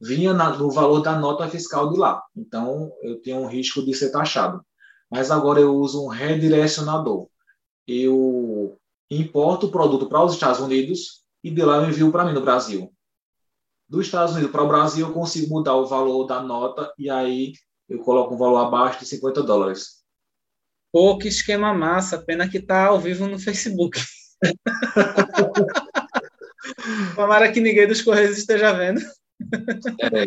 vinha 0.00 0.32
na, 0.32 0.56
no 0.56 0.70
valor 0.70 1.00
da 1.00 1.18
nota 1.18 1.48
fiscal 1.48 1.90
de 1.90 1.98
lá. 1.98 2.22
Então, 2.36 2.92
eu 3.02 3.20
tenho 3.20 3.38
um 3.38 3.48
risco 3.48 3.84
de 3.84 3.92
ser 3.92 4.10
taxado. 4.10 4.64
Mas 5.10 5.30
agora 5.30 5.58
eu 5.58 5.74
uso 5.74 6.04
um 6.04 6.08
redirecionador. 6.08 7.28
Eu 7.86 8.78
importo 9.10 9.66
o 9.66 9.70
produto 9.70 10.08
para 10.08 10.22
os 10.22 10.34
Estados 10.34 10.60
Unidos 10.60 11.24
e 11.42 11.50
de 11.50 11.62
lá 11.62 11.78
eu 11.78 11.88
envio 11.88 12.12
para 12.12 12.24
mim 12.24 12.32
no 12.32 12.42
Brasil. 12.42 12.92
Dos 13.88 14.06
Estados 14.06 14.34
Unidos 14.34 14.52
para 14.52 14.62
o 14.62 14.68
Brasil, 14.68 15.08
eu 15.08 15.14
consigo 15.14 15.52
mudar 15.52 15.74
o 15.74 15.86
valor 15.86 16.24
da 16.26 16.40
nota 16.40 16.92
e 16.98 17.10
aí 17.10 17.54
eu 17.88 17.98
coloco 18.00 18.34
um 18.34 18.38
valor 18.38 18.58
abaixo 18.58 19.00
de 19.00 19.06
50 19.06 19.42
dólares. 19.42 20.04
Pô, 20.92 21.18
que 21.18 21.26
esquema 21.26 21.72
massa. 21.74 22.18
Pena 22.18 22.48
que 22.48 22.60
tá 22.60 22.86
ao 22.86 23.00
vivo 23.00 23.26
no 23.26 23.38
Facebook. 23.38 23.98
Tomara 27.14 27.52
que 27.52 27.60
ninguém 27.60 27.86
dos 27.86 28.02
Correios 28.02 28.38
esteja 28.38 28.72
vendo. 28.72 29.00
É. 30.12 30.26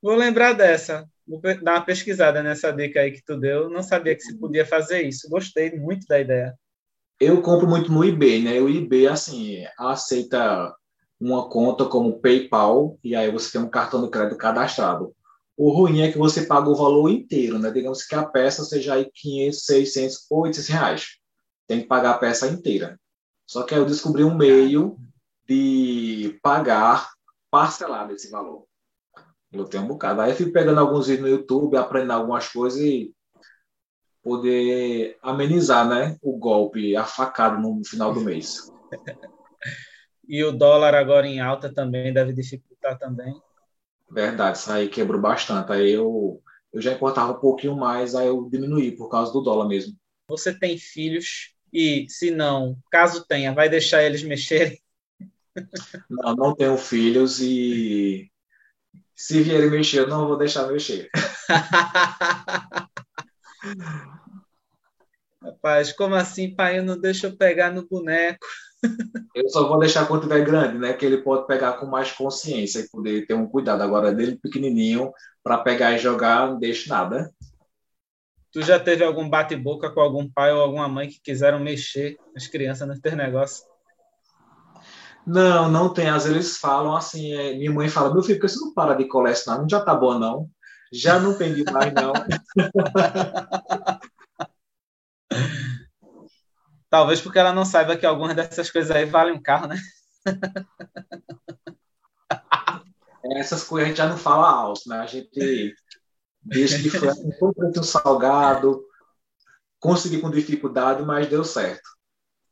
Vou 0.00 0.14
lembrar 0.14 0.52
dessa. 0.52 1.08
Vou 1.26 1.40
dar 1.40 1.74
uma 1.74 1.84
pesquisada 1.84 2.42
nessa 2.42 2.72
dica 2.72 3.00
aí 3.00 3.12
que 3.12 3.22
tu 3.22 3.36
deu. 3.36 3.68
Não 3.68 3.82
sabia 3.82 4.14
que 4.14 4.22
se 4.22 4.38
podia 4.38 4.64
fazer 4.64 5.02
isso. 5.02 5.28
Gostei 5.28 5.78
muito 5.78 6.06
da 6.06 6.20
ideia. 6.20 6.54
Eu 7.20 7.42
compro 7.42 7.66
muito 7.66 7.90
no 7.90 8.04
eBay, 8.04 8.42
né? 8.42 8.60
O 8.60 8.68
eBay, 8.68 9.08
assim, 9.08 9.64
aceita 9.76 10.72
uma 11.20 11.48
conta 11.48 11.84
como 11.84 12.20
PayPal 12.20 12.96
e 13.02 13.16
aí 13.16 13.30
você 13.30 13.52
tem 13.52 13.60
um 13.60 13.68
cartão 13.68 14.04
de 14.04 14.10
crédito 14.10 14.38
cadastrado. 14.38 15.12
O 15.56 15.70
ruim 15.70 16.02
é 16.02 16.12
que 16.12 16.16
você 16.16 16.46
paga 16.46 16.70
o 16.70 16.76
valor 16.76 17.10
inteiro, 17.10 17.58
né? 17.58 17.72
Digamos 17.72 18.04
que 18.04 18.14
a 18.14 18.24
peça 18.24 18.64
seja 18.64 18.94
aí 18.94 19.10
500, 19.12 19.64
600, 19.64 20.26
800 20.30 20.68
reais. 20.68 21.17
Tem 21.68 21.82
que 21.82 21.86
pagar 21.86 22.12
a 22.12 22.18
peça 22.18 22.48
inteira. 22.48 22.98
Só 23.46 23.62
que 23.62 23.74
aí 23.74 23.80
eu 23.80 23.86
descobri 23.86 24.24
um 24.24 24.34
meio 24.34 24.98
de 25.46 26.38
pagar 26.42 27.08
parcelado 27.50 28.12
esse 28.12 28.30
valor. 28.30 28.66
Eu 29.52 29.64
tenho 29.64 29.84
um 29.84 29.88
bocado. 29.88 30.20
Aí 30.20 30.30
eu 30.30 30.36
fico 30.36 30.52
pegando 30.52 30.80
alguns 30.80 31.06
vídeos 31.06 31.28
no 31.28 31.36
YouTube, 31.36 31.76
aprendendo 31.76 32.12
algumas 32.12 32.48
coisas 32.48 32.80
e 32.80 33.14
poder 34.22 35.16
amenizar, 35.22 35.88
né, 35.88 36.16
o 36.20 36.36
golpe, 36.36 36.94
a 36.96 37.04
facada 37.04 37.56
no 37.58 37.82
final 37.84 38.12
do 38.12 38.20
mês. 38.20 38.70
e 40.28 40.44
o 40.44 40.52
dólar 40.52 40.94
agora 40.94 41.26
em 41.26 41.40
alta 41.40 41.72
também 41.72 42.12
deve 42.12 42.34
dificultar 42.34 42.98
também. 42.98 43.34
Verdade, 44.10 44.58
isso 44.58 44.70
aí 44.70 44.88
quebrou 44.88 45.20
bastante. 45.20 45.72
Aí 45.72 45.90
eu, 45.90 46.42
eu 46.72 46.80
já 46.80 46.92
importava 46.92 47.32
um 47.32 47.40
pouquinho 47.40 47.76
mais, 47.76 48.14
aí 48.14 48.26
eu 48.26 48.48
diminuí 48.50 48.94
por 48.94 49.08
causa 49.08 49.32
do 49.32 49.40
dólar 49.40 49.66
mesmo. 49.66 49.94
Você 50.28 50.58
tem 50.58 50.76
filhos 50.76 51.54
e, 51.72 52.06
se 52.08 52.30
não, 52.30 52.76
caso 52.90 53.24
tenha, 53.26 53.52
vai 53.52 53.68
deixar 53.68 54.02
eles 54.02 54.22
mexerem? 54.22 54.80
Não, 56.08 56.34
não 56.34 56.54
tenho 56.54 56.76
filhos 56.76 57.40
e 57.40 58.30
se 59.18 59.42
vierem 59.42 59.70
mexer, 59.70 59.98
eu 60.00 60.08
não 60.08 60.28
vou 60.28 60.38
deixar 60.38 60.68
mexer. 60.68 61.10
Rapaz, 65.42 65.92
como 65.92 66.14
assim, 66.14 66.54
pai? 66.54 66.78
Eu 66.78 66.84
não 66.84 66.96
deixa 66.98 67.26
eu 67.26 67.36
pegar 67.36 67.72
no 67.72 67.84
boneco. 67.86 68.46
Eu 69.34 69.48
só 69.48 69.66
vou 69.66 69.78
deixar 69.78 70.06
quando 70.06 70.22
tiver 70.22 70.44
grande, 70.44 70.78
né? 70.78 70.92
Que 70.92 71.04
ele 71.04 71.18
pode 71.18 71.46
pegar 71.46 71.74
com 71.74 71.86
mais 71.86 72.12
consciência 72.12 72.80
e 72.80 72.88
poder 72.88 73.26
ter 73.26 73.34
um 73.34 73.48
cuidado. 73.48 73.82
Agora, 73.82 74.14
dele 74.14 74.38
pequenininho, 74.40 75.12
para 75.42 75.58
pegar 75.58 75.92
e 75.92 75.98
jogar, 75.98 76.48
não 76.48 76.58
deixo 76.58 76.88
nada. 76.88 77.32
Tu 78.58 78.66
já 78.66 78.80
teve 78.80 79.04
algum 79.04 79.30
bate-boca 79.30 79.88
com 79.88 80.00
algum 80.00 80.28
pai 80.28 80.52
ou 80.52 80.60
alguma 80.60 80.88
mãe 80.88 81.08
que 81.08 81.20
quiseram 81.20 81.60
mexer 81.60 82.18
as 82.34 82.48
crianças 82.48 82.98
teu 82.98 83.14
negócio? 83.14 83.64
Não, 85.24 85.70
não 85.70 85.94
tem. 85.94 86.08
Às 86.08 86.24
vezes 86.24 86.36
eles 86.36 86.58
falam 86.58 86.96
assim, 86.96 87.32
é, 87.34 87.54
minha 87.54 87.70
mãe 87.70 87.88
fala, 87.88 88.12
meu 88.12 88.20
filho, 88.20 88.40
por 88.40 88.48
que 88.48 88.52
você 88.52 88.58
não 88.58 88.74
para 88.74 88.96
de 88.96 89.06
colecionar? 89.06 89.60
Não 89.60 89.68
já 89.68 89.80
tá 89.80 89.94
bom, 89.94 90.18
não. 90.18 90.50
Já 90.92 91.20
não 91.20 91.38
tem 91.38 91.62
mais, 91.70 91.94
não. 91.94 92.12
Talvez 96.90 97.20
porque 97.20 97.38
ela 97.38 97.52
não 97.52 97.64
saiba 97.64 97.96
que 97.96 98.04
algumas 98.04 98.34
dessas 98.34 98.72
coisas 98.72 98.90
aí 98.90 99.04
valem 99.04 99.34
um 99.34 99.40
carro, 99.40 99.68
né? 99.68 99.78
Essas 103.36 103.62
coisas 103.62 103.86
a 103.86 103.88
gente 103.88 103.98
já 103.98 104.08
não 104.08 104.18
fala 104.18 104.50
alto, 104.50 104.88
né? 104.88 104.98
A 104.98 105.06
gente 105.06 105.76
deixa 106.48 106.78
de 106.78 106.90
foi 106.90 107.08
um 107.08 107.82
salgado, 107.82 108.84
consegui 109.78 110.20
com 110.20 110.30
dificuldade, 110.30 111.02
mas 111.02 111.28
deu 111.28 111.44
certo. 111.44 111.88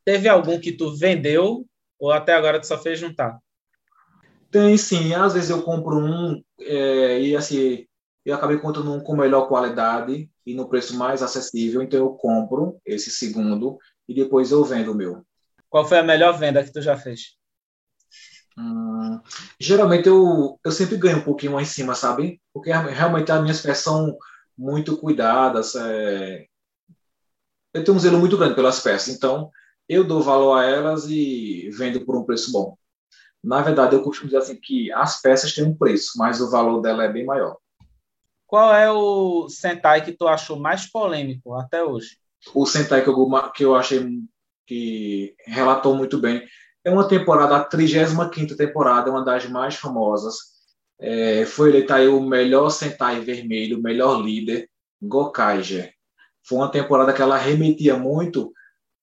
Teve 0.05 0.29
algum 0.29 0.59
que 0.59 0.71
tu 0.71 0.95
vendeu 0.95 1.65
ou 1.99 2.11
até 2.11 2.33
agora 2.33 2.59
tu 2.59 2.67
só 2.67 2.77
fez 2.77 2.99
juntar? 2.99 3.37
Tem 4.49 4.77
sim, 4.77 5.13
às 5.13 5.33
vezes 5.33 5.49
eu 5.49 5.61
compro 5.61 5.97
um 5.97 6.41
é, 6.59 7.21
e 7.21 7.35
assim 7.35 7.85
eu 8.25 8.35
acabei 8.35 8.57
encontrando 8.57 8.91
um 8.91 8.99
com 8.99 9.15
melhor 9.15 9.47
qualidade 9.47 10.29
e 10.45 10.53
no 10.53 10.67
preço 10.67 10.97
mais 10.97 11.23
acessível, 11.23 11.81
então 11.81 11.99
eu 11.99 12.09
compro 12.11 12.77
esse 12.85 13.09
segundo 13.09 13.77
e 14.07 14.13
depois 14.13 14.51
eu 14.51 14.63
vendo 14.65 14.91
o 14.91 14.95
meu. 14.95 15.25
Qual 15.69 15.85
foi 15.85 15.99
a 15.99 16.03
melhor 16.03 16.37
venda 16.37 16.63
que 16.63 16.71
tu 16.71 16.81
já 16.81 16.97
fez? 16.97 17.36
Hum, 18.57 19.21
geralmente 19.59 20.07
eu, 20.07 20.59
eu 20.63 20.71
sempre 20.71 20.97
ganho 20.97 21.19
um 21.19 21.23
pouquinho 21.23 21.53
mais 21.53 21.69
em 21.69 21.71
cima, 21.71 21.93
sabe? 21.93 22.41
Porque 22.51 22.71
realmente 22.71 23.31
as 23.31 23.41
minhas 23.41 23.61
peças 23.61 23.83
são 23.83 24.17
muito 24.57 24.97
cuidadas. 24.97 25.75
É... 25.75 26.47
Eu 27.73 27.83
tenho 27.83 27.95
um 27.95 27.99
zelo 27.99 28.17
muito 28.17 28.37
grande 28.37 28.55
pelas 28.55 28.79
peças, 28.79 29.13
então 29.13 29.51
eu 29.87 30.03
dou 30.03 30.21
valor 30.21 30.57
a 30.57 30.65
elas 30.65 31.05
e 31.07 31.69
vendo 31.77 32.03
por 32.03 32.17
um 32.17 32.23
preço 32.23 32.51
bom. 32.51 32.75
Na 33.43 33.61
verdade, 33.61 33.95
eu 33.95 34.01
costumo 34.01 34.27
dizer 34.27 34.39
assim 34.39 34.59
que 34.59 34.91
as 34.91 35.21
peças 35.21 35.53
têm 35.53 35.63
um 35.63 35.77
preço, 35.77 36.17
mas 36.17 36.41
o 36.41 36.49
valor 36.49 36.81
dela 36.81 37.03
é 37.03 37.11
bem 37.11 37.25
maior. 37.25 37.57
Qual 38.47 38.73
é 38.73 38.91
o 38.91 39.47
Sentai 39.49 40.03
que 40.03 40.13
tu 40.13 40.27
achou 40.27 40.57
mais 40.57 40.89
polêmico 40.89 41.53
até 41.53 41.83
hoje? 41.83 42.17
O 42.55 42.65
Sentai 42.65 43.03
que 43.03 43.09
eu, 43.09 43.51
que 43.51 43.63
eu 43.63 43.75
achei 43.75 44.03
que 44.65 45.35
relatou 45.45 45.95
muito 45.95 46.17
bem 46.17 46.45
é 46.87 46.91
uma 46.91 47.05
temporada, 47.05 47.57
a 47.57 47.65
35 47.65 48.55
temporada, 48.55 49.11
uma 49.11 49.23
das 49.23 49.45
mais 49.45 49.75
famosas. 49.75 50.37
É, 50.97 51.45
foi 51.45 51.67
eleita 51.67 51.95
aí 51.95 52.07
o 52.07 52.21
melhor 52.21 52.69
Sentai 52.69 53.19
vermelho, 53.19 53.77
o 53.77 53.81
melhor 53.83 54.21
líder, 54.21 54.69
Gokaiger. 55.01 55.93
Foi 56.47 56.59
uma 56.59 56.71
temporada 56.71 57.11
que 57.11 57.21
ela 57.21 57.35
remetia 57.35 57.97
muito 57.97 58.53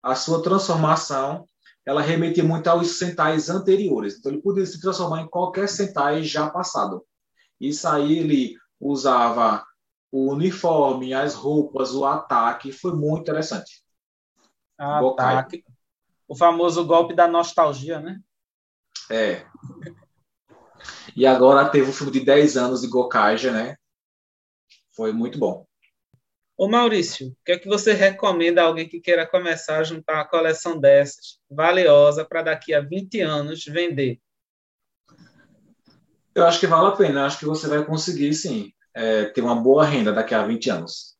à 0.03 0.15
sua 0.15 0.43
transformação, 0.43 1.45
ela 1.85 2.01
remetia 2.01 2.43
muito 2.43 2.69
aos 2.69 2.97
Sentais 2.97 3.51
anteriores. 3.51 4.17
Então 4.17 4.33
ele 4.33 4.41
podia 4.41 4.65
se 4.65 4.81
transformar 4.81 5.21
em 5.21 5.29
qualquer 5.29 5.69
Sentai 5.69 6.23
já 6.23 6.49
passado. 6.49 7.05
Isso 7.61 7.87
aí 7.87 8.19
ele 8.19 8.57
usava 8.81 9.63
o 10.11 10.33
uniforme, 10.33 11.13
as 11.13 11.35
roupas, 11.35 11.95
o 11.95 12.07
ataque, 12.07 12.73
foi 12.73 12.95
muito 12.95 13.21
interessante. 13.21 13.85
Ataque 14.79 15.63
o 16.29 16.37
famoso 16.37 16.85
golpe 16.85 17.15
da 17.15 17.29
nostalgia, 17.29 18.01
né? 18.01 18.21
É. 19.11 19.47
E 21.15 21.27
agora 21.27 21.69
teve 21.69 21.87
o 21.87 21.91
um 21.91 21.93
filme 21.93 22.13
de 22.13 22.21
10 22.21 22.57
anos 22.57 22.81
de 22.81 22.89
Gokaja, 22.89 23.53
né? 23.53 23.77
Foi 24.95 25.13
muito 25.13 25.39
bom. 25.39 25.67
Ô 26.57 26.69
Maurício, 26.69 27.29
o 27.29 27.37
que 27.45 27.53
é 27.53 27.59
que 27.59 27.69
você 27.69 27.93
recomenda 27.93 28.63
a 28.63 28.67
alguém 28.67 28.89
que 28.89 29.01
queira 29.01 29.27
começar 29.27 29.79
a 29.79 29.83
juntar 29.83 30.15
uma 30.15 30.29
coleção 30.29 30.79
dessas, 30.79 31.41
valiosa, 31.51 32.25
para 32.25 32.43
daqui 32.43 32.73
a 32.73 32.81
20 32.81 33.21
anos 33.21 33.65
vender? 33.65 34.21
Eu 36.33 36.47
acho 36.47 36.61
que 36.61 36.67
vale 36.67 36.89
a 36.89 36.93
pena. 36.93 37.21
Eu 37.21 37.27
acho 37.27 37.39
que 37.39 37.45
você 37.45 37.67
vai 37.67 37.85
conseguir, 37.85 38.33
sim, 38.35 38.73
é, 38.95 39.27
ter 39.27 39.41
uma 39.41 39.57
boa 39.57 39.85
renda 39.85 40.13
daqui 40.13 40.35
a 40.35 40.47
20 40.47 40.71
anos. 40.71 41.17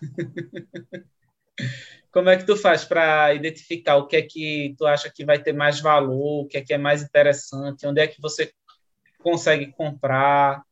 como 2.12 2.28
é 2.28 2.36
que 2.36 2.44
tu 2.44 2.56
faz 2.56 2.84
para 2.84 3.32
identificar 3.34 3.96
o 3.96 4.06
que 4.06 4.16
é 4.16 4.22
que 4.22 4.74
tu 4.76 4.86
acha 4.86 5.10
que 5.10 5.24
vai 5.24 5.40
ter 5.42 5.52
mais 5.52 5.80
valor, 5.80 6.44
o 6.44 6.46
que 6.46 6.58
é 6.58 6.60
que 6.60 6.74
é 6.74 6.78
mais 6.78 7.02
interessante, 7.02 7.86
onde 7.86 8.00
é 8.00 8.06
que 8.06 8.20
você 8.20 8.52
consegue 9.22 9.70
comprar? 9.72 10.62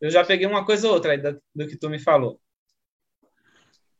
Eu 0.00 0.10
já 0.10 0.24
peguei 0.24 0.46
uma 0.46 0.64
coisa 0.64 0.86
ou 0.86 0.94
outra 0.94 1.18
do, 1.18 1.42
do 1.54 1.66
que 1.66 1.76
tu 1.76 1.90
me 1.90 1.98
falou. 1.98 2.40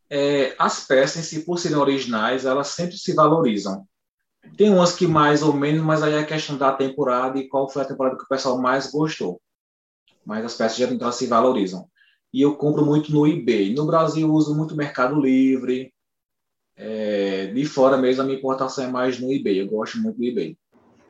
É, 0.09 0.55
as 0.57 0.85
peças 0.85 1.17
em 1.17 1.23
si, 1.23 1.45
por 1.45 1.57
serem 1.57 1.77
originais, 1.77 2.45
elas 2.45 2.69
sempre 2.69 2.97
se 2.97 3.13
valorizam. 3.13 3.87
Tem 4.57 4.69
umas 4.69 4.95
que 4.95 5.07
mais 5.07 5.43
ou 5.43 5.53
menos, 5.53 5.83
mas 5.83 6.01
aí 6.01 6.13
é 6.13 6.23
questão 6.23 6.57
da 6.57 6.73
temporada 6.73 7.37
e 7.37 7.47
qual 7.47 7.69
foi 7.69 7.81
a 7.83 7.85
temporada 7.85 8.17
que 8.17 8.23
o 8.23 8.27
pessoal 8.27 8.59
mais 8.59 8.91
gostou. 8.91 9.39
Mas 10.25 10.43
as 10.43 10.55
peças 10.55 10.77
já 10.77 10.87
então, 10.87 11.11
se 11.11 11.27
valorizam. 11.27 11.87
E 12.33 12.41
eu 12.41 12.55
compro 12.55 12.85
muito 12.85 13.11
no 13.11 13.27
eBay. 13.27 13.73
No 13.73 13.85
Brasil, 13.85 14.27
eu 14.27 14.33
uso 14.33 14.55
muito 14.55 14.75
Mercado 14.75 15.19
Livre, 15.19 15.93
é, 16.83 17.45
de 17.53 17.63
fora 17.63 17.95
mesmo, 17.95 18.23
a 18.23 18.25
minha 18.25 18.37
importação 18.37 18.85
é 18.85 18.87
mais 18.87 19.19
no 19.19 19.31
eBay. 19.31 19.61
Eu 19.61 19.67
gosto 19.67 19.99
muito 19.99 20.17
do 20.17 20.25
eBay. 20.25 20.57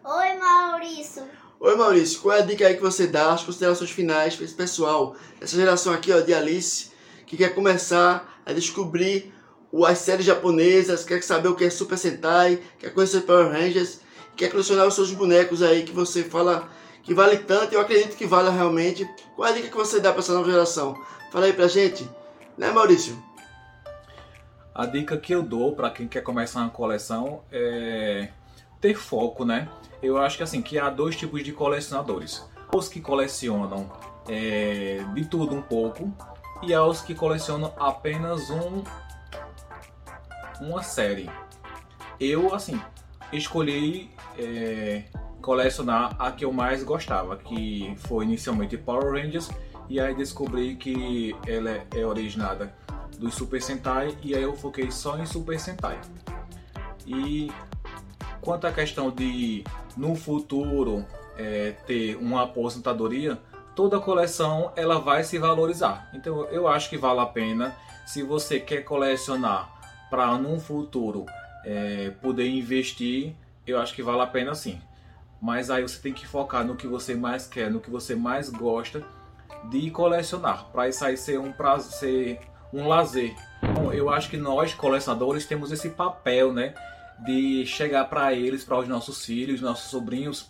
Oi, 0.04 0.36
Maurício. 0.38 1.24
Oi, 1.62 1.76
Maurício. 1.78 2.20
Qual 2.20 2.36
é 2.36 2.40
a 2.40 2.46
dica 2.46 2.68
aí 2.68 2.76
que 2.76 2.82
você 2.82 3.08
dá, 3.08 3.32
as 3.32 3.44
considerações 3.44 3.90
finais 3.90 4.36
para 4.36 4.44
esse 4.44 4.54
pessoal, 4.54 5.16
essa 5.40 5.56
geração 5.56 5.94
aqui 5.94 6.12
ó, 6.12 6.20
de 6.20 6.34
Alice, 6.34 6.92
que 7.26 7.38
quer 7.38 7.56
começar 7.56 8.42
a 8.46 8.52
descobrir 8.52 9.34
as 9.86 10.00
séries 10.00 10.26
japonesas, 10.26 11.06
quer 11.06 11.24
saber 11.24 11.48
o 11.48 11.56
que 11.56 11.64
é 11.64 11.70
Super 11.70 11.98
Sentai, 11.98 12.60
quer 12.78 12.94
conhecer 12.94 13.22
Power 13.22 13.50
Rangers, 13.50 14.02
quer 14.36 14.52
colecionar 14.52 14.86
os 14.86 14.96
seus 14.96 15.14
bonecos 15.14 15.62
aí 15.62 15.84
que 15.84 15.94
você 15.94 16.24
fala 16.24 16.70
que 17.02 17.14
vale 17.14 17.38
tanto, 17.38 17.74
eu 17.74 17.80
acredito 17.80 18.18
que 18.18 18.26
vale 18.26 18.50
realmente. 18.50 19.10
Qual 19.38 19.48
é 19.48 19.52
a 19.52 19.56
dica 19.56 19.70
que 19.70 19.78
você 19.78 20.02
dá 20.02 20.12
para 20.12 20.20
essa 20.20 20.34
nova 20.34 20.52
geração? 20.52 21.02
Fala 21.32 21.46
aí 21.46 21.54
pra 21.54 21.70
gente, 21.70 22.10
né, 22.58 22.72
Maurício? 22.72 23.31
A 24.74 24.86
dica 24.86 25.18
que 25.18 25.34
eu 25.34 25.44
dou 25.44 25.76
para 25.76 25.90
quem 25.90 26.08
quer 26.08 26.22
começar 26.22 26.62
uma 26.62 26.70
coleção 26.70 27.42
é 27.52 28.30
ter 28.80 28.96
foco, 28.96 29.44
né? 29.44 29.68
Eu 30.02 30.18
acho 30.18 30.38
que 30.38 30.44
assim 30.44 30.62
que 30.62 30.80
há 30.80 30.90
dois 30.90 31.16
tipos 31.16 31.44
de 31.44 31.52
colecionadores: 31.52 32.46
os 32.74 32.88
que 32.88 33.02
colecionam 33.02 33.92
é, 34.30 35.04
de 35.14 35.26
tudo 35.26 35.56
um 35.56 35.62
pouco 35.62 36.12
e 36.64 36.74
há 36.74 36.84
os 36.86 37.02
que 37.02 37.14
colecionam 37.14 37.74
apenas 37.78 38.50
um 38.50 38.84
uma 40.62 40.82
série. 40.82 41.30
Eu 42.20 42.56
assim 42.56 42.80
escolhi 43.34 44.10
é, 44.38 45.04
colecionar 45.42 46.16
a 46.18 46.32
que 46.32 46.46
eu 46.46 46.54
mais 46.54 46.82
gostava, 46.82 47.36
que 47.36 47.94
foi 47.98 48.24
inicialmente 48.24 48.78
Power 48.78 49.12
Rangers 49.12 49.50
e 49.90 50.00
aí 50.00 50.16
descobri 50.16 50.76
que 50.76 51.36
ela 51.46 51.86
é 51.94 52.06
originada 52.06 52.74
do 53.18 53.32
Super 53.32 53.62
Sentai 53.62 54.18
e 54.24 54.36
aí 54.36 54.44
eu 54.44 54.56
foquei 54.56 54.92
só 54.92 55.18
em 55.18 55.26
Super 55.26 55.60
Sentai. 55.60 56.00
E 57.06 57.52
quanto 58.42 58.68
à 58.68 58.72
questão 58.72 59.12
de 59.12 59.64
no 59.96 60.16
futuro 60.16 61.06
é, 61.38 61.72
ter 61.86 62.16
uma 62.18 62.44
aposentadoria, 62.44 63.38
toda 63.76 64.00
coleção 64.00 64.72
ela 64.76 65.00
vai 65.00 65.24
se 65.24 65.38
valorizar. 65.38 66.10
Então 66.14 66.46
eu 66.46 66.68
acho 66.68 66.90
que 66.90 66.98
vale 66.98 67.20
a 67.20 67.26
pena 67.26 67.76
se 68.06 68.24
você 68.24 68.60
quer 68.60 68.84
colecionar 68.84 69.70
para 70.10 70.38
num 70.38 70.60
futuro 70.60 71.26
é, 71.64 72.12
poder 72.22 72.50
investir, 72.50 73.36
eu 73.66 73.80
acho 73.80 73.94
que 73.94 74.04
vale 74.04 74.22
a 74.22 74.28
pena 74.28 74.54
sim. 74.54 74.82
Mas 75.42 75.72
aí 75.72 75.82
você 75.82 76.00
tem 76.00 76.14
que 76.14 76.28
focar 76.28 76.66
no 76.66 76.76
que 76.76 76.86
você 76.86 77.16
mais 77.16 77.48
quer, 77.48 77.72
no 77.72 77.80
que 77.80 77.90
você 77.90 78.16
mais 78.16 78.50
gosta 78.50 79.04
de 79.70 79.90
colecionar, 79.92 80.66
para 80.72 80.90
isso 80.90 81.06
aí 81.06 81.16
ser 81.16 81.40
um 81.40 81.52
prazer, 81.52 82.40
um 82.74 82.88
lazer. 82.88 83.36
Bom, 83.76 83.92
eu 83.92 84.10
acho 84.10 84.30
que 84.30 84.38
nós, 84.38 84.74
colecionadores, 84.74 85.46
temos 85.46 85.72
esse 85.72 85.90
papel, 85.90 86.54
né? 86.54 86.74
De 87.20 87.66
chegar 87.66 88.06
para 88.06 88.34
eles, 88.34 88.64
para 88.64 88.80
os 88.80 88.88
nossos 88.88 89.26
filhos, 89.26 89.62
nossos 89.62 89.90
sobrinhos 89.92 90.50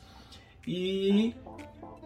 e 0.65 1.36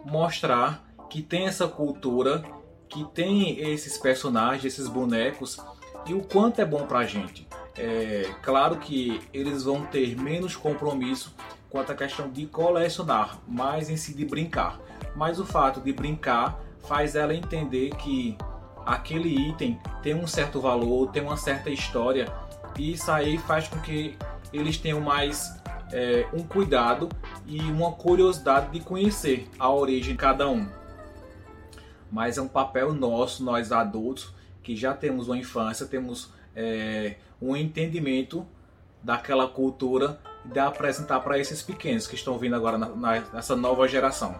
mostrar 0.04 0.84
que 1.08 1.22
tem 1.22 1.46
essa 1.46 1.68
cultura, 1.68 2.42
que 2.88 3.04
tem 3.14 3.60
esses 3.60 3.98
personagens, 3.98 4.64
esses 4.64 4.88
bonecos 4.88 5.58
e 6.06 6.14
o 6.14 6.22
quanto 6.22 6.60
é 6.60 6.64
bom 6.64 6.86
para 6.86 7.00
a 7.00 7.04
gente. 7.04 7.46
É 7.76 8.32
claro 8.42 8.76
que 8.76 9.20
eles 9.32 9.64
vão 9.64 9.84
ter 9.86 10.16
menos 10.16 10.56
compromisso 10.56 11.34
quanto 11.68 11.92
à 11.92 11.94
questão 11.94 12.30
de 12.30 12.46
colecionar, 12.46 13.38
mais 13.46 13.90
em 13.90 13.96
si 13.96 14.14
de 14.14 14.24
brincar. 14.24 14.80
Mas 15.14 15.38
o 15.38 15.44
fato 15.44 15.80
de 15.80 15.92
brincar 15.92 16.58
faz 16.86 17.14
ela 17.14 17.34
entender 17.34 17.90
que 17.96 18.36
aquele 18.86 19.28
item 19.48 19.78
tem 20.02 20.14
um 20.14 20.26
certo 20.26 20.60
valor, 20.60 21.10
tem 21.10 21.22
uma 21.22 21.36
certa 21.36 21.68
história, 21.68 22.32
e 22.78 22.92
isso 22.92 23.10
aí 23.10 23.36
faz 23.36 23.66
com 23.66 23.80
que 23.80 24.16
eles 24.52 24.78
tenham 24.78 25.00
mais 25.00 25.60
é, 25.92 26.26
um 26.32 26.42
cuidado 26.42 27.08
e 27.46 27.60
uma 27.62 27.92
curiosidade 27.92 28.70
de 28.70 28.80
conhecer 28.80 29.48
a 29.58 29.70
origem 29.70 30.12
de 30.12 30.18
cada 30.18 30.48
um. 30.48 30.68
Mas 32.10 32.38
é 32.38 32.42
um 32.42 32.48
papel 32.48 32.94
nosso, 32.94 33.42
nós 33.42 33.72
adultos, 33.72 34.32
que 34.62 34.76
já 34.76 34.94
temos 34.94 35.26
uma 35.26 35.36
infância, 35.36 35.86
temos 35.86 36.30
é, 36.54 37.16
um 37.42 37.56
entendimento 37.56 38.46
daquela 39.02 39.48
cultura 39.48 40.18
de 40.44 40.58
apresentar 40.58 41.20
para 41.20 41.38
esses 41.38 41.62
pequenos 41.62 42.06
que 42.06 42.14
estão 42.14 42.38
vindo 42.38 42.54
agora 42.54 42.78
na, 42.78 43.20
nessa 43.32 43.56
nova 43.56 43.86
geração. 43.88 44.34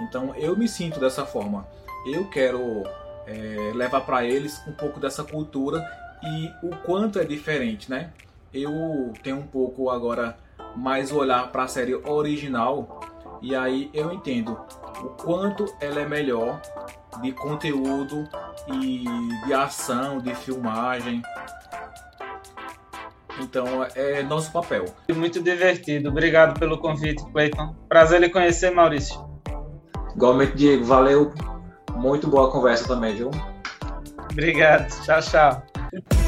Então 0.00 0.34
eu 0.36 0.56
me 0.56 0.68
sinto 0.68 1.00
dessa 1.00 1.24
forma. 1.24 1.66
Eu 2.06 2.28
quero 2.28 2.84
é, 3.26 3.72
levar 3.74 4.02
para 4.02 4.24
eles 4.24 4.60
um 4.66 4.72
pouco 4.72 5.00
dessa 5.00 5.24
cultura 5.24 5.84
e 6.22 6.50
o 6.62 6.76
quanto 6.76 7.18
é 7.18 7.24
diferente, 7.24 7.90
né? 7.90 8.12
eu 8.52 9.12
tenho 9.22 9.38
um 9.38 9.46
pouco 9.46 9.90
agora 9.90 10.36
mais 10.76 11.10
olhar 11.12 11.50
para 11.50 11.64
a 11.64 11.68
série 11.68 11.94
original 11.94 13.00
e 13.40 13.54
aí 13.54 13.90
eu 13.94 14.12
entendo 14.12 14.58
o 15.02 15.08
quanto 15.08 15.66
ela 15.80 16.00
é 16.00 16.06
melhor 16.06 16.60
de 17.20 17.32
conteúdo 17.32 18.28
e 18.68 19.04
de 19.46 19.52
ação, 19.52 20.18
de 20.18 20.34
filmagem. 20.34 21.22
Então 23.40 23.66
é 23.94 24.22
nosso 24.22 24.52
papel. 24.52 24.84
Muito 25.14 25.42
divertido. 25.42 26.10
Obrigado 26.10 26.58
pelo 26.58 26.78
convite, 26.78 27.24
Cleiton. 27.32 27.74
Prazer 27.88 28.20
lhe 28.20 28.28
conhecer, 28.28 28.70
Maurício. 28.70 29.18
Igualmente, 30.14 30.54
Diego. 30.54 30.84
Valeu. 30.84 31.32
Muito 32.02 32.26
boa 32.26 32.50
conversa 32.50 32.88
também, 32.88 33.14
viu? 33.14 33.30
Obrigado. 34.32 34.90
Tchau, 35.04 35.20
tchau. 35.22 36.21